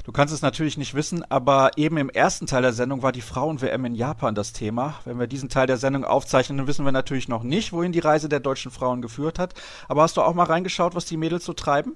Du 0.03 0.11
kannst 0.11 0.33
es 0.33 0.41
natürlich 0.41 0.79
nicht 0.79 0.95
wissen, 0.95 1.23
aber 1.29 1.69
eben 1.75 1.97
im 1.97 2.09
ersten 2.09 2.47
Teil 2.47 2.63
der 2.63 2.73
Sendung 2.73 3.03
war 3.03 3.11
die 3.11 3.21
Frauen-WM 3.21 3.85
in 3.85 3.93
Japan 3.93 4.33
das 4.33 4.53
Thema. 4.53 4.95
Wenn 5.05 5.19
wir 5.19 5.27
diesen 5.27 5.49
Teil 5.49 5.67
der 5.67 5.77
Sendung 5.77 6.03
aufzeichnen, 6.03 6.57
dann 6.57 6.65
wissen 6.65 6.83
wir 6.83 6.91
natürlich 6.91 7.27
noch 7.27 7.43
nicht, 7.43 7.73
wohin 7.73 7.91
die 7.91 7.99
Reise 7.99 8.27
der 8.27 8.39
deutschen 8.39 8.71
Frauen 8.71 9.03
geführt 9.03 9.37
hat. 9.37 9.53
Aber 9.87 10.01
hast 10.01 10.17
du 10.17 10.23
auch 10.23 10.33
mal 10.33 10.45
reingeschaut, 10.45 10.95
was 10.95 11.05
die 11.05 11.17
Mädels 11.17 11.45
so 11.45 11.53
treiben? 11.53 11.95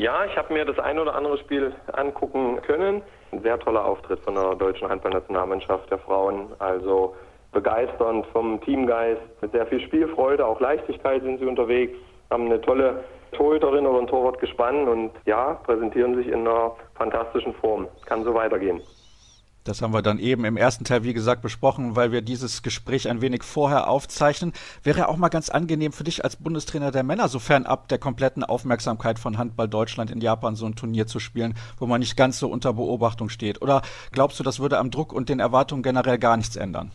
Ja, 0.00 0.24
ich 0.24 0.34
habe 0.34 0.54
mir 0.54 0.64
das 0.64 0.78
ein 0.78 0.98
oder 0.98 1.14
andere 1.14 1.36
Spiel 1.36 1.74
angucken 1.92 2.58
können. 2.62 3.02
Ein 3.32 3.42
sehr 3.42 3.58
toller 3.58 3.84
Auftritt 3.84 4.18
von 4.20 4.34
der 4.34 4.54
deutschen 4.54 4.88
Handballnationalmannschaft 4.88 5.90
der 5.90 5.98
Frauen. 5.98 6.46
Also 6.58 7.14
begeisternd 7.52 8.24
vom 8.32 8.62
Teamgeist, 8.62 9.20
mit 9.42 9.52
sehr 9.52 9.66
viel 9.66 9.78
Spielfreude, 9.78 10.46
auch 10.46 10.58
Leichtigkeit 10.58 11.22
sind 11.22 11.38
sie 11.38 11.44
unterwegs, 11.44 11.92
haben 12.30 12.46
eine 12.46 12.62
tolle 12.62 13.04
Torhüterin 13.32 13.86
oder 13.86 13.98
ein 13.98 14.06
Torwart 14.06 14.40
gespannt 14.40 14.88
und 14.88 15.10
ja, 15.26 15.60
präsentieren 15.64 16.16
sich 16.16 16.28
in 16.28 16.48
einer 16.48 16.72
fantastischen 16.94 17.52
Form. 17.52 17.86
Kann 18.06 18.24
so 18.24 18.32
weitergehen. 18.32 18.80
Das 19.70 19.82
haben 19.82 19.94
wir 19.94 20.02
dann 20.02 20.18
eben 20.18 20.44
im 20.44 20.56
ersten 20.56 20.84
Teil, 20.84 21.04
wie 21.04 21.14
gesagt, 21.14 21.42
besprochen, 21.42 21.94
weil 21.94 22.10
wir 22.10 22.22
dieses 22.22 22.64
Gespräch 22.64 23.08
ein 23.08 23.22
wenig 23.22 23.44
vorher 23.44 23.88
aufzeichnen. 23.88 24.52
Wäre 24.82 25.08
auch 25.08 25.16
mal 25.16 25.28
ganz 25.28 25.48
angenehm 25.48 25.92
für 25.92 26.02
dich 26.02 26.24
als 26.24 26.34
Bundestrainer 26.34 26.90
der 26.90 27.04
Männer, 27.04 27.28
sofern 27.28 27.66
ab 27.66 27.86
der 27.86 27.98
kompletten 27.98 28.42
Aufmerksamkeit 28.42 29.20
von 29.20 29.38
Handball 29.38 29.68
Deutschland 29.68 30.10
in 30.10 30.20
Japan 30.20 30.56
so 30.56 30.66
ein 30.66 30.74
Turnier 30.74 31.06
zu 31.06 31.20
spielen, 31.20 31.54
wo 31.78 31.86
man 31.86 32.00
nicht 32.00 32.16
ganz 32.16 32.40
so 32.40 32.48
unter 32.48 32.72
Beobachtung 32.72 33.28
steht. 33.28 33.62
Oder 33.62 33.82
glaubst 34.10 34.40
du, 34.40 34.42
das 34.42 34.58
würde 34.58 34.76
am 34.78 34.90
Druck 34.90 35.12
und 35.12 35.28
den 35.28 35.38
Erwartungen 35.38 35.84
generell 35.84 36.18
gar 36.18 36.36
nichts 36.36 36.56
ändern? 36.56 36.90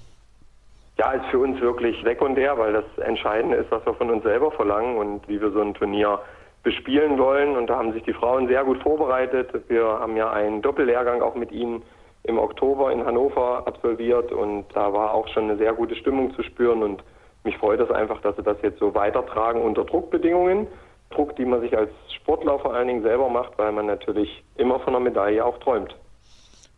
Ja, 0.97 1.13
ist 1.13 1.27
für 1.31 1.39
uns 1.39 1.61
wirklich 1.61 1.95
sekundär, 2.03 2.57
weil 2.57 2.73
das 2.73 3.05
Entscheidende 3.05 3.55
ist, 3.55 3.71
was 3.71 3.85
wir 3.85 3.93
von 3.93 4.09
uns 4.09 4.23
selber 4.23 4.51
verlangen 4.51 4.97
und 4.97 5.25
wie 5.29 5.39
wir 5.39 5.51
so 5.51 5.61
ein 5.61 5.73
Turnier 5.75 6.19
bespielen 6.63 7.17
wollen. 7.17 7.55
Und 7.55 7.67
da 7.67 7.77
haben 7.77 7.93
sich 7.93 8.03
die 8.03 8.11
Frauen 8.11 8.49
sehr 8.49 8.65
gut 8.65 8.83
vorbereitet. 8.83 9.49
Wir 9.69 9.85
haben 9.85 10.17
ja 10.17 10.29
einen 10.29 10.61
Doppellehrgang 10.61 11.21
auch 11.21 11.35
mit 11.35 11.53
ihnen 11.53 11.81
im 12.27 12.39
Oktober 12.39 12.91
in 12.91 13.05
Hannover 13.05 13.67
absolviert 13.67 14.31
und 14.31 14.65
da 14.73 14.91
war 14.93 15.13
auch 15.13 15.27
schon 15.29 15.43
eine 15.43 15.57
sehr 15.57 15.73
gute 15.73 15.95
Stimmung 15.95 16.33
zu 16.33 16.43
spüren 16.43 16.81
und 16.83 17.03
mich 17.43 17.57
freut 17.57 17.79
es 17.79 17.91
einfach, 17.91 18.19
dass 18.21 18.35
sie 18.35 18.43
das 18.43 18.57
jetzt 18.63 18.79
so 18.79 18.95
weitertragen 18.95 19.61
unter 19.61 19.85
Druckbedingungen. 19.85 20.67
Druck, 21.11 21.35
die 21.35 21.45
man 21.45 21.61
sich 21.61 21.77
als 21.77 21.91
Sportler 22.15 22.57
vor 22.57 22.73
allen 22.73 22.87
Dingen 22.87 23.03
selber 23.03 23.29
macht, 23.29 23.57
weil 23.57 23.71
man 23.71 23.85
natürlich 23.85 24.43
immer 24.55 24.79
von 24.79 24.95
einer 24.95 25.03
Medaille 25.03 25.45
auch 25.45 25.59
träumt. 25.59 25.95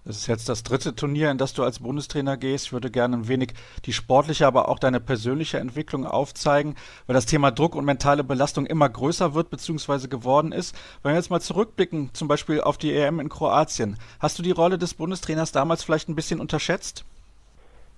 Das 0.08 0.16
ist 0.16 0.28
jetzt 0.28 0.48
das 0.48 0.64
dritte 0.64 0.96
Turnier, 0.96 1.32
in 1.32 1.38
das 1.38 1.54
du 1.54 1.64
als 1.64 1.80
Bundestrainer 1.80 2.38
gehst. 2.38 2.68
Ich 2.68 2.72
würde 2.74 2.90
gerne 2.90 3.18
ein 3.18 3.28
wenig 3.28 3.50
die 3.86 3.92
sportliche, 3.92 4.48
aber 4.48 4.70
auch 4.70 4.80
deine 4.80 5.02
persönliche 5.02 5.58
Entwicklung 5.58 6.06
aufzeigen, 6.06 6.76
weil 7.08 7.14
das 7.14 7.26
Thema 7.26 7.52
Druck 7.52 7.76
und 7.76 7.84
mentale 7.84 8.24
Belastung 8.24 8.66
immer 8.66 8.88
größer 8.88 9.34
wird 9.34 9.50
bzw. 9.50 10.08
geworden 10.08 10.54
ist. 10.54 10.74
Wenn 11.04 11.12
wir 11.12 11.18
jetzt 11.18 11.30
mal 11.30 11.42
zurückblicken, 11.42 12.12
zum 12.14 12.30
Beispiel 12.30 12.62
auf 12.62 12.78
die 12.78 12.96
EM 12.96 13.20
in 13.20 13.28
Kroatien, 13.28 13.98
hast 14.22 14.40
du 14.40 14.44
die 14.44 14.52
Rolle 14.52 14.78
des 14.78 14.94
Bundestrainers 14.94 15.52
damals 15.52 15.84
vielleicht 15.84 16.08
ein 16.08 16.16
bisschen 16.16 16.40
unterschätzt? 16.40 17.04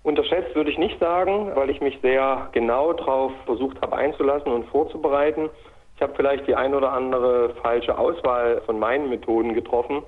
Unterschätzt 0.01 0.55
würde 0.55 0.71
ich 0.71 0.79
nicht 0.79 0.99
sagen, 0.99 1.51
weil 1.53 1.69
ich 1.69 1.79
mich 1.79 1.99
sehr 2.01 2.49
genau 2.53 2.91
darauf 2.93 3.33
versucht 3.45 3.79
habe 3.83 3.95
einzulassen 3.95 4.51
und 4.51 4.65
vorzubereiten. 4.69 5.47
Ich 5.95 6.01
habe 6.01 6.13
vielleicht 6.15 6.47
die 6.47 6.55
ein 6.55 6.73
oder 6.73 6.91
andere 6.91 7.53
falsche 7.61 7.95
Auswahl 7.95 8.63
von 8.65 8.79
meinen 8.79 9.09
Methoden 9.09 9.53
getroffen 9.53 10.01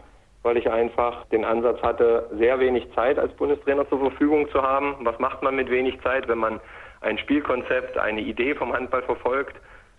weil 0.43 0.58
ich 0.58 0.69
einfach 0.69 1.25
den 1.27 1.45
Ansatz 1.45 1.82
hatte, 1.82 2.30
sehr 2.38 2.60
wenig 2.60 2.88
Zeit 2.93 3.19
als 3.19 3.34
Bundestrainer 3.34 3.88
zur 3.89 3.99
Verfügung 3.99 4.49
zu 4.49 4.62
haben. 4.62 4.95
Was 5.01 5.19
macht 5.19 5.43
man 5.43 5.56
mit 5.56 5.69
wenig 5.69 6.01
Zeit, 6.01 6.27
wenn 6.27 6.39
man 6.39 6.60
ein 7.01 7.17
Spielkonzept, 7.17 7.97
eine 7.97 8.21
Idee 8.21 8.56
vom 8.56 8.73
Handball 8.73 9.04
verfolgt? 9.04 9.56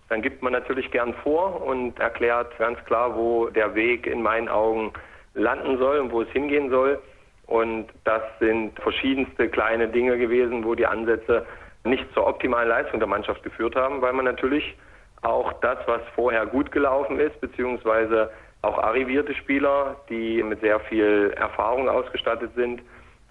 Dann 0.09 0.21
gibt 0.21 0.43
man 0.43 0.53
natürlich 0.53 0.91
gern 0.91 1.13
vor 1.23 1.61
und 1.65 1.99
erklärt 1.99 2.57
ganz 2.57 2.77
klar, 2.85 3.15
wo 3.15 3.47
der 3.47 3.73
Weg 3.73 4.05
in 4.05 4.21
meinen 4.21 4.49
Augen 4.49 4.91
landen 5.33 5.77
soll 5.77 5.99
und 5.99 6.11
wo 6.11 6.21
es 6.21 6.29
hingehen 6.29 6.69
soll. 6.69 7.01
Und 7.47 7.87
das 8.03 8.21
sind 8.39 8.77
verschiedenste 8.79 9.49
kleine 9.49 9.87
Dinge 9.87 10.17
gewesen, 10.17 10.65
wo 10.65 10.75
die 10.75 10.85
Ansätze 10.85 11.45
nicht 11.83 12.05
zur 12.13 12.27
optimalen 12.27 12.69
Leistung 12.69 12.99
der 12.99 13.07
Mannschaft 13.07 13.43
geführt 13.43 13.75
haben, 13.75 14.01
weil 14.01 14.13
man 14.13 14.25
natürlich 14.25 14.75
auch 15.21 15.53
das, 15.61 15.77
was 15.85 16.01
vorher 16.15 16.45
gut 16.45 16.71
gelaufen 16.71 17.19
ist, 17.19 17.39
beziehungsweise 17.41 18.29
auch 18.63 18.77
arrivierte 18.79 19.35
Spieler, 19.35 19.97
die 20.09 20.41
mit 20.41 20.61
sehr 20.61 20.79
viel 20.79 21.33
Erfahrung 21.35 21.89
ausgestattet 21.89 22.51
sind, 22.55 22.81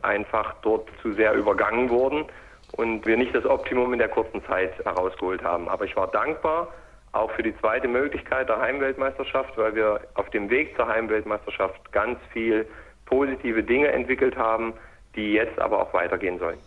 einfach 0.03 0.55
dort 0.63 0.89
zu 1.01 1.13
sehr 1.15 1.35
übergangen 1.35 1.89
wurden 1.89 2.27
und 2.73 3.05
wir 3.07 3.17
nicht 3.17 3.35
das 3.35 3.47
Optimum 3.47 3.93
in 3.93 3.99
der 3.99 4.09
kurzen 4.09 4.45
Zeit 4.45 4.73
herausgeholt 4.85 5.43
haben. 5.43 5.69
Aber 5.69 5.87
ich 5.87 5.97
war 5.97 6.09
dankbar 6.09 6.69
auch 7.13 7.31
für 7.33 7.43
die 7.43 7.57
zweite 7.59 7.89
Möglichkeit 7.89 8.49
der 8.49 8.61
Heimweltmeisterschaft, 8.61 9.57
weil 9.57 9.75
wir 9.75 10.01
auf 10.15 10.29
dem 10.31 10.51
Weg 10.51 10.77
zur 10.77 10.87
Heimweltmeisterschaft 10.87 11.93
ganz 11.93 12.19
viel 12.33 12.67
positive 13.07 13.63
Dinge 13.63 13.89
entwickelt 13.89 14.37
haben, 14.37 14.75
die 15.17 15.33
jetzt 15.33 15.59
aber 15.59 15.81
auch 15.81 15.95
weitergehen 15.95 16.39
sollen. 16.39 16.59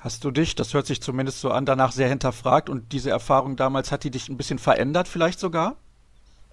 Hast 0.00 0.24
du 0.24 0.30
dich, 0.30 0.54
das 0.54 0.74
hört 0.74 0.86
sich 0.86 1.02
zumindest 1.02 1.40
so 1.40 1.50
an, 1.50 1.66
danach 1.66 1.90
sehr 1.90 2.08
hinterfragt 2.08 2.70
und 2.70 2.92
diese 2.92 3.10
Erfahrung 3.10 3.56
damals 3.56 3.90
hat 3.90 4.04
die 4.04 4.10
dich 4.12 4.28
ein 4.28 4.36
bisschen 4.36 4.58
verändert 4.58 5.08
vielleicht 5.08 5.40
sogar? 5.40 5.76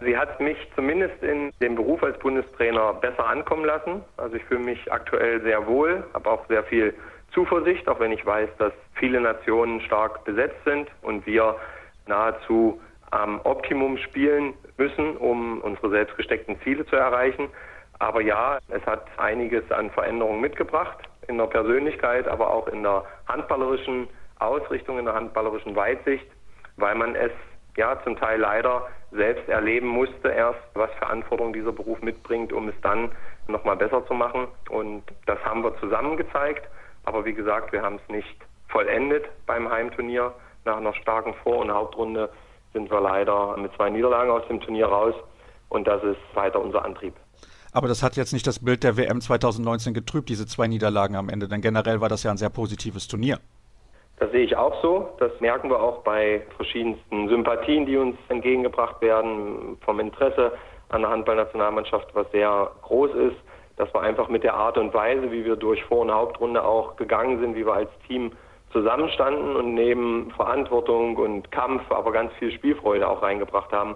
Sie 0.01 0.17
hat 0.17 0.39
mich 0.41 0.57
zumindest 0.75 1.23
in 1.23 1.51
dem 1.61 1.75
Beruf 1.75 2.03
als 2.03 2.19
Bundestrainer 2.19 2.93
besser 2.95 3.25
ankommen 3.27 3.65
lassen. 3.65 4.03
Also 4.17 4.35
ich 4.35 4.43
fühle 4.43 4.61
mich 4.61 4.91
aktuell 4.91 5.41
sehr 5.41 5.65
wohl, 5.67 6.03
habe 6.13 6.29
auch 6.29 6.45
sehr 6.47 6.63
viel 6.63 6.93
Zuversicht, 7.33 7.87
auch 7.87 7.99
wenn 7.99 8.11
ich 8.11 8.25
weiß, 8.25 8.49
dass 8.57 8.73
viele 8.95 9.21
Nationen 9.21 9.81
stark 9.81 10.23
besetzt 10.25 10.63
sind 10.65 10.89
und 11.01 11.25
wir 11.25 11.55
nahezu 12.07 12.79
am 13.11 13.39
Optimum 13.43 13.97
spielen 13.97 14.53
müssen, 14.77 15.15
um 15.17 15.61
unsere 15.61 15.89
selbst 15.89 16.17
gesteckten 16.17 16.59
Ziele 16.61 16.85
zu 16.85 16.95
erreichen. 16.95 17.49
Aber 17.99 18.21
ja, 18.21 18.59
es 18.69 18.85
hat 18.85 19.05
einiges 19.17 19.69
an 19.71 19.89
Veränderungen 19.91 20.41
mitgebracht 20.41 20.97
in 21.27 21.37
der 21.37 21.45
Persönlichkeit, 21.45 22.27
aber 22.27 22.53
auch 22.53 22.67
in 22.67 22.83
der 22.83 23.05
handballerischen 23.27 24.07
Ausrichtung, 24.39 24.99
in 24.99 25.05
der 25.05 25.13
handballerischen 25.13 25.75
Weitsicht, 25.75 26.27
weil 26.75 26.95
man 26.95 27.15
es 27.15 27.31
ja 27.77 28.01
zum 28.03 28.17
Teil 28.17 28.39
leider 28.39 28.87
selbst 29.11 29.47
erleben 29.47 29.87
musste 29.87 30.29
erst, 30.29 30.59
was 30.73 30.91
Verantwortung 30.99 31.53
dieser 31.53 31.71
Beruf 31.71 32.01
mitbringt, 32.01 32.51
um 32.51 32.69
es 32.69 32.75
dann 32.81 33.11
nochmal 33.47 33.77
besser 33.77 34.05
zu 34.07 34.13
machen. 34.13 34.47
Und 34.69 35.03
das 35.25 35.39
haben 35.45 35.63
wir 35.63 35.77
zusammen 35.79 36.17
gezeigt. 36.17 36.67
Aber 37.03 37.25
wie 37.25 37.33
gesagt, 37.33 37.71
wir 37.71 37.81
haben 37.81 37.99
es 38.03 38.13
nicht 38.13 38.35
vollendet 38.67 39.25
beim 39.45 39.69
Heimturnier. 39.69 40.33
Nach 40.65 40.77
einer 40.77 40.93
starken 40.95 41.33
Vor- 41.43 41.59
und 41.59 41.71
Hauptrunde 41.71 42.29
sind 42.73 42.89
wir 42.89 42.99
leider 42.99 43.55
mit 43.57 43.73
zwei 43.75 43.89
Niederlagen 43.89 44.31
aus 44.31 44.47
dem 44.47 44.59
Turnier 44.59 44.87
raus. 44.87 45.15
Und 45.69 45.87
das 45.87 46.03
ist 46.03 46.19
weiter 46.33 46.59
unser 46.59 46.83
Antrieb. 46.83 47.13
Aber 47.71 47.87
das 47.87 48.01
hat 48.03 48.15
jetzt 48.15 48.31
nicht 48.31 48.47
das 48.47 48.59
Bild 48.59 48.83
der 48.83 48.95
WM 48.95 49.19
2019 49.19 49.93
getrübt, 49.93 50.29
diese 50.29 50.47
zwei 50.47 50.67
Niederlagen 50.67 51.15
am 51.15 51.29
Ende. 51.29 51.47
Denn 51.47 51.61
generell 51.61 51.99
war 52.01 52.09
das 52.09 52.23
ja 52.23 52.31
ein 52.31 52.37
sehr 52.37 52.49
positives 52.49 53.07
Turnier. 53.07 53.39
Das 54.17 54.31
sehe 54.31 54.45
ich 54.45 54.55
auch 54.55 54.81
so. 54.81 55.09
Das 55.19 55.31
merken 55.41 55.69
wir 55.69 55.81
auch 55.81 56.03
bei 56.03 56.41
verschiedensten 56.55 57.27
Sympathien, 57.27 57.85
die 57.85 57.97
uns 57.97 58.17
entgegengebracht 58.29 59.01
werden, 59.01 59.77
vom 59.83 59.99
Interesse 59.99 60.53
an 60.89 61.01
der 61.01 61.11
Handballnationalmannschaft, 61.11 62.07
was 62.13 62.29
sehr 62.31 62.71
groß 62.83 63.11
ist. 63.13 63.37
Dass 63.77 63.93
wir 63.93 64.01
einfach 64.01 64.29
mit 64.29 64.43
der 64.43 64.53
Art 64.53 64.77
und 64.77 64.93
Weise, 64.93 65.31
wie 65.33 65.43
wir 65.43 65.57
durch 65.57 65.83
Vor- 65.83 66.01
und 66.01 66.11
Hauptrunde 66.11 66.63
auch 66.63 66.95
gegangen 66.95 67.41
sind, 67.41 67.55
wie 67.55 67.65
wir 67.65 67.73
als 67.73 67.89
Team 68.07 68.31
zusammenstanden 68.71 69.55
und 69.55 69.73
neben 69.73 70.31
Verantwortung 70.31 71.17
und 71.17 71.51
Kampf, 71.51 71.89
aber 71.91 72.11
ganz 72.11 72.31
viel 72.33 72.51
Spielfreude 72.51 73.07
auch 73.07 73.21
reingebracht 73.21 73.71
haben, 73.73 73.95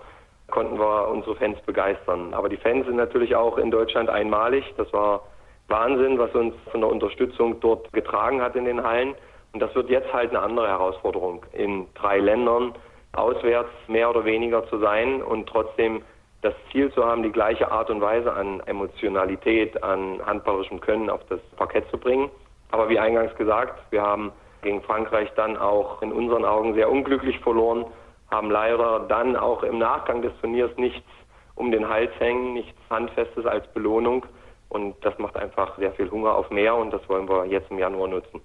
konnten 0.49 0.79
wir 0.79 1.07
unsere 1.09 1.35
Fans 1.35 1.59
begeistern. 1.61 2.33
Aber 2.33 2.49
die 2.49 2.57
Fans 2.57 2.85
sind 2.85 2.95
natürlich 2.95 3.35
auch 3.35 3.57
in 3.57 3.71
Deutschland 3.71 4.09
einmalig. 4.09 4.65
Das 4.77 4.91
war 4.91 5.23
Wahnsinn, 5.67 6.17
was 6.17 6.33
uns 6.33 6.55
von 6.71 6.81
der 6.81 6.89
Unterstützung 6.89 7.59
dort 7.59 7.91
getragen 7.93 8.41
hat 8.41 8.55
in 8.55 8.65
den 8.65 8.83
Hallen. 8.83 9.15
Und 9.53 9.61
das 9.61 9.73
wird 9.75 9.89
jetzt 9.89 10.11
halt 10.13 10.29
eine 10.29 10.41
andere 10.41 10.67
Herausforderung, 10.67 11.45
in 11.53 11.87
drei 11.95 12.19
Ländern 12.19 12.73
auswärts 13.13 13.71
mehr 13.87 14.09
oder 14.09 14.25
weniger 14.25 14.67
zu 14.67 14.77
sein 14.79 15.21
und 15.21 15.47
trotzdem 15.47 16.03
das 16.41 16.53
Ziel 16.71 16.91
zu 16.93 17.03
haben, 17.03 17.23
die 17.23 17.31
gleiche 17.31 17.71
Art 17.71 17.89
und 17.89 18.01
Weise 18.01 18.31
an 18.31 18.61
Emotionalität, 18.61 19.81
an 19.83 20.21
handballerischem 20.25 20.79
Können 20.79 21.09
auf 21.09 21.21
das 21.27 21.41
Parkett 21.57 21.89
zu 21.89 21.97
bringen. 21.97 22.29
Aber 22.71 22.87
wie 22.89 22.99
eingangs 22.99 23.35
gesagt, 23.35 23.79
wir 23.91 24.01
haben 24.01 24.31
gegen 24.61 24.81
Frankreich 24.83 25.29
dann 25.35 25.57
auch 25.57 26.01
in 26.01 26.11
unseren 26.11 26.45
Augen 26.45 26.75
sehr 26.75 26.89
unglücklich 26.89 27.39
verloren, 27.39 27.85
haben 28.29 28.51
leider 28.51 29.01
dann 29.01 29.35
auch 29.35 29.63
im 29.63 29.79
Nachgang 29.79 30.21
des 30.21 30.31
Turniers 30.39 30.71
nichts 30.77 31.07
um 31.55 31.71
den 31.71 31.89
Hals 31.89 32.11
hängen, 32.19 32.53
nichts 32.53 32.79
Handfestes 32.89 33.45
als 33.45 33.67
Belohnung. 33.73 34.25
Und 34.69 34.95
das 35.03 35.17
macht 35.17 35.35
einfach 35.35 35.77
sehr 35.77 35.91
viel 35.93 36.09
Hunger 36.09 36.35
auf 36.35 36.49
mehr 36.51 36.75
und 36.75 36.91
das 36.91 37.07
wollen 37.09 37.27
wir 37.27 37.45
jetzt 37.45 37.71
im 37.71 37.79
Januar 37.79 38.07
nutzen. 38.07 38.39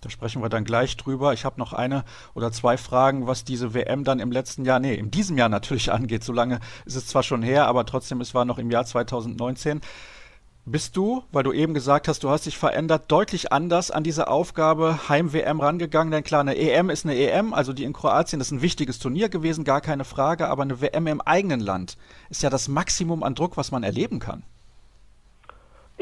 Da 0.00 0.08
sprechen 0.08 0.42
wir 0.42 0.48
dann 0.48 0.64
gleich 0.64 0.96
drüber. 0.96 1.32
Ich 1.32 1.44
habe 1.44 1.58
noch 1.58 1.72
eine 1.72 2.04
oder 2.34 2.52
zwei 2.52 2.76
Fragen, 2.76 3.26
was 3.26 3.44
diese 3.44 3.74
WM 3.74 4.04
dann 4.04 4.18
im 4.18 4.32
letzten 4.32 4.64
Jahr, 4.64 4.80
nee, 4.80 4.94
in 4.94 5.10
diesem 5.10 5.36
Jahr 5.36 5.48
natürlich 5.48 5.92
angeht. 5.92 6.24
So 6.24 6.32
lange 6.32 6.60
ist 6.86 6.96
es 6.96 7.06
zwar 7.06 7.22
schon 7.22 7.42
her, 7.42 7.66
aber 7.66 7.84
trotzdem, 7.84 8.20
es 8.20 8.34
war 8.34 8.44
noch 8.44 8.58
im 8.58 8.70
Jahr 8.70 8.84
2019. 8.84 9.80
Bist 10.66 10.96
du, 10.96 11.24
weil 11.32 11.42
du 11.42 11.52
eben 11.52 11.72
gesagt 11.74 12.06
hast, 12.06 12.22
du 12.22 12.30
hast 12.30 12.44
dich 12.46 12.56
verändert, 12.56 13.10
deutlich 13.10 13.50
anders 13.50 13.90
an 13.90 14.04
diese 14.04 14.28
Aufgabe 14.28 15.08
Heim-WM 15.08 15.58
rangegangen? 15.58 16.12
Denn 16.12 16.22
klar, 16.22 16.42
eine 16.42 16.56
EM 16.56 16.90
ist 16.90 17.04
eine 17.04 17.16
EM, 17.16 17.54
also 17.54 17.72
die 17.72 17.84
in 17.84 17.94
Kroatien 17.94 18.40
ist 18.40 18.50
ein 18.50 18.62
wichtiges 18.62 18.98
Turnier 18.98 19.30
gewesen, 19.30 19.64
gar 19.64 19.80
keine 19.80 20.04
Frage, 20.04 20.48
aber 20.48 20.62
eine 20.62 20.80
WM 20.80 21.06
im 21.06 21.22
eigenen 21.22 21.60
Land 21.60 21.96
ist 22.28 22.42
ja 22.42 22.50
das 22.50 22.68
Maximum 22.68 23.22
an 23.22 23.34
Druck, 23.34 23.56
was 23.56 23.70
man 23.70 23.82
erleben 23.82 24.18
kann. 24.18 24.44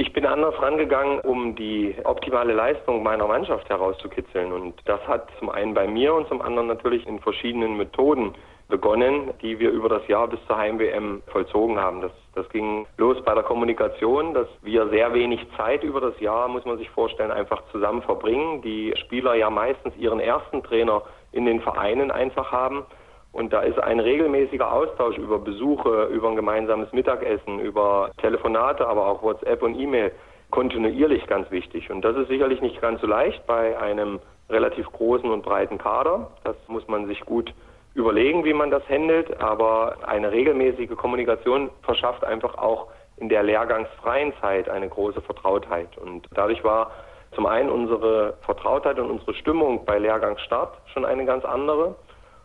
Ich 0.00 0.12
bin 0.12 0.24
anders 0.24 0.54
rangegangen, 0.62 1.18
um 1.22 1.56
die 1.56 1.92
optimale 2.04 2.52
Leistung 2.52 3.02
meiner 3.02 3.26
Mannschaft 3.26 3.68
herauszukitzeln. 3.68 4.52
Und 4.52 4.74
das 4.84 5.00
hat 5.08 5.28
zum 5.40 5.50
einen 5.50 5.74
bei 5.74 5.88
mir 5.88 6.14
und 6.14 6.28
zum 6.28 6.40
anderen 6.40 6.68
natürlich 6.68 7.04
in 7.04 7.18
verschiedenen 7.18 7.76
Methoden 7.76 8.32
begonnen, 8.68 9.32
die 9.42 9.58
wir 9.58 9.72
über 9.72 9.88
das 9.88 10.06
Jahr 10.06 10.28
bis 10.28 10.38
zur 10.46 10.56
Heim-WM 10.56 11.24
vollzogen 11.32 11.80
haben. 11.80 12.00
Das, 12.00 12.12
das 12.36 12.48
ging 12.50 12.86
los 12.96 13.16
bei 13.24 13.34
der 13.34 13.42
Kommunikation, 13.42 14.34
dass 14.34 14.46
wir 14.62 14.88
sehr 14.88 15.12
wenig 15.14 15.44
Zeit 15.56 15.82
über 15.82 16.00
das 16.00 16.20
Jahr, 16.20 16.46
muss 16.46 16.64
man 16.64 16.78
sich 16.78 16.88
vorstellen, 16.90 17.32
einfach 17.32 17.60
zusammen 17.72 18.02
verbringen. 18.02 18.62
Die 18.62 18.94
Spieler 18.98 19.34
ja 19.34 19.50
meistens 19.50 19.96
ihren 19.96 20.20
ersten 20.20 20.62
Trainer 20.62 21.02
in 21.32 21.44
den 21.44 21.60
Vereinen 21.60 22.12
einfach 22.12 22.52
haben 22.52 22.86
und 23.32 23.52
da 23.52 23.60
ist 23.60 23.78
ein 23.78 24.00
regelmäßiger 24.00 24.72
Austausch 24.72 25.16
über 25.18 25.38
Besuche, 25.38 26.04
über 26.06 26.28
ein 26.28 26.36
gemeinsames 26.36 26.92
Mittagessen, 26.92 27.60
über 27.60 28.10
Telefonate, 28.20 28.86
aber 28.86 29.06
auch 29.06 29.22
WhatsApp 29.22 29.62
und 29.62 29.78
E-Mail 29.78 30.12
kontinuierlich 30.50 31.26
ganz 31.26 31.50
wichtig. 31.50 31.90
Und 31.90 32.02
das 32.02 32.16
ist 32.16 32.28
sicherlich 32.28 32.60
nicht 32.60 32.80
ganz 32.80 33.00
so 33.00 33.06
leicht 33.06 33.46
bei 33.46 33.78
einem 33.78 34.18
relativ 34.48 34.90
großen 34.92 35.30
und 35.30 35.42
breiten 35.42 35.78
Kader. 35.78 36.30
Das 36.44 36.56
muss 36.68 36.88
man 36.88 37.06
sich 37.06 37.20
gut 37.20 37.52
überlegen, 37.94 38.44
wie 38.44 38.54
man 38.54 38.70
das 38.70 38.82
handelt. 38.88 39.40
Aber 39.40 39.96
eine 40.06 40.32
regelmäßige 40.32 40.96
Kommunikation 40.96 41.70
verschafft 41.82 42.24
einfach 42.24 42.56
auch 42.56 42.88
in 43.18 43.28
der 43.28 43.42
lehrgangsfreien 43.42 44.32
Zeit 44.40 44.68
eine 44.68 44.88
große 44.88 45.20
Vertrautheit. 45.20 45.98
Und 45.98 46.26
dadurch 46.34 46.64
war 46.64 46.92
zum 47.32 47.46
einen 47.46 47.68
unsere 47.68 48.38
Vertrautheit 48.42 48.98
und 48.98 49.10
unsere 49.10 49.34
Stimmung 49.34 49.84
bei 49.84 49.98
Lehrgangsstart 49.98 50.78
schon 50.94 51.04
eine 51.04 51.26
ganz 51.26 51.44
andere. 51.44 51.96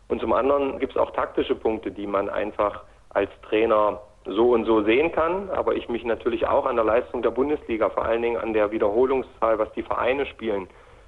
Und 0.08 0.22
zum 0.22 0.34
anderen 0.34 0.80
gibt 0.80 0.93
es 0.95 1.01
auch 1.01 1.12
taktische 1.12 1.56
Punkte, 1.56 1.91
die 1.91 2.08
man 2.08 2.30
einfach 2.30 2.84
als 3.10 3.30
Trainer 3.47 3.99
so 4.26 4.51
und 4.51 4.66
so 4.66 4.84
sehen 4.84 5.12
kann. 5.12 5.49
Aber 5.49 5.76
ich 5.76 5.89
mich 5.89 6.04
natürlich 6.04 6.47
auch 6.47 6.66
an 6.66 6.76
der 6.76 6.86
Leistung 6.86 7.22
der 7.22 7.32
Bundesliga, 7.32 7.89
vor 7.89 8.06
allen 8.06 8.22
Dingen 8.22 8.38
an 8.38 8.54
der 8.54 8.72
Wiederholungszahl, 8.72 9.60
was 9.60 9.72
die 9.74 9.84
Vereine 9.84 10.26
spielen, 10.26 10.68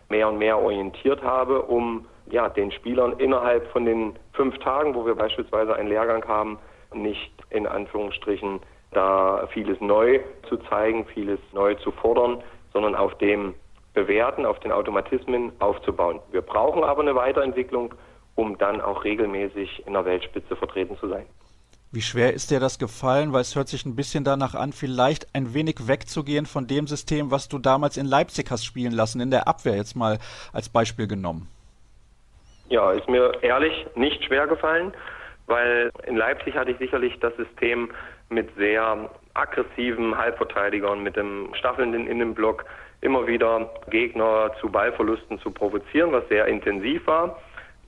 mehr 0.10 0.28
und 0.28 0.38
mehr 0.38 0.60
orientiert 0.60 1.24
habe, 1.24 1.62
um 1.62 2.06
ja, 2.28 2.50
den 2.50 2.72
Spielern 2.72 3.14
innerhalb 3.20 3.68
von 3.72 3.86
den 3.86 4.16
fünf 4.34 4.58
Tagen, 4.60 4.96
wo 4.96 5.06
wir 5.06 5.16
beispielsweise 5.16 5.76
einen 5.76 5.90
Lehrgang 5.90 6.28
haben, 6.28 6.58
nicht 6.94 7.32
in 7.50 7.68
Anführungsstrichen 7.68 8.60
da 8.92 9.48
vieles 9.52 9.80
neu 9.82 10.22
zu 10.48 10.58
zeigen, 10.58 11.06
vieles 11.06 11.40
neu 11.54 11.76
zu 11.76 11.92
fordern, 11.92 12.42
sondern 12.74 12.96
auf 12.96 13.16
dem 13.18 13.54
Bewerten, 13.94 14.46
auf 14.46 14.60
den 14.60 14.72
Automatismen 14.72 15.52
aufzubauen. 15.60 16.20
Wir 16.32 16.42
brauchen 16.42 16.84
aber 16.84 17.02
eine 17.02 17.16
Weiterentwicklung, 17.16 17.94
um 18.36 18.58
dann 18.58 18.82
auch 18.82 19.04
regelmäßig 19.04 19.84
in 19.86 19.94
der 19.94 20.06
Weltspitze 20.06 20.56
vertreten 20.56 20.98
zu 20.98 21.08
sein. 21.08 21.26
Wie 21.92 22.02
schwer 22.02 22.34
ist 22.34 22.52
dir 22.52 22.60
das 22.60 22.78
gefallen? 22.78 23.32
Weil 23.32 23.42
es 23.42 23.56
hört 23.56 23.70
sich 23.70 23.86
ein 23.86 23.96
bisschen 23.96 24.26
danach 24.26 24.54
an, 24.54 24.74
vielleicht 24.74 25.34
ein 25.34 25.54
wenig 25.54 25.88
wegzugehen 25.88 26.46
von 26.46 26.68
dem 26.68 26.88
System, 26.88 27.32
was 27.32 27.48
du 27.48 27.58
damals 27.58 27.96
in 27.96 28.06
Leipzig 28.06 28.52
hast 28.52 28.66
spielen 28.66 28.92
lassen, 28.92 29.22
in 29.22 29.32
der 29.32 29.48
Abwehr 29.48 29.78
jetzt 29.78 29.96
mal 29.96 30.20
als 30.52 30.68
Beispiel 30.68 31.08
genommen. 31.08 31.48
Ja, 32.68 32.92
ist 32.92 33.08
mir 33.08 33.32
ehrlich 33.42 33.86
nicht 33.96 34.24
schwer 34.26 34.48
gefallen, 34.48 34.94
weil 35.46 35.92
in 36.06 36.18
Leipzig 36.18 36.56
hatte 36.56 36.72
ich 36.72 36.78
sicherlich 36.80 37.18
das 37.20 37.34
System 37.38 37.90
mit 38.30 38.54
sehr 38.58 39.10
aggressiven 39.36 40.18
Halbverteidigern, 40.18 41.04
mit 41.04 41.16
dem 41.16 41.54
staffelnden 41.54 42.08
Innenblock 42.08 42.66
immer 43.02 43.28
wieder 43.28 43.70
Gegner 43.90 44.52
zu 44.60 44.70
Ballverlusten 44.70 45.40
zu 45.40 45.52
provozieren, 45.52 46.12
was 46.12 46.28
sehr 46.28 46.48
intensiv 46.48 47.06
war. 47.08 47.40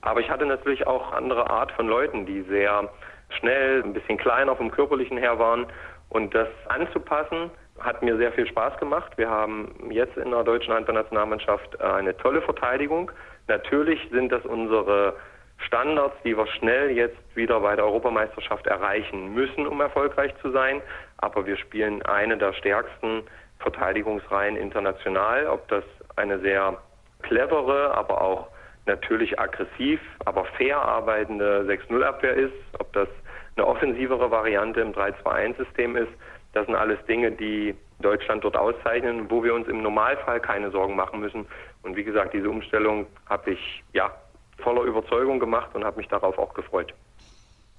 Aber 0.02 0.20
ich 0.20 0.30
hatte 0.30 0.46
natürlich 0.46 0.86
auch 0.86 1.12
andere 1.12 1.50
Art 1.50 1.72
von 1.72 1.88
Leuten, 1.88 2.26
die 2.26 2.42
sehr 2.42 2.88
schnell, 3.30 3.82
ein 3.82 3.92
bisschen 3.92 4.18
kleiner 4.18 4.56
vom 4.56 4.70
körperlichen 4.70 5.18
her 5.18 5.38
waren. 5.38 5.66
Und 6.08 6.34
das 6.34 6.48
anzupassen, 6.68 7.50
hat 7.78 8.02
mir 8.02 8.16
sehr 8.16 8.32
viel 8.32 8.46
Spaß 8.46 8.78
gemacht. 8.78 9.12
Wir 9.16 9.30
haben 9.30 9.90
jetzt 9.90 10.16
in 10.16 10.30
der 10.30 10.42
deutschen 10.42 10.72
Handballnationalmannschaft 10.74 11.80
eine 11.80 12.16
tolle 12.16 12.42
Verteidigung. 12.42 13.10
Natürlich 13.46 14.00
sind 14.10 14.32
das 14.32 14.44
unsere 14.44 15.14
Standards, 15.58 16.16
die 16.24 16.36
wir 16.36 16.46
schnell 16.46 16.90
jetzt 16.90 17.18
wieder 17.34 17.60
bei 17.60 17.76
der 17.76 17.84
Europameisterschaft 17.84 18.66
erreichen 18.66 19.34
müssen, 19.34 19.66
um 19.66 19.80
erfolgreich 19.80 20.32
zu 20.40 20.50
sein. 20.50 20.80
Aber 21.18 21.46
wir 21.46 21.56
spielen 21.56 22.02
eine 22.02 22.36
der 22.36 22.52
stärksten 22.54 23.22
Verteidigungsreihen 23.58 24.56
international. 24.56 25.46
Ob 25.46 25.68
das 25.68 25.84
eine 26.16 26.38
sehr 26.40 26.78
clevere, 27.22 27.92
aber 27.94 28.20
auch 28.20 28.48
natürlich 28.88 29.38
aggressiv, 29.38 30.00
aber 30.24 30.44
fair 30.44 30.78
arbeitende 30.78 31.64
6-0-Abwehr 31.68 32.34
ist, 32.34 32.54
ob 32.78 32.92
das 32.92 33.08
eine 33.56 33.66
offensivere 33.66 34.30
Variante 34.30 34.80
im 34.80 34.92
3-2-1-System 34.92 35.96
ist, 35.96 36.12
das 36.54 36.66
sind 36.66 36.74
alles 36.74 36.98
Dinge, 37.06 37.30
die 37.30 37.74
Deutschland 38.00 38.44
dort 38.44 38.56
auszeichnen, 38.56 39.30
wo 39.30 39.44
wir 39.44 39.54
uns 39.54 39.68
im 39.68 39.82
Normalfall 39.82 40.40
keine 40.40 40.70
Sorgen 40.70 40.96
machen 40.96 41.20
müssen. 41.20 41.46
Und 41.82 41.96
wie 41.96 42.04
gesagt, 42.04 42.32
diese 42.32 42.48
Umstellung 42.48 43.06
habe 43.28 43.52
ich 43.52 43.84
ja 43.92 44.10
voller 44.58 44.82
Überzeugung 44.82 45.38
gemacht 45.38 45.70
und 45.74 45.84
habe 45.84 45.98
mich 45.98 46.08
darauf 46.08 46.38
auch 46.38 46.54
gefreut. 46.54 46.94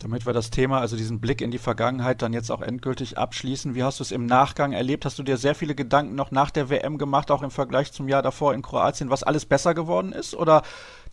Damit 0.01 0.25
wir 0.25 0.31
das 0.31 0.49
Thema, 0.49 0.79
also 0.79 0.95
diesen 0.95 1.19
Blick 1.19 1.41
in 1.41 1.51
die 1.51 1.57
Vergangenheit 1.57 2.21
dann 2.21 2.31
jetzt 2.31 2.51
auch 2.51 2.61
endgültig 2.61 3.17
abschließen, 3.17 3.75
wie 3.75 3.83
hast 3.83 3.99
du 3.99 4.03
es 4.03 4.13
im 4.13 4.25
Nachgang 4.25 4.71
erlebt? 4.71 5.03
Hast 5.03 5.19
du 5.19 5.23
dir 5.23 5.35
sehr 5.35 5.55
viele 5.55 5.75
Gedanken 5.75 6.15
noch 6.15 6.31
nach 6.31 6.51
der 6.51 6.69
WM 6.69 6.97
gemacht, 6.97 7.29
auch 7.31 7.43
im 7.43 7.51
Vergleich 7.51 7.91
zum 7.91 8.07
Jahr 8.07 8.21
davor 8.21 8.53
in 8.53 8.61
Kroatien, 8.61 9.09
was 9.09 9.23
alles 9.23 9.45
besser 9.45 9.73
geworden 9.73 10.13
ist? 10.13 10.35
Oder 10.35 10.61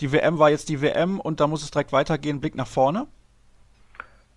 die 0.01 0.13
WM 0.13 0.39
war 0.39 0.51
jetzt 0.51 0.69
die 0.69 0.83
WM 0.83 1.19
und 1.19 1.41
da 1.41 1.49
muss 1.49 1.65
es 1.65 1.73
direkt 1.73 1.93
weitergehen, 1.93 2.41
Blick 2.41 2.55
nach 2.55 2.69
vorne? 2.69 3.09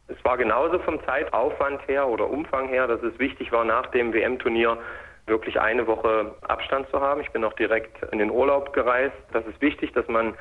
Es 0.08 0.18
war 0.26 0.36
genauso 0.38 0.80
vom 0.80 1.00
Zeitaufwand 1.06 1.88
her 1.88 2.08
oder 2.08 2.28
Umfang 2.28 2.68
her, 2.70 2.88
dass 2.88 3.04
es 3.04 3.20
wichtig 3.20 3.52
war, 3.52 3.64
nach 3.64 3.86
dem 3.91 4.12
WM-Turnier 4.14 4.80
wirklich 5.28 5.60
eine 5.60 5.86
Woche 5.86 6.34
Abstand 6.41 6.89
zu 6.89 7.00
haben. 7.00 7.22
Ich 7.22 7.30
bin 7.30 7.43
auch 7.43 7.54
direkt 7.54 8.02
in 8.12 8.18
den 8.18 8.32
Urlaub 8.32 8.74
gereist. 8.74 9.16
Das 9.32 9.45
ist 9.45 9.62
wichtig, 9.62 9.93
dass 9.93 10.08
man 10.08 10.34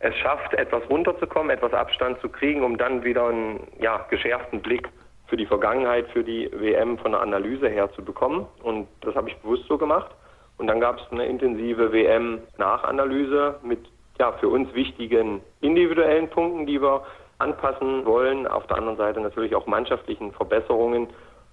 es 0.00 0.14
schafft, 0.16 0.52
etwas 0.54 0.82
runterzukommen, 0.90 1.50
etwas 1.50 1.72
Abstand 1.72 2.20
zu 2.20 2.28
kriegen, 2.28 2.62
um 2.62 2.76
dann 2.76 3.04
wieder 3.04 3.28
einen 3.28 3.66
ja, 3.80 4.06
geschärften 4.10 4.60
Blick 4.60 4.88
für 5.26 5.36
die 5.36 5.46
Vergangenheit, 5.46 6.06
für 6.10 6.22
die 6.22 6.50
WM 6.52 6.98
von 6.98 7.12
der 7.12 7.20
Analyse 7.20 7.68
her 7.68 7.90
zu 7.92 8.04
bekommen. 8.04 8.46
Und 8.62 8.86
das 9.00 9.14
habe 9.14 9.28
ich 9.28 9.36
bewusst 9.38 9.64
so 9.68 9.78
gemacht. 9.78 10.10
Und 10.58 10.68
dann 10.68 10.80
gab 10.80 10.98
es 10.98 11.10
eine 11.10 11.26
intensive 11.26 11.92
WM-Nachanalyse 11.92 13.56
mit 13.62 13.80
ja, 14.18 14.32
für 14.32 14.48
uns 14.48 14.72
wichtigen 14.74 15.42
individuellen 15.60 16.28
Punkten, 16.28 16.66
die 16.66 16.80
wir 16.80 17.04
anpassen 17.38 18.06
wollen. 18.06 18.46
Auf 18.46 18.66
der 18.66 18.78
anderen 18.78 18.96
Seite 18.96 19.20
natürlich 19.20 19.54
auch 19.54 19.66
mannschaftlichen 19.66 20.32
Verbesserungen 20.32 21.08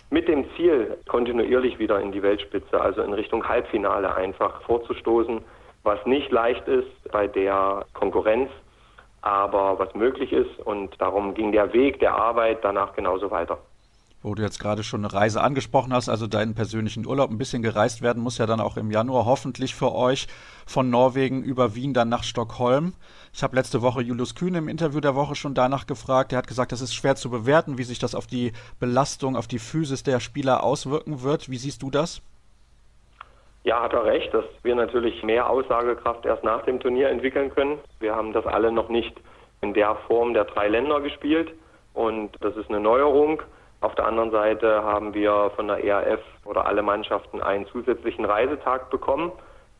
mit 0.10 0.28
dem 0.28 0.46
Ziel, 0.56 0.98
kontinuierlich 1.08 1.80
wieder 1.80 2.00
in 2.00 2.12
die 2.12 2.22
Weltspitze, 2.22 2.80
also 2.80 3.02
in 3.02 3.14
Richtung 3.14 3.48
Halbfinale 3.48 4.16
einfach 4.16 4.62
vorzustoßen 4.62 5.42
was 5.84 6.06
nicht 6.06 6.32
leicht 6.32 6.68
ist 6.68 7.12
bei 7.12 7.28
der 7.28 7.86
Konkurrenz, 7.94 8.50
aber 9.22 9.78
was 9.80 9.94
möglich 9.96 10.32
ist. 10.32 10.60
Und 10.60 11.00
darum 11.00 11.34
ging 11.34 11.52
der 11.52 11.74
Weg 11.74 12.00
der 12.00 12.16
Arbeit 12.16 12.60
danach 12.64 12.94
genauso 12.94 13.32
weiter. 13.32 13.58
Wo 14.22 14.36
du 14.36 14.42
jetzt 14.42 14.60
gerade 14.60 14.84
schon 14.84 15.04
eine 15.04 15.14
Reise 15.14 15.42
angesprochen 15.42 15.92
hast, 15.94 16.08
also 16.08 16.28
deinen 16.28 16.56
persönlichen 16.56 17.06
Urlaub 17.06 17.30
ein 17.30 17.38
bisschen 17.38 17.62
gereist 17.62 18.02
werden 18.02 18.24
muss 18.24 18.38
ja 18.38 18.46
dann 18.46 18.62
auch 18.62 18.78
im 18.78 18.90
Januar 18.90 19.26
hoffentlich 19.26 19.76
für 19.76 19.94
euch 19.94 20.28
von 20.66 20.90
Norwegen 20.90 21.44
über 21.44 21.76
Wien 21.76 21.94
dann 21.94 22.08
nach 22.08 22.24
Stockholm. 22.24 22.94
Ich 23.34 23.44
habe 23.44 23.58
letzte 23.58 23.82
Woche 23.82 24.02
Julius 24.02 24.34
Kühn 24.36 24.56
im 24.56 24.70
Interview 24.70 25.02
der 25.02 25.16
Woche 25.16 25.36
schon 25.36 25.56
danach 25.56 25.88
gefragt. 25.88 26.32
Er 26.32 26.38
hat 26.38 26.48
gesagt, 26.48 26.72
es 26.72 26.80
ist 26.80 26.94
schwer 26.94 27.18
zu 27.18 27.30
bewerten, 27.30 27.78
wie 27.78 27.84
sich 27.84 28.00
das 28.00 28.16
auf 28.16 28.26
die 28.26 28.54
Belastung, 28.80 29.36
auf 29.36 29.48
die 29.48 29.60
Physis 29.60 30.04
der 30.04 30.22
Spieler 30.22 30.64
auswirken 30.64 31.22
wird. 31.22 31.50
Wie 31.50 31.58
siehst 31.58 31.82
du 31.82 31.92
das? 31.92 32.22
Ja, 33.64 33.82
hat 33.82 33.94
er 33.94 34.04
recht, 34.04 34.34
dass 34.34 34.44
wir 34.64 34.76
natürlich 34.76 35.24
mehr 35.24 35.50
Aussagekraft 35.50 36.26
erst 36.26 36.44
nach 36.44 36.64
dem 36.64 36.82
Turnier 36.82 37.10
entwickeln 37.10 37.50
können. 37.50 37.80
Wir 38.00 38.14
haben 38.14 38.34
das 38.34 38.46
alle 38.46 38.72
noch 38.72 38.90
nicht 38.90 39.16
in 39.62 39.74
der 39.74 39.96
Form 40.08 40.34
der 40.34 40.44
drei 40.44 40.68
Länder 40.68 41.00
gespielt 41.00 41.54
und 41.94 42.32
das 42.42 42.58
ist 42.58 42.70
eine 42.70 42.82
Neuerung. 42.82 43.42
Auf 43.80 43.96
der 43.96 44.06
anderen 44.06 44.32
Seite 44.32 44.84
haben 44.84 45.14
wir 45.14 45.52
von 45.56 45.68
der 45.68 45.84
ERF 45.84 46.20
oder 46.44 46.66
alle 46.66 46.82
Mannschaften 46.82 47.42
einen 47.42 47.66
zusätzlichen 47.68 48.26
Reisetag 48.26 48.90
bekommen 48.90 49.32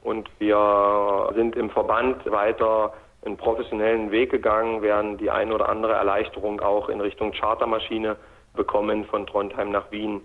und 0.02 0.30
wir 0.40 1.32
sind 1.36 1.58
im 1.58 1.70
Verband 1.70 2.30
weiter 2.32 2.94
einen 3.26 3.38
professionellen 3.38 4.12
Weg 4.12 4.32
gegangen, 4.32 4.82
werden 4.82 5.18
die 5.18 5.30
ein 5.30 5.52
oder 5.52 5.68
andere 5.68 5.94
Erleichterung 5.94 6.62
auch 6.62 6.88
in 6.90 7.02
Richtung 7.02 7.32
Chartermaschine 7.32 8.16
bekommen 8.56 9.06
von 9.06 9.28
Trondheim 9.28 9.72
nach 9.72 9.92
Wien 9.92 10.24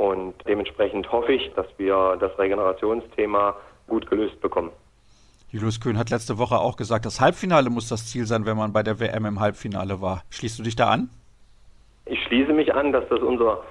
und 0.00 0.32
dementsprechend 0.48 1.12
hoffe 1.12 1.34
ich, 1.34 1.52
dass 1.52 1.66
wir 1.76 2.16
das 2.18 2.36
Regenerationsthema 2.38 3.54
gut 3.86 4.08
gelöst 4.08 4.40
bekommen. 4.40 4.70
Julius 5.50 5.78
Köhn 5.78 5.98
hat 5.98 6.08
letzte 6.08 6.38
Woche 6.38 6.58
auch 6.58 6.78
gesagt, 6.78 7.04
das 7.04 7.20
Halbfinale 7.20 7.68
muss 7.68 7.90
das 7.90 8.06
Ziel 8.06 8.24
sein, 8.24 8.46
wenn 8.46 8.56
man 8.56 8.72
bei 8.72 8.82
der 8.82 8.98
WM 8.98 9.26
im 9.26 9.40
Halbfinale 9.40 10.00
war. 10.00 10.22
Schließt 10.30 10.58
du 10.58 10.62
dich 10.62 10.74
da 10.74 10.88
an? 10.88 11.10
Ich 12.06 12.18
schließe 12.24 12.54
mich 12.54 12.74
an, 12.74 12.92
dass 12.92 13.06
das 13.10 13.20
unser 13.20 13.62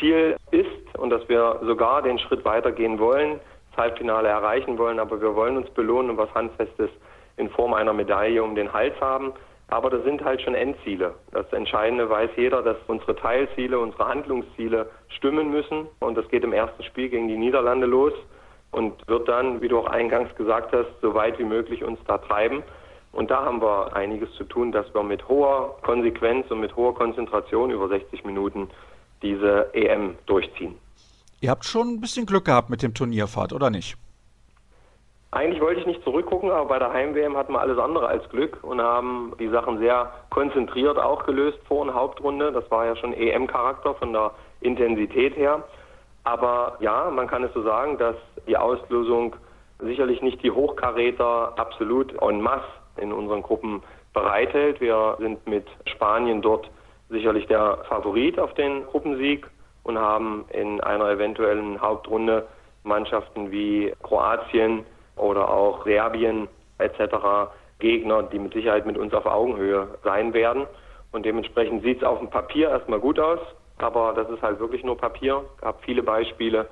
Ziel 0.00 0.38
ist 0.52 0.96
und 0.96 1.10
dass 1.10 1.28
wir 1.28 1.60
sogar 1.66 2.00
den 2.00 2.18
Schritt 2.18 2.46
weitergehen 2.46 2.98
wollen, 2.98 3.38
das 3.72 3.84
Halbfinale 3.84 4.28
erreichen 4.28 4.78
wollen, 4.78 4.98
aber 4.98 5.20
wir 5.20 5.34
wollen 5.34 5.58
uns 5.58 5.68
belohnen 5.68 6.12
und 6.12 6.16
was 6.16 6.32
Handfestes 6.34 6.88
in 7.36 7.50
Form 7.50 7.74
einer 7.74 7.92
Medaille 7.92 8.42
um 8.42 8.54
den 8.54 8.72
Hals 8.72 8.98
haben. 9.02 9.34
Aber 9.68 9.90
das 9.90 10.04
sind 10.04 10.24
halt 10.24 10.42
schon 10.42 10.54
Endziele. 10.54 11.14
Das 11.32 11.50
Entscheidende 11.52 12.08
weiß 12.08 12.30
jeder, 12.36 12.62
dass 12.62 12.76
unsere 12.86 13.16
Teilziele, 13.16 13.78
unsere 13.78 14.06
Handlungsziele 14.06 14.90
stimmen 15.08 15.50
müssen. 15.50 15.86
Und 16.00 16.16
das 16.16 16.28
geht 16.28 16.44
im 16.44 16.52
ersten 16.52 16.82
Spiel 16.84 17.08
gegen 17.08 17.28
die 17.28 17.36
Niederlande 17.36 17.86
los 17.86 18.12
und 18.70 19.06
wird 19.08 19.28
dann, 19.28 19.60
wie 19.62 19.68
du 19.68 19.78
auch 19.78 19.86
eingangs 19.86 20.34
gesagt 20.36 20.72
hast, 20.72 20.88
so 21.00 21.14
weit 21.14 21.38
wie 21.38 21.44
möglich 21.44 21.82
uns 21.82 21.98
da 22.06 22.18
treiben. 22.18 22.62
Und 23.12 23.30
da 23.30 23.44
haben 23.44 23.62
wir 23.62 23.94
einiges 23.94 24.32
zu 24.34 24.44
tun, 24.44 24.72
dass 24.72 24.92
wir 24.92 25.04
mit 25.04 25.28
hoher 25.28 25.76
Konsequenz 25.82 26.50
und 26.50 26.60
mit 26.60 26.74
hoher 26.74 26.94
Konzentration 26.94 27.70
über 27.70 27.88
60 27.88 28.24
Minuten 28.24 28.68
diese 29.22 29.72
EM 29.72 30.16
durchziehen. 30.26 30.74
Ihr 31.40 31.50
habt 31.50 31.64
schon 31.64 31.88
ein 31.88 32.00
bisschen 32.00 32.26
Glück 32.26 32.46
gehabt 32.46 32.70
mit 32.70 32.82
dem 32.82 32.94
Turnierfahrt, 32.94 33.52
oder 33.52 33.70
nicht? 33.70 33.96
Eigentlich 35.34 35.60
wollte 35.60 35.80
ich 35.80 35.86
nicht 35.86 36.04
zurückgucken, 36.04 36.52
aber 36.52 36.66
bei 36.66 36.78
der 36.78 36.92
Heim-WM 36.92 37.36
hatten 37.36 37.54
wir 37.54 37.60
alles 37.60 37.76
andere 37.76 38.06
als 38.06 38.28
Glück 38.28 38.62
und 38.62 38.80
haben 38.80 39.32
die 39.40 39.48
Sachen 39.48 39.78
sehr 39.78 40.12
konzentriert 40.30 40.96
auch 40.96 41.26
gelöst 41.26 41.58
vor 41.66 41.80
und 41.80 41.92
Hauptrunde. 41.92 42.52
Das 42.52 42.70
war 42.70 42.86
ja 42.86 42.94
schon 42.94 43.12
EM-Charakter 43.12 43.96
von 43.96 44.12
der 44.12 44.30
Intensität 44.60 45.34
her. 45.34 45.64
Aber 46.22 46.76
ja, 46.78 47.10
man 47.10 47.26
kann 47.26 47.42
es 47.42 47.52
so 47.52 47.64
sagen, 47.64 47.98
dass 47.98 48.14
die 48.46 48.56
Auslösung 48.56 49.34
sicherlich 49.80 50.22
nicht 50.22 50.40
die 50.44 50.52
Hochkaräter 50.52 51.54
absolut 51.56 52.14
en 52.22 52.40
masse 52.40 52.68
in 52.96 53.12
unseren 53.12 53.42
Gruppen 53.42 53.82
bereithält. 54.12 54.80
Wir 54.80 55.16
sind 55.18 55.44
mit 55.48 55.66
Spanien 55.86 56.42
dort 56.42 56.70
sicherlich 57.08 57.48
der 57.48 57.78
Favorit 57.88 58.38
auf 58.38 58.54
den 58.54 58.86
Gruppensieg 58.86 59.48
und 59.82 59.98
haben 59.98 60.44
in 60.50 60.80
einer 60.80 61.10
eventuellen 61.10 61.80
Hauptrunde 61.80 62.46
Mannschaften 62.84 63.50
wie 63.50 63.92
Kroatien, 64.04 64.84
oder 65.16 65.48
auch 65.48 65.84
Serbien 65.84 66.48
etc. 66.78 67.50
Gegner, 67.78 68.24
die 68.24 68.38
mit 68.38 68.52
Sicherheit 68.52 68.86
mit 68.86 68.98
uns 68.98 69.12
auf 69.14 69.26
Augenhöhe 69.26 69.88
sein 70.02 70.32
werden. 70.32 70.66
Und 71.12 71.24
dementsprechend 71.24 71.82
sieht 71.82 71.98
es 71.98 72.04
auf 72.04 72.18
dem 72.18 72.30
Papier 72.30 72.70
erstmal 72.70 72.98
gut 72.98 73.20
aus, 73.20 73.38
aber 73.78 74.12
das 74.14 74.28
ist 74.30 74.42
halt 74.42 74.58
wirklich 74.58 74.82
nur 74.82 74.96
Papier. 74.96 75.44
Es 75.56 75.60
gab 75.60 75.84
viele 75.84 76.02
Beispiele, 76.02 76.66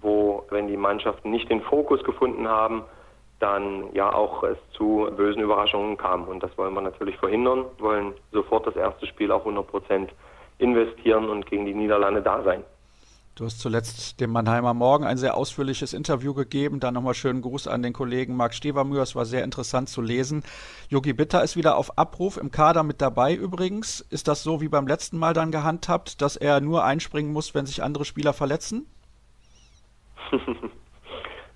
wo, 0.00 0.44
wenn 0.50 0.68
die 0.68 0.76
Mannschaften 0.76 1.30
nicht 1.30 1.48
den 1.48 1.62
Fokus 1.62 2.02
gefunden 2.04 2.46
haben, 2.48 2.84
dann 3.38 3.92
ja 3.92 4.12
auch 4.12 4.42
es 4.42 4.58
zu 4.72 5.08
bösen 5.16 5.42
Überraschungen 5.42 5.96
kam. 5.96 6.24
Und 6.24 6.42
das 6.42 6.56
wollen 6.56 6.74
wir 6.74 6.80
natürlich 6.80 7.16
verhindern, 7.18 7.64
wollen 7.78 8.14
sofort 8.32 8.66
das 8.66 8.76
erste 8.76 9.06
Spiel 9.06 9.30
auch 9.30 9.40
100 9.40 9.66
Prozent 9.66 10.12
investieren 10.58 11.28
und 11.28 11.46
gegen 11.46 11.66
die 11.66 11.74
Niederlande 11.74 12.22
da 12.22 12.42
sein. 12.42 12.64
Du 13.36 13.44
hast 13.44 13.60
zuletzt 13.60 14.18
dem 14.18 14.32
Mannheimer 14.32 14.72
Morgen 14.72 15.04
ein 15.04 15.18
sehr 15.18 15.36
ausführliches 15.36 15.92
Interview 15.92 16.32
gegeben. 16.32 16.80
Dann 16.80 16.94
nochmal 16.94 17.12
schönen 17.12 17.42
Gruß 17.42 17.68
an 17.68 17.82
den 17.82 17.92
Kollegen 17.92 18.34
Marc 18.34 18.54
Stevermühr. 18.54 19.02
Es 19.02 19.14
war 19.14 19.26
sehr 19.26 19.44
interessant 19.44 19.90
zu 19.90 20.00
lesen. 20.00 20.42
Yogi 20.88 21.12
Bitter 21.12 21.44
ist 21.44 21.54
wieder 21.54 21.76
auf 21.76 21.98
Abruf 21.98 22.38
im 22.38 22.50
Kader 22.50 22.82
mit 22.82 23.02
dabei 23.02 23.34
übrigens. 23.34 24.00
Ist 24.00 24.26
das 24.26 24.42
so 24.42 24.62
wie 24.62 24.68
beim 24.68 24.86
letzten 24.86 25.18
Mal 25.18 25.34
dann 25.34 25.50
gehandhabt, 25.50 26.22
dass 26.22 26.36
er 26.36 26.62
nur 26.62 26.82
einspringen 26.84 27.30
muss, 27.30 27.54
wenn 27.54 27.66
sich 27.66 27.82
andere 27.82 28.06
Spieler 28.06 28.32
verletzen? 28.32 28.86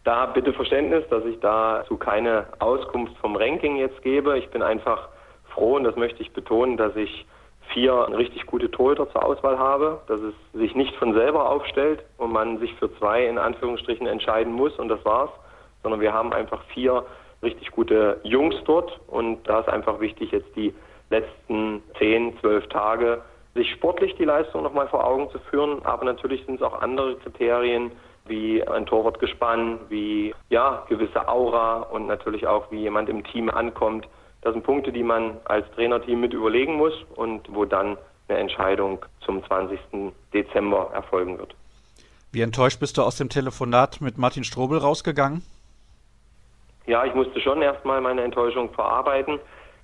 da 0.05 0.27
bitte 0.27 0.53
Verständnis, 0.53 1.05
dass 1.09 1.25
ich 1.25 1.41
dazu 1.41 1.97
keine 1.97 2.45
Auskunft 2.59 3.17
vom 3.23 3.37
Ranking 3.37 3.77
jetzt 3.77 4.03
gebe. 4.03 4.39
Ich 4.39 4.51
bin 4.51 4.61
einfach 4.61 5.09
froh 5.55 5.77
und 5.77 5.85
das 5.85 5.97
möchte 5.97 6.21
ich 6.21 6.31
betonen, 6.35 6.77
dass 6.77 6.95
ich 6.95 7.25
vier 7.73 8.09
richtig 8.17 8.47
gute 8.47 8.71
Torhüter 8.71 9.11
zur 9.11 9.25
Auswahl 9.25 9.59
habe, 9.59 10.01
dass 10.07 10.21
es 10.21 10.35
sich 10.53 10.75
nicht 10.75 10.95
von 10.97 11.15
selber 11.15 11.51
aufstellt 11.51 12.03
und 12.19 12.33
man 12.33 12.59
sich 12.59 12.75
für 12.75 12.95
zwei 12.99 13.27
in 13.27 13.39
Anführungsstrichen 13.39 14.07
entscheiden 14.07 14.53
muss 14.53 14.79
und 14.79 14.89
das 14.89 15.05
war's, 15.05 15.31
sondern 15.83 16.01
wir 16.01 16.13
haben 16.13 16.33
einfach 16.33 16.63
vier 16.75 17.05
richtig 17.43 17.71
gute 17.71 18.21
Jungs 18.23 18.57
dort 18.65 19.01
und 19.07 19.49
da 19.49 19.61
ist 19.61 19.69
einfach 19.69 20.01
wichtig, 20.01 20.33
jetzt 20.33 20.55
die 20.57 20.75
letzten 21.11 21.83
zehn, 21.99 22.39
zwölf 22.41 22.67
Tage 22.69 23.23
sich 23.55 23.71
sportlich 23.73 24.15
die 24.17 24.25
Leistung 24.25 24.63
nochmal 24.63 24.89
vor 24.89 25.05
Augen 25.05 25.29
zu 25.31 25.39
führen, 25.51 25.85
aber 25.85 26.05
natürlich 26.05 26.45
sind 26.47 26.57
es 26.57 26.63
auch 26.63 26.81
andere 26.81 27.17
Kriterien, 27.17 27.91
wie 28.27 28.63
ein 28.67 28.87
Torwartgespann, 28.87 29.81
wie 29.89 30.35
ja 30.51 30.85
gewisse 30.89 31.27
Aura 31.29 31.81
und 31.81 32.07
natürlich 32.07 32.47
auch 32.47 32.71
wie 32.71 32.81
jemand 32.81 33.09
im 33.09 33.25
Team 33.25 33.51
ankommt. 33.51 34.07
Das 34.43 34.55
sind 34.55 34.65
Punkte, 34.65 34.93
die 34.93 35.03
man 35.03 35.39
als 35.45 35.71
Trainerteam 35.73 36.21
mit 36.21 36.33
überlegen 36.33 36.75
muss 36.75 36.95
und 37.15 37.43
wo 37.55 37.65
dann 37.65 37.99
eine 38.29 38.39
Entscheidung 38.39 39.05
zum 39.25 39.45
20. 39.45 39.79
Dezember 40.33 40.91
erfolgen 40.95 41.39
wird. 41.39 41.55
Wie 42.33 42.43
enttäuscht 42.43 42.81
bist 42.81 42.97
du 42.97 43.03
aus 43.03 43.17
dem 43.17 43.29
Telefonat 43.29 44.01
mit 44.01 44.17
Martin 44.17 44.45
Strobel 44.45 44.79
rausgegangen? 44.79 45.43
Ja, 46.87 47.05
ich 47.05 47.15
musste 47.15 47.41
schon 47.41 47.61
erstmal 47.61 48.01
meine 48.01 48.23
Enttäuschung 48.23 48.73
verarbeiten, 48.73 49.39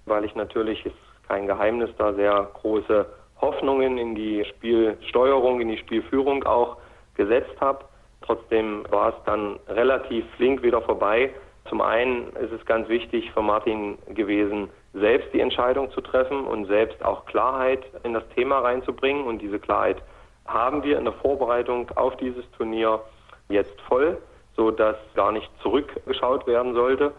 weil 0.06 0.24
ich 0.24 0.34
natürlich, 0.34 0.86
ist 0.86 0.94
kein 1.28 1.46
Geheimnis, 1.46 1.90
da 1.98 2.14
sehr 2.14 2.48
große 2.54 3.06
Hoffnungen 3.40 3.98
in 3.98 4.14
die 4.14 4.44
Spielsteuerung, 4.44 5.60
in 5.60 5.68
die 5.68 5.78
Spielführung 5.78 6.44
auch 6.44 6.78
gesetzt 7.14 7.60
habe. 7.60 7.84
Trotzdem 8.22 8.84
war 8.90 9.10
es 9.10 9.14
dann 9.24 9.58
relativ 9.68 10.24
flink 10.36 10.62
wieder 10.62 10.80
vorbei 10.80 11.32
zum 11.68 11.80
einen 11.80 12.28
ist 12.36 12.52
es 12.52 12.64
ganz 12.66 12.88
wichtig 12.88 13.30
für 13.32 13.42
Martin 13.42 13.98
gewesen, 14.14 14.68
selbst 14.92 15.32
die 15.32 15.40
Entscheidung 15.40 15.90
zu 15.90 16.00
treffen 16.00 16.46
und 16.46 16.66
selbst 16.66 17.04
auch 17.04 17.26
Klarheit 17.26 17.84
in 18.02 18.14
das 18.14 18.26
Thema 18.34 18.60
reinzubringen. 18.60 19.24
Und 19.24 19.42
diese 19.42 19.58
Klarheit 19.58 19.98
haben 20.46 20.82
wir 20.82 20.98
in 20.98 21.04
der 21.04 21.12
Vorbereitung 21.14 21.90
auf 21.96 22.16
dieses 22.16 22.48
Turnier 22.52 23.00
jetzt 23.48 23.80
voll, 23.82 24.18
so 24.56 24.70
dass 24.70 24.96
gar 25.14 25.32
nicht 25.32 25.50
zurückgeschaut 25.62 26.46
werden 26.46 26.74
sollte, 26.74 27.12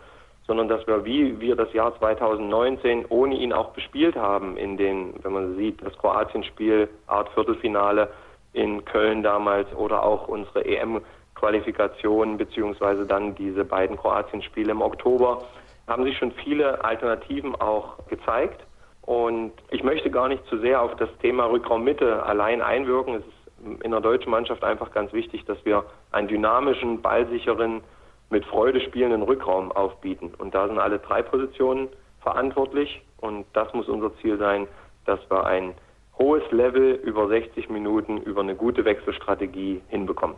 sondern 0.48 0.70
dass 0.70 0.88
wir, 0.88 1.04
wie 1.06 1.39
wir 1.39 1.56
das 1.56 1.72
Jahr 1.74 1.98
2019 2.00 3.06
ohne 3.10 3.36
ihn 3.36 3.54
auch 3.54 3.70
bespielt 3.72 4.16
haben, 4.16 4.58
in 4.58 4.78
den, 4.78 5.14
wenn 5.22 5.34
man 5.34 5.56
sieht, 5.58 5.86
das 5.86 5.98
Kroatien-Spiel, 5.98 6.89
Art 7.06 7.30
Viertelfinale 7.34 8.10
in 8.54 8.84
Köln 8.86 9.24
damals 9.24 9.72
oder 9.76 10.04
auch 10.04 10.28
unsere 10.28 10.66
EM 10.66 11.02
Qualifikation 11.38 12.38
beziehungsweise 12.38 13.06
dann 13.06 13.36
diese 13.36 13.64
beiden 13.64 13.96
Kroatien-Spiele 13.96 14.72
im 14.72 14.82
Oktober 14.82 15.44
haben 15.88 16.04
sich 16.04 16.18
schon 16.18 16.32
viele 16.32 16.84
Alternativen 16.84 17.56
auch 17.56 17.98
gezeigt. 18.08 18.66
Und 19.04 19.54
ich 19.70 19.84
möchte 19.84 20.12
gar 20.12 20.28
nicht 20.28 20.46
zu 20.48 20.58
sehr 20.58 20.82
auf 20.82 20.96
das 20.98 21.10
Thema 21.22 21.46
Rückraummitte 21.46 22.24
allein 22.24 22.62
einwirken. 22.62 23.16
Es 23.16 23.22
ist 23.22 23.84
in 23.84 23.92
der 23.92 24.02
deutschen 24.02 24.32
Mannschaft 24.32 24.64
einfach 24.64 24.92
ganz 24.92 25.14
wichtig, 25.14 25.46
dass 25.46 25.64
wir 25.64 25.86
einen 26.12 26.28
dynamischen, 26.28 27.02
ballsicheren, 27.02 27.82
mit 28.30 28.44
Freude 28.44 28.82
spielenden 28.82 29.22
Rückraum 29.22 29.72
aufbieten. 29.72 30.34
Und 30.38 30.54
da 30.54 30.68
sind 30.68 30.80
alle 30.80 31.00
drei 31.00 31.22
Positionen 31.22 31.88
verantwortlich. 32.20 33.02
Und 33.22 33.46
das 33.54 33.74
muss 33.74 33.88
unser 33.88 34.14
Ziel 34.18 34.38
sein, 34.38 34.68
dass 35.06 35.20
wir 35.30 35.46
ein 35.46 35.74
hohes 36.20 36.44
Level 36.52 36.96
über 36.96 37.30
60 37.30 37.70
Minuten 37.70 38.18
über 38.18 38.42
eine 38.42 38.56
gute 38.56 38.84
Wechselstrategie 38.84 39.82
hinbekommen 39.88 40.36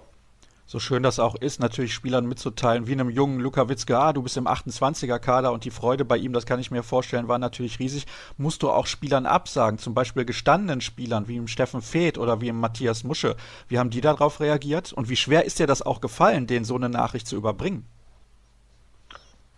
so 0.70 0.78
schön 0.78 1.02
das 1.02 1.20
auch 1.20 1.34
ist, 1.34 1.60
natürlich 1.60 1.96
Spielern 1.96 2.28
mitzuteilen, 2.28 2.86
wie 2.86 2.92
einem 2.92 3.10
jungen 3.10 3.40
Luka 3.40 3.70
Witzke, 3.70 3.98
ah, 3.98 4.14
du 4.14 4.22
bist 4.22 4.38
im 4.38 4.46
28er-Kader 4.46 5.52
und 5.52 5.66
die 5.66 5.72
Freude 5.72 6.06
bei 6.06 6.16
ihm, 6.18 6.32
das 6.32 6.46
kann 6.46 6.60
ich 6.60 6.70
mir 6.70 6.84
vorstellen, 6.84 7.28
war 7.28 7.40
natürlich 7.40 7.80
riesig, 7.80 8.06
musst 8.38 8.62
du 8.62 8.70
auch 8.70 8.86
Spielern 8.86 9.26
absagen, 9.26 9.80
zum 9.80 9.96
Beispiel 9.96 10.26
gestandenen 10.26 10.82
Spielern, 10.82 11.28
wie 11.28 11.38
im 11.38 11.48
Steffen 11.48 11.82
Feeth 11.82 12.20
oder 12.20 12.40
wie 12.40 12.50
im 12.50 12.60
Matthias 12.60 13.04
Musche. 13.04 13.36
Wie 13.68 13.80
haben 13.80 13.90
die 13.90 14.00
darauf 14.00 14.42
reagiert 14.42 14.94
und 14.94 15.10
wie 15.10 15.16
schwer 15.16 15.44
ist 15.44 15.58
dir 15.58 15.66
das 15.66 15.84
auch 15.84 16.02
gefallen, 16.02 16.46
denen 16.46 16.66
so 16.66 16.76
eine 16.76 16.90
Nachricht 16.90 17.26
zu 17.26 17.36
überbringen? 17.36 17.88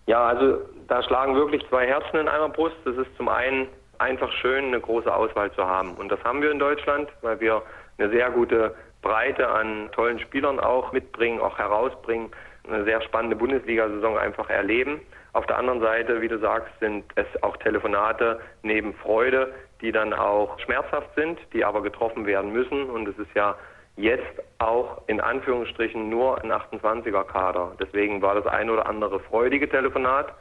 Ja, 0.07 0.28
also 0.28 0.59
da 0.88 1.03
schlagen 1.03 1.36
wirklich 1.36 1.62
zwei 1.68 1.88
Herzen 1.88 2.20
in 2.20 2.30
einer 2.30 2.47
Brust. 2.47 2.78
Das 2.86 2.95
ist 2.95 3.09
zum 3.18 3.28
einen 3.28 3.68
einfach 3.97 4.32
schön, 4.32 4.68
eine 4.68 4.80
große 4.80 5.14
Auswahl 5.14 5.51
zu 5.51 5.68
haben. 5.68 5.93
Und 5.95 6.07
das 6.07 6.24
haben 6.24 6.41
wir 6.41 6.51
in 6.51 6.59
Deutschland, 6.59 7.09
weil 7.22 7.38
wir 7.41 7.62
eine 7.97 8.09
sehr 8.12 8.32
gute 8.32 8.74
Breite 9.02 9.47
an 9.47 9.89
tollen 9.91 10.20
Spielern 10.20 10.60
auch 10.60 10.91
mitbringen, 10.91 11.39
auch 11.39 11.58
herausbringen, 11.58 12.32
eine 12.68 12.84
sehr 12.84 13.02
spannende 13.02 13.36
Bundesliga-Saison 13.36 14.18
einfach 14.18 14.49
erleben. 14.49 15.02
Auf 15.34 15.45
der 15.47 15.58
anderen 15.58 15.80
Seite, 15.80 16.22
wie 16.22 16.28
du 16.28 16.38
sagst, 16.39 16.72
sind 16.80 17.06
es 17.16 17.26
auch 17.41 17.58
Telefonate 17.58 18.39
neben 18.64 18.93
Freude, 18.93 19.54
die 19.82 19.91
dann 19.91 20.14
auch 20.14 20.60
schmerzhaft 20.60 21.10
sind, 21.16 21.39
die 21.54 21.66
aber 21.66 21.82
getroffen 21.82 22.26
werden 22.26 22.52
müssen. 22.52 22.89
Und 22.89 23.08
es 23.08 23.18
ist 23.18 23.34
ja 23.34 23.56
jetzt 23.95 24.41
auch 24.60 25.02
in 25.08 25.20
Anführungsstrichen 25.20 26.10
nur 26.10 26.43
ein 26.43 26.52
28er-Kader. 26.52 27.76
Deswegen 27.80 28.22
war 28.22 28.36
das 28.36 28.45
ein 28.45 28.70
oder 28.70 28.86
andere 28.86 29.20
freudige 29.20 29.68
Telefonat 29.68 30.34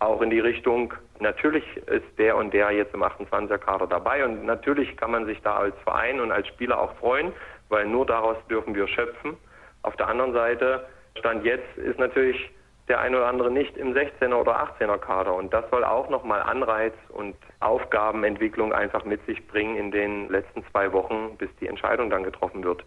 auch 0.00 0.22
in 0.22 0.30
die 0.30 0.40
Richtung, 0.40 0.94
natürlich 1.18 1.64
ist 1.86 2.18
der 2.18 2.36
und 2.36 2.54
der 2.54 2.70
jetzt 2.70 2.94
im 2.94 3.02
28er-Kader 3.02 3.86
dabei 3.86 4.24
und 4.24 4.46
natürlich 4.46 4.96
kann 4.96 5.10
man 5.10 5.26
sich 5.26 5.40
da 5.42 5.56
als 5.56 5.76
Verein 5.84 6.20
und 6.20 6.32
als 6.32 6.48
Spieler 6.48 6.80
auch 6.80 6.94
freuen, 6.94 7.32
weil 7.70 7.86
nur 7.86 8.04
daraus 8.04 8.36
dürfen 8.50 8.74
wir 8.74 8.86
schöpfen. 8.86 9.36
Auf 9.82 9.96
der 9.96 10.08
anderen 10.08 10.34
Seite, 10.34 10.86
Stand 11.18 11.44
jetzt 11.44 11.78
ist 11.78 11.98
natürlich 11.98 12.50
der 12.88 13.00
eine 13.00 13.18
oder 13.18 13.28
andere 13.28 13.50
nicht 13.50 13.76
im 13.76 13.94
16er 13.94 14.34
oder 14.34 14.56
18er 14.64 14.98
Kader 14.98 15.34
und 15.34 15.52
das 15.54 15.64
soll 15.70 15.84
auch 15.84 16.10
nochmal 16.10 16.42
Anreiz 16.42 16.92
und 17.08 17.36
Aufgabenentwicklung 17.60 18.72
einfach 18.72 19.04
mit 19.04 19.24
sich 19.26 19.46
bringen 19.46 19.76
in 19.76 19.90
den 19.92 20.28
letzten 20.28 20.64
zwei 20.72 20.92
Wochen, 20.92 21.36
bis 21.38 21.48
die 21.60 21.68
Entscheidung 21.68 22.10
dann 22.10 22.24
getroffen 22.24 22.64
wird. 22.64 22.84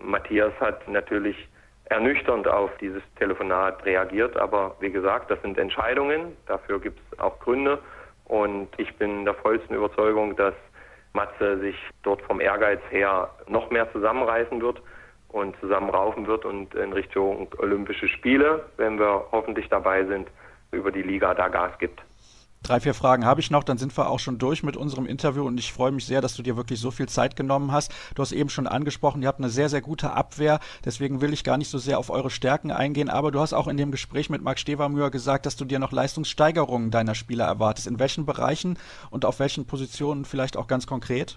Matthias 0.00 0.52
hat 0.60 0.88
natürlich 0.88 1.36
ernüchternd 1.86 2.48
auf 2.48 2.70
dieses 2.80 3.02
Telefonat 3.18 3.84
reagiert, 3.84 4.36
aber 4.38 4.76
wie 4.80 4.90
gesagt, 4.90 5.30
das 5.30 5.40
sind 5.42 5.58
Entscheidungen, 5.58 6.34
dafür 6.46 6.80
gibt 6.80 6.98
es 7.12 7.18
auch 7.18 7.38
Gründe 7.40 7.78
und 8.24 8.68
ich 8.78 8.96
bin 8.96 9.26
der 9.26 9.34
vollsten 9.34 9.76
Überzeugung, 9.76 10.34
dass 10.36 10.54
Matze 11.14 11.58
sich 11.60 11.76
dort 12.02 12.20
vom 12.22 12.40
Ehrgeiz 12.40 12.80
her 12.90 13.30
noch 13.46 13.70
mehr 13.70 13.90
zusammenreißen 13.92 14.60
wird 14.60 14.82
und 15.28 15.58
zusammenraufen 15.60 16.26
wird 16.26 16.44
und 16.44 16.74
in 16.74 16.92
Richtung 16.92 17.48
Olympische 17.58 18.08
Spiele, 18.08 18.64
wenn 18.76 18.98
wir 18.98 19.24
hoffentlich 19.32 19.68
dabei 19.68 20.04
sind, 20.04 20.28
über 20.72 20.90
die 20.90 21.02
Liga 21.02 21.34
da 21.34 21.48
Gas 21.48 21.78
gibt. 21.78 22.02
Drei, 22.64 22.80
vier 22.80 22.94
Fragen 22.94 23.26
habe 23.26 23.42
ich 23.42 23.50
noch, 23.50 23.62
dann 23.62 23.76
sind 23.76 23.94
wir 23.98 24.08
auch 24.08 24.18
schon 24.18 24.38
durch 24.38 24.62
mit 24.62 24.74
unserem 24.74 25.04
Interview 25.04 25.46
und 25.46 25.60
ich 25.60 25.70
freue 25.70 25.92
mich 25.92 26.06
sehr, 26.06 26.22
dass 26.22 26.34
du 26.34 26.42
dir 26.42 26.56
wirklich 26.56 26.80
so 26.80 26.90
viel 26.90 27.06
Zeit 27.06 27.36
genommen 27.36 27.72
hast. 27.72 27.92
Du 28.14 28.22
hast 28.22 28.32
eben 28.32 28.48
schon 28.48 28.66
angesprochen, 28.66 29.20
ihr 29.20 29.28
habt 29.28 29.38
eine 29.38 29.50
sehr, 29.50 29.68
sehr 29.68 29.82
gute 29.82 30.14
Abwehr, 30.14 30.60
deswegen 30.82 31.20
will 31.20 31.34
ich 31.34 31.44
gar 31.44 31.58
nicht 31.58 31.68
so 31.68 31.76
sehr 31.76 31.98
auf 31.98 32.08
eure 32.08 32.30
Stärken 32.30 32.70
eingehen, 32.70 33.10
aber 33.10 33.32
du 33.32 33.40
hast 33.40 33.52
auch 33.52 33.68
in 33.68 33.76
dem 33.76 33.90
Gespräch 33.90 34.30
mit 34.30 34.40
Marc 34.40 34.58
Stevermüher 34.58 35.10
gesagt, 35.10 35.44
dass 35.44 35.56
du 35.56 35.66
dir 35.66 35.78
noch 35.78 35.92
Leistungssteigerungen 35.92 36.90
deiner 36.90 37.14
Spieler 37.14 37.44
erwartest. 37.44 37.86
In 37.86 37.98
welchen 37.98 38.24
Bereichen 38.24 38.78
und 39.10 39.26
auf 39.26 39.40
welchen 39.40 39.66
Positionen 39.66 40.24
vielleicht 40.24 40.56
auch 40.56 40.66
ganz 40.66 40.86
konkret? 40.86 41.36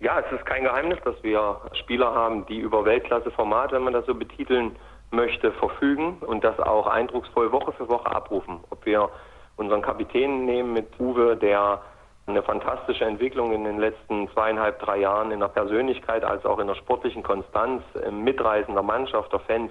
Ja, 0.00 0.20
es 0.20 0.30
ist 0.30 0.44
kein 0.44 0.64
Geheimnis, 0.64 0.98
dass 1.06 1.14
wir 1.22 1.58
Spieler 1.72 2.14
haben, 2.14 2.44
die 2.44 2.58
über 2.58 2.84
Weltklasse-Format, 2.84 3.72
wenn 3.72 3.82
man 3.82 3.94
das 3.94 4.04
so 4.04 4.14
betiteln 4.14 4.76
möchte, 5.10 5.52
verfügen 5.52 6.18
und 6.26 6.44
das 6.44 6.58
auch 6.60 6.86
eindrucksvoll 6.86 7.52
Woche 7.52 7.72
für 7.72 7.88
Woche 7.88 8.06
abrufen. 8.06 8.60
Ob 8.70 8.84
wir 8.86 9.08
unseren 9.56 9.82
Kapitän 9.82 10.44
nehmen 10.44 10.72
mit 10.72 10.88
Uwe, 10.98 11.36
der 11.36 11.80
eine 12.26 12.42
fantastische 12.42 13.04
Entwicklung 13.04 13.52
in 13.52 13.64
den 13.64 13.78
letzten 13.78 14.28
zweieinhalb, 14.30 14.80
drei 14.80 14.98
Jahren 14.98 15.30
in 15.30 15.40
der 15.40 15.48
Persönlichkeit 15.48 16.24
als 16.24 16.44
auch 16.44 16.58
in 16.58 16.66
der 16.66 16.74
sportlichen 16.74 17.22
Konstanz, 17.22 17.82
im 18.04 18.24
Mitreisen 18.24 18.74
der 18.74 18.82
Mannschaft, 18.82 19.32
der 19.32 19.40
Fans 19.40 19.70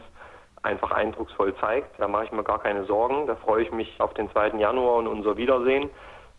einfach 0.64 0.92
eindrucksvoll 0.92 1.54
zeigt. 1.58 2.00
Da 2.00 2.08
mache 2.08 2.26
ich 2.26 2.32
mir 2.32 2.44
gar 2.44 2.60
keine 2.60 2.86
Sorgen. 2.86 3.28
Da 3.28 3.36
freue 3.36 3.64
ich 3.64 3.72
mich 3.72 4.00
auf 4.00 4.14
den 4.14 4.32
2. 4.32 4.58
Januar 4.58 4.96
und 4.96 5.08
unser 5.08 5.38
Wiedersehen. 5.38 5.90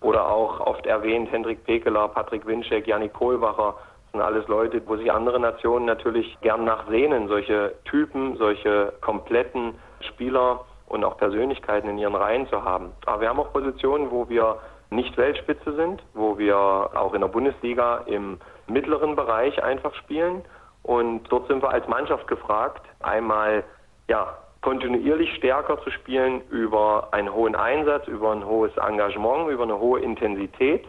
Oder 0.00 0.28
auch 0.28 0.60
oft 0.60 0.86
erwähnt 0.86 1.30
Hendrik 1.30 1.64
Pekeler, 1.64 2.08
Patrick 2.08 2.46
Winczek, 2.46 2.86
Janik 2.86 3.12
Kohlwacher. 3.12 3.74
Sind 4.16 4.24
alles 4.24 4.48
Leute, 4.48 4.80
wo 4.86 4.96
sich 4.96 5.12
andere 5.12 5.38
Nationen 5.38 5.84
natürlich 5.84 6.38
gern 6.40 6.64
nachsehnen. 6.64 7.28
Solche 7.28 7.74
Typen, 7.84 8.38
solche 8.38 8.94
kompletten 9.02 9.74
Spieler 10.00 10.64
und 10.86 11.04
auch 11.04 11.18
Persönlichkeiten 11.18 11.90
in 11.90 11.98
ihren 11.98 12.14
Reihen 12.14 12.48
zu 12.48 12.64
haben. 12.64 12.92
Aber 13.04 13.20
wir 13.20 13.28
haben 13.28 13.38
auch 13.38 13.52
Positionen, 13.52 14.10
wo 14.10 14.26
wir 14.30 14.56
nicht 14.88 15.18
Weltspitze 15.18 15.74
sind, 15.74 16.02
wo 16.14 16.38
wir 16.38 16.56
auch 16.56 17.12
in 17.12 17.20
der 17.20 17.28
Bundesliga 17.28 18.04
im 18.06 18.38
mittleren 18.68 19.16
Bereich 19.16 19.62
einfach 19.62 19.94
spielen. 19.96 20.42
Und 20.82 21.24
dort 21.28 21.48
sind 21.48 21.62
wir 21.62 21.68
als 21.68 21.86
Mannschaft 21.86 22.26
gefragt, 22.26 22.86
einmal 23.00 23.64
ja, 24.08 24.34
kontinuierlich 24.62 25.34
stärker 25.34 25.78
zu 25.82 25.90
spielen 25.90 26.40
über 26.48 27.08
einen 27.10 27.30
hohen 27.30 27.54
Einsatz, 27.54 28.08
über 28.08 28.32
ein 28.32 28.46
hohes 28.46 28.74
Engagement, 28.78 29.50
über 29.50 29.64
eine 29.64 29.78
hohe 29.78 30.00
Intensität. 30.00 30.86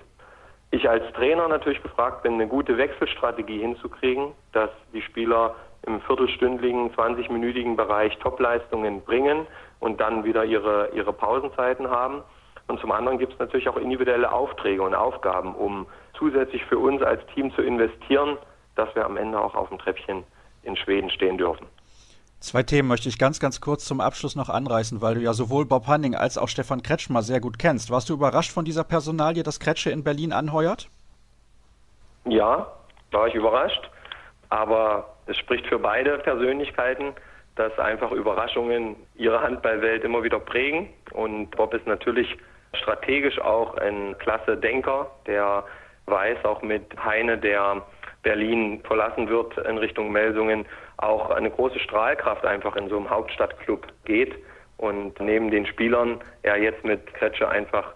Ich 0.71 0.89
als 0.89 1.03
Trainer 1.13 1.47
natürlich 1.47 1.81
gefragt 1.81 2.23
bin, 2.23 2.33
eine 2.33 2.47
gute 2.47 2.77
Wechselstrategie 2.77 3.59
hinzukriegen, 3.59 4.33
dass 4.51 4.69
die 4.93 5.01
Spieler 5.01 5.55
im 5.85 6.01
viertelstündlichen, 6.01 6.93
20-minütigen 6.93 7.77
Bereich 7.77 8.17
Topleistungen 8.17 9.01
bringen 9.01 9.47
und 9.79 10.01
dann 10.01 10.25
wieder 10.25 10.43
ihre, 10.43 10.89
ihre 10.93 11.13
Pausenzeiten 11.13 11.89
haben. 11.89 12.21
Und 12.67 12.81
zum 12.81 12.91
anderen 12.91 13.17
gibt 13.17 13.33
es 13.33 13.39
natürlich 13.39 13.69
auch 13.69 13.77
individuelle 13.77 14.29
Aufträge 14.29 14.81
und 14.81 14.93
Aufgaben, 14.93 15.55
um 15.55 15.87
zusätzlich 16.17 16.65
für 16.65 16.77
uns 16.77 17.01
als 17.01 17.25
Team 17.27 17.53
zu 17.53 17.61
investieren, 17.61 18.37
dass 18.75 18.93
wir 18.93 19.05
am 19.05 19.15
Ende 19.15 19.39
auch 19.39 19.55
auf 19.55 19.69
dem 19.69 19.79
Treppchen 19.79 20.23
in 20.63 20.75
Schweden 20.75 21.09
stehen 21.09 21.37
dürfen. 21.37 21.65
Zwei 22.39 22.61
Themen 22.61 22.87
möchte 22.87 23.09
ich 23.09 23.17
ganz, 23.17 23.39
ganz 23.39 23.61
kurz 23.61 23.85
zum 23.85 23.99
Abschluss 23.99 24.35
noch 24.35 24.49
anreißen, 24.49 25.01
weil 25.01 25.15
du 25.15 25.21
ja 25.21 25.33
sowohl 25.33 25.65
Bob 25.65 25.87
Hanning 25.87 26.15
als 26.15 26.37
auch 26.37 26.47
Stefan 26.47 26.83
Kretschmer 26.83 27.23
sehr 27.23 27.39
gut 27.39 27.57
kennst. 27.57 27.89
Warst 27.89 28.09
du 28.09 28.13
überrascht 28.13 28.51
von 28.51 28.63
dieser 28.63 28.83
Personalie, 28.83 29.41
dass 29.41 29.59
Kretsche 29.59 29.89
in 29.89 30.03
Berlin 30.03 30.31
anheuert? 30.31 30.87
Ja, 32.25 32.71
war 33.11 33.27
ich 33.27 33.33
überrascht. 33.33 33.89
Aber 34.49 35.15
es 35.25 35.37
spricht 35.37 35.65
für 35.67 35.79
beide 35.79 36.19
Persönlichkeiten, 36.19 37.13
dass 37.55 37.77
einfach 37.79 38.11
Überraschungen 38.11 38.95
ihre 39.15 39.41
Handballwelt 39.41 40.03
immer 40.03 40.23
wieder 40.23 40.39
prägen. 40.39 40.89
Und 41.11 41.49
Bob 41.51 41.73
ist 41.73 41.87
natürlich 41.87 42.37
strategisch 42.75 43.39
auch 43.39 43.75
ein 43.77 44.15
klasse 44.19 44.57
Denker, 44.57 45.09
der 45.25 45.63
weiß 46.05 46.45
auch 46.45 46.61
mit 46.61 46.83
Heine, 47.03 47.37
der 47.37 47.81
Berlin 48.27 48.81
verlassen 48.83 49.29
wird 49.29 49.57
in 49.57 49.77
Richtung 49.77 50.11
Melsungen, 50.11 50.65
auch 50.97 51.29
eine 51.29 51.49
große 51.49 51.79
Strahlkraft 51.79 52.45
einfach 52.45 52.75
in 52.75 52.89
so 52.89 52.97
einem 52.97 53.09
Hauptstadtclub 53.09 53.87
geht 54.03 54.35
und 54.75 55.17
neben 55.21 55.49
den 55.49 55.65
Spielern 55.65 56.19
er 56.41 56.57
jetzt 56.57 56.83
mit 56.83 57.13
Kretsche 57.13 57.47
einfach 57.47 57.93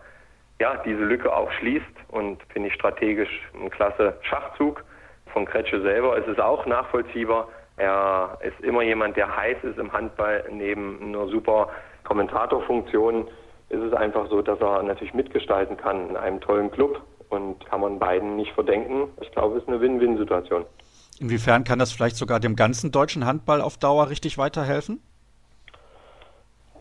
ja, 0.61 0.77
diese 0.85 1.03
Lücke 1.03 1.35
auch 1.35 1.51
schließt 1.59 1.83
und 2.07 2.41
finde 2.53 2.69
ich 2.69 2.75
strategisch 2.75 3.41
ein 3.61 3.69
klasse 3.71 4.13
Schachzug. 4.21 4.85
Von 5.33 5.43
Kretsche 5.43 5.81
selber 5.81 6.15
ist 6.15 6.29
es 6.29 6.39
auch 6.39 6.65
nachvollziehbar. 6.65 7.49
Er 7.75 8.37
ist 8.41 8.61
immer 8.61 8.83
jemand, 8.83 9.17
der 9.17 9.35
heiß 9.35 9.57
ist 9.63 9.79
im 9.79 9.91
Handball. 9.91 10.45
Neben 10.49 10.97
einer 11.01 11.27
super 11.27 11.67
Kommentatorfunktion 12.05 13.27
ist 13.67 13.81
es 13.81 13.91
einfach 13.91 14.29
so, 14.29 14.41
dass 14.41 14.61
er 14.61 14.81
natürlich 14.81 15.13
mitgestalten 15.13 15.75
kann 15.75 16.11
in 16.11 16.15
einem 16.15 16.39
tollen 16.39 16.71
Club 16.71 17.01
und 17.31 17.65
kann 17.65 17.81
man 17.81 17.99
beiden 17.99 18.35
nicht 18.35 18.51
verdenken. 18.53 19.09
Ich 19.21 19.31
glaube, 19.31 19.57
es 19.57 19.63
ist 19.63 19.69
eine 19.69 19.81
Win-Win-Situation. 19.81 20.65
Inwiefern 21.19 21.63
kann 21.63 21.79
das 21.79 21.91
vielleicht 21.91 22.15
sogar 22.15 22.39
dem 22.39 22.55
ganzen 22.55 22.91
deutschen 22.91 23.25
Handball 23.25 23.61
auf 23.61 23.77
Dauer 23.77 24.09
richtig 24.09 24.37
weiterhelfen? 24.37 25.01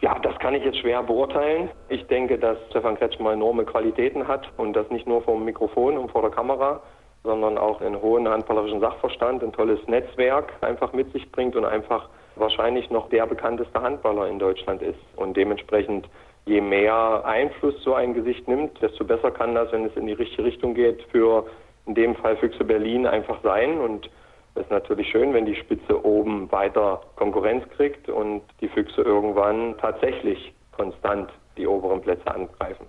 Ja, 0.01 0.19
das 0.19 0.39
kann 0.39 0.55
ich 0.55 0.65
jetzt 0.65 0.79
schwer 0.79 1.03
beurteilen. 1.03 1.69
Ich 1.91 2.07
denke, 2.07 2.39
dass 2.39 2.57
Stefan 2.71 2.97
Kretschmer 2.97 3.33
enorme 3.33 3.65
Qualitäten 3.65 4.27
hat 4.27 4.49
und 4.57 4.73
das 4.73 4.89
nicht 4.91 5.07
nur 5.07 5.23
vor 5.23 5.35
dem 5.35 5.45
Mikrofon 5.45 5.99
und 5.99 6.11
vor 6.11 6.23
der 6.23 6.31
Kamera, 6.31 6.81
sondern 7.23 7.59
auch 7.59 7.83
einen 7.83 8.01
hohen 8.01 8.27
handballerischen 8.27 8.81
Sachverstand, 8.81 9.43
ein 9.43 9.53
tolles 9.53 9.79
Netzwerk 9.89 10.55
einfach 10.63 10.95
mit 10.95 11.13
sich 11.13 11.31
bringt 11.31 11.55
und 11.55 11.67
einfach 11.67 12.09
wahrscheinlich 12.37 12.89
noch 12.89 13.11
der 13.11 13.27
bekannteste 13.27 13.83
Handballer 13.83 14.27
in 14.29 14.39
Deutschland 14.39 14.81
ist. 14.81 14.99
Und 15.17 15.37
dementsprechend, 15.37 16.09
je 16.47 16.61
mehr 16.61 17.25
Einfluss 17.25 17.75
so 17.83 17.95
ein 17.95 18.15
Gesicht 18.15 18.49
nimmt, 18.49 18.81
desto 18.83 19.05
besser 19.05 19.31
kann 19.31 19.55
das, 19.55 19.71
wenn 19.73 19.85
es 19.85 19.97
in 19.97 20.07
die 20.07 20.15
richtige 20.15 20.45
Richtung 20.45 20.75
geht, 20.75 21.03
für 21.11 21.47
in 21.87 21.95
dem 21.95 22.15
Fall 22.17 22.37
Füchse 22.37 22.65
Berlin 22.65 23.07
einfach 23.07 23.43
sein. 23.43 23.81
Und 23.81 24.11
es 24.55 24.63
ist 24.63 24.71
natürlich 24.71 25.09
schön, 25.11 25.33
wenn 25.33 25.47
die 25.47 25.57
Spitze 25.57 26.05
oben 26.05 26.51
weiter 26.51 27.01
Konkurrenz 27.17 27.65
kriegt 27.77 28.09
und 28.09 28.43
die 28.61 28.69
Füchse 28.69 29.03
irgendwann 29.03 29.77
tatsächlich 29.79 30.53
konstant 30.73 31.31
die 31.57 31.67
oberen 31.67 32.01
Plätze 32.01 32.33
angreifen. 32.33 32.87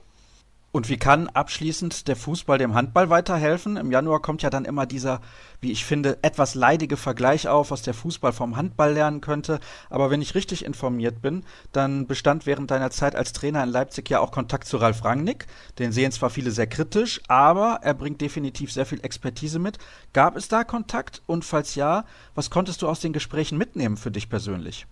Und 0.73 0.87
wie 0.87 0.97
kann 0.97 1.27
abschließend 1.27 2.07
der 2.07 2.15
Fußball 2.15 2.57
dem 2.57 2.75
Handball 2.75 3.09
weiterhelfen? 3.09 3.75
Im 3.75 3.91
Januar 3.91 4.21
kommt 4.21 4.41
ja 4.41 4.49
dann 4.49 4.63
immer 4.63 4.85
dieser, 4.85 5.19
wie 5.59 5.71
ich 5.71 5.83
finde, 5.83 6.17
etwas 6.21 6.55
leidige 6.55 6.95
Vergleich 6.95 7.49
auf, 7.49 7.71
was 7.71 7.81
der 7.81 7.93
Fußball 7.93 8.31
vom 8.31 8.55
Handball 8.55 8.93
lernen 8.93 9.19
könnte. 9.19 9.59
Aber 9.89 10.09
wenn 10.09 10.21
ich 10.21 10.33
richtig 10.33 10.63
informiert 10.63 11.21
bin, 11.21 11.43
dann 11.73 12.07
bestand 12.07 12.45
während 12.45 12.71
deiner 12.71 12.89
Zeit 12.89 13.17
als 13.17 13.33
Trainer 13.33 13.61
in 13.63 13.69
Leipzig 13.69 14.09
ja 14.09 14.21
auch 14.21 14.31
Kontakt 14.31 14.65
zu 14.65 14.77
Ralf 14.77 15.03
Rangnick. 15.03 15.45
Den 15.77 15.91
sehen 15.91 16.13
zwar 16.13 16.29
viele 16.29 16.51
sehr 16.51 16.67
kritisch, 16.67 17.19
aber 17.27 17.79
er 17.81 17.93
bringt 17.93 18.21
definitiv 18.21 18.71
sehr 18.71 18.85
viel 18.85 19.03
Expertise 19.03 19.59
mit. 19.59 19.77
Gab 20.13 20.37
es 20.37 20.47
da 20.47 20.63
Kontakt? 20.63 21.21
Und 21.27 21.43
falls 21.43 21.75
ja, 21.75 22.05
was 22.33 22.49
konntest 22.49 22.81
du 22.81 22.87
aus 22.87 23.01
den 23.01 23.11
Gesprächen 23.11 23.57
mitnehmen 23.57 23.97
für 23.97 24.11
dich 24.11 24.29
persönlich? 24.29 24.87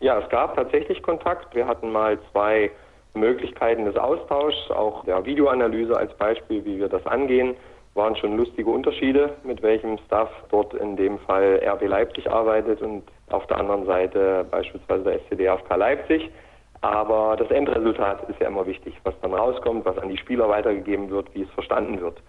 Ja, 0.00 0.18
es 0.18 0.28
gab 0.28 0.56
tatsächlich 0.56 1.02
Kontakt. 1.02 1.54
Wir 1.54 1.66
hatten 1.66 1.90
mal 1.90 2.18
zwei 2.32 2.70
Möglichkeiten 3.14 3.84
des 3.84 3.96
Austauschs, 3.96 4.70
auch 4.70 5.04
der 5.04 5.24
Videoanalyse 5.24 5.96
als 5.96 6.12
Beispiel, 6.14 6.64
wie 6.64 6.78
wir 6.78 6.88
das 6.88 7.06
angehen, 7.06 7.56
waren 7.94 8.14
schon 8.16 8.36
lustige 8.36 8.70
Unterschiede, 8.70 9.36
mit 9.42 9.62
welchem 9.62 9.98
Staff 10.06 10.30
dort 10.50 10.74
in 10.74 10.96
dem 10.96 11.18
Fall 11.20 11.60
RB 11.64 11.88
Leipzig 11.88 12.30
arbeitet 12.30 12.80
und 12.82 13.02
auf 13.30 13.46
der 13.48 13.58
anderen 13.58 13.84
Seite 13.84 14.46
beispielsweise 14.50 15.04
der 15.04 15.20
SCDFK 15.20 15.76
Leipzig. 15.76 16.30
Aber 16.82 17.36
das 17.36 17.50
Endresultat 17.50 18.28
ist 18.30 18.40
ja 18.40 18.48
immer 18.48 18.66
wichtig, 18.66 18.94
was 19.04 19.14
dann 19.20 19.34
rauskommt, 19.34 19.84
was 19.84 19.98
an 19.98 20.08
die 20.08 20.16
Spieler 20.16 20.48
weitergegeben 20.48 21.10
wird, 21.10 21.34
wie 21.34 21.42
es 21.42 21.50
verstanden 21.50 22.00
wird. 22.00 22.22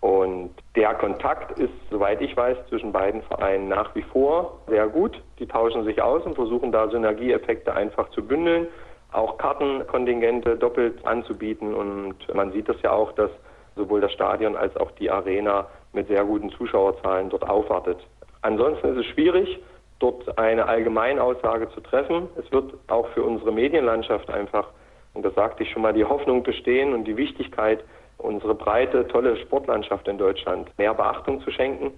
Und 0.00 0.50
der 0.76 0.94
Kontakt 0.94 1.58
ist, 1.58 1.72
soweit 1.90 2.20
ich 2.22 2.36
weiß, 2.36 2.56
zwischen 2.68 2.92
beiden 2.92 3.20
Vereinen 3.22 3.68
nach 3.68 3.94
wie 3.96 4.02
vor 4.02 4.60
sehr 4.68 4.86
gut. 4.86 5.20
Die 5.40 5.46
tauschen 5.46 5.84
sich 5.84 6.00
aus 6.00 6.24
und 6.24 6.36
versuchen 6.36 6.70
da 6.70 6.88
Synergieeffekte 6.88 7.74
einfach 7.74 8.08
zu 8.10 8.24
bündeln 8.24 8.68
auch 9.12 9.38
Kartenkontingente 9.38 10.56
doppelt 10.56 11.04
anzubieten. 11.06 11.74
Und 11.74 12.16
man 12.34 12.52
sieht 12.52 12.68
das 12.68 12.80
ja 12.82 12.92
auch, 12.92 13.12
dass 13.12 13.30
sowohl 13.76 14.00
das 14.00 14.12
Stadion 14.12 14.56
als 14.56 14.76
auch 14.76 14.90
die 14.92 15.10
Arena 15.10 15.66
mit 15.92 16.08
sehr 16.08 16.24
guten 16.24 16.50
Zuschauerzahlen 16.50 17.30
dort 17.30 17.48
aufwartet. 17.48 17.98
Ansonsten 18.42 18.88
ist 18.88 18.98
es 18.98 19.06
schwierig, 19.06 19.58
dort 19.98 20.38
eine 20.38 20.66
Allgemeinaussage 20.66 21.70
zu 21.70 21.80
treffen. 21.80 22.28
Es 22.36 22.50
wird 22.52 22.74
auch 22.88 23.08
für 23.08 23.22
unsere 23.22 23.52
Medienlandschaft 23.52 24.30
einfach, 24.30 24.68
und 25.14 25.24
das 25.24 25.34
sagte 25.34 25.62
ich 25.62 25.70
schon 25.70 25.82
mal, 25.82 25.92
die 25.92 26.04
Hoffnung 26.04 26.42
bestehen 26.42 26.92
und 26.92 27.04
die 27.04 27.16
Wichtigkeit, 27.16 27.82
unsere 28.18 28.54
breite, 28.54 29.06
tolle 29.08 29.36
Sportlandschaft 29.38 30.06
in 30.08 30.18
Deutschland 30.18 30.70
mehr 30.76 30.94
Beachtung 30.94 31.40
zu 31.40 31.50
schenken, 31.50 31.92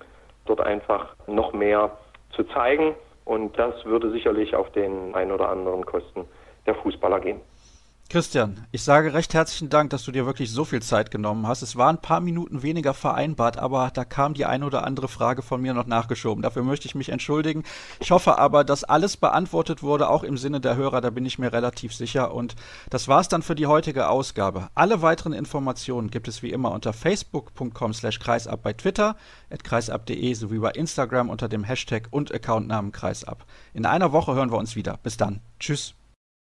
dort 0.46 0.60
einfach 0.60 1.14
noch 1.26 1.52
mehr 1.52 1.90
zu 2.32 2.44
zeigen. 2.44 2.94
Und 3.24 3.58
das 3.58 3.84
würde 3.84 4.10
sicherlich 4.10 4.54
auf 4.54 4.70
den 4.72 5.14
ein 5.14 5.30
oder 5.30 5.48
anderen 5.48 5.84
Kosten 5.84 6.26
der 6.66 6.74
Fußballer 6.74 7.20
gehen. 7.20 7.40
Christian, 8.10 8.66
ich 8.72 8.82
sage 8.82 9.14
recht 9.14 9.34
herzlichen 9.34 9.68
Dank, 9.68 9.90
dass 9.90 10.02
du 10.02 10.10
dir 10.10 10.26
wirklich 10.26 10.50
so 10.50 10.64
viel 10.64 10.82
Zeit 10.82 11.12
genommen 11.12 11.46
hast. 11.46 11.62
Es 11.62 11.76
waren 11.76 11.94
ein 11.94 12.02
paar 12.02 12.18
Minuten 12.18 12.64
weniger 12.64 12.92
vereinbart, 12.92 13.56
aber 13.56 13.92
da 13.94 14.04
kam 14.04 14.34
die 14.34 14.46
eine 14.46 14.66
oder 14.66 14.82
andere 14.82 15.06
Frage 15.06 15.42
von 15.42 15.62
mir 15.62 15.74
noch 15.74 15.86
nachgeschoben. 15.86 16.42
Dafür 16.42 16.64
möchte 16.64 16.88
ich 16.88 16.96
mich 16.96 17.10
entschuldigen. 17.10 17.62
Ich 18.00 18.10
hoffe 18.10 18.36
aber, 18.36 18.64
dass 18.64 18.82
alles 18.82 19.16
beantwortet 19.16 19.84
wurde, 19.84 20.10
auch 20.10 20.24
im 20.24 20.36
Sinne 20.36 20.60
der 20.60 20.74
Hörer, 20.74 21.00
da 21.00 21.10
bin 21.10 21.24
ich 21.24 21.38
mir 21.38 21.52
relativ 21.52 21.94
sicher. 21.94 22.34
Und 22.34 22.56
das 22.90 23.06
war's 23.06 23.28
dann 23.28 23.42
für 23.42 23.54
die 23.54 23.68
heutige 23.68 24.08
Ausgabe. 24.08 24.70
Alle 24.74 25.02
weiteren 25.02 25.32
Informationen 25.32 26.10
gibt 26.10 26.26
es 26.26 26.42
wie 26.42 26.50
immer 26.50 26.72
unter 26.72 26.92
facebook.com 26.92 27.94
slash 27.94 28.18
kreisab 28.18 28.60
bei 28.64 28.72
Twitter, 28.72 29.14
at 29.50 29.62
kreisab.de 29.62 30.34
sowie 30.34 30.58
bei 30.58 30.72
Instagram 30.72 31.30
unter 31.30 31.48
dem 31.48 31.62
Hashtag 31.62 32.08
und 32.10 32.34
Accountnamen 32.34 32.90
kreisab. 32.90 33.46
In 33.72 33.86
einer 33.86 34.10
Woche 34.10 34.34
hören 34.34 34.50
wir 34.50 34.58
uns 34.58 34.74
wieder. 34.74 34.98
Bis 35.00 35.16
dann. 35.16 35.38
Tschüss. 35.60 35.94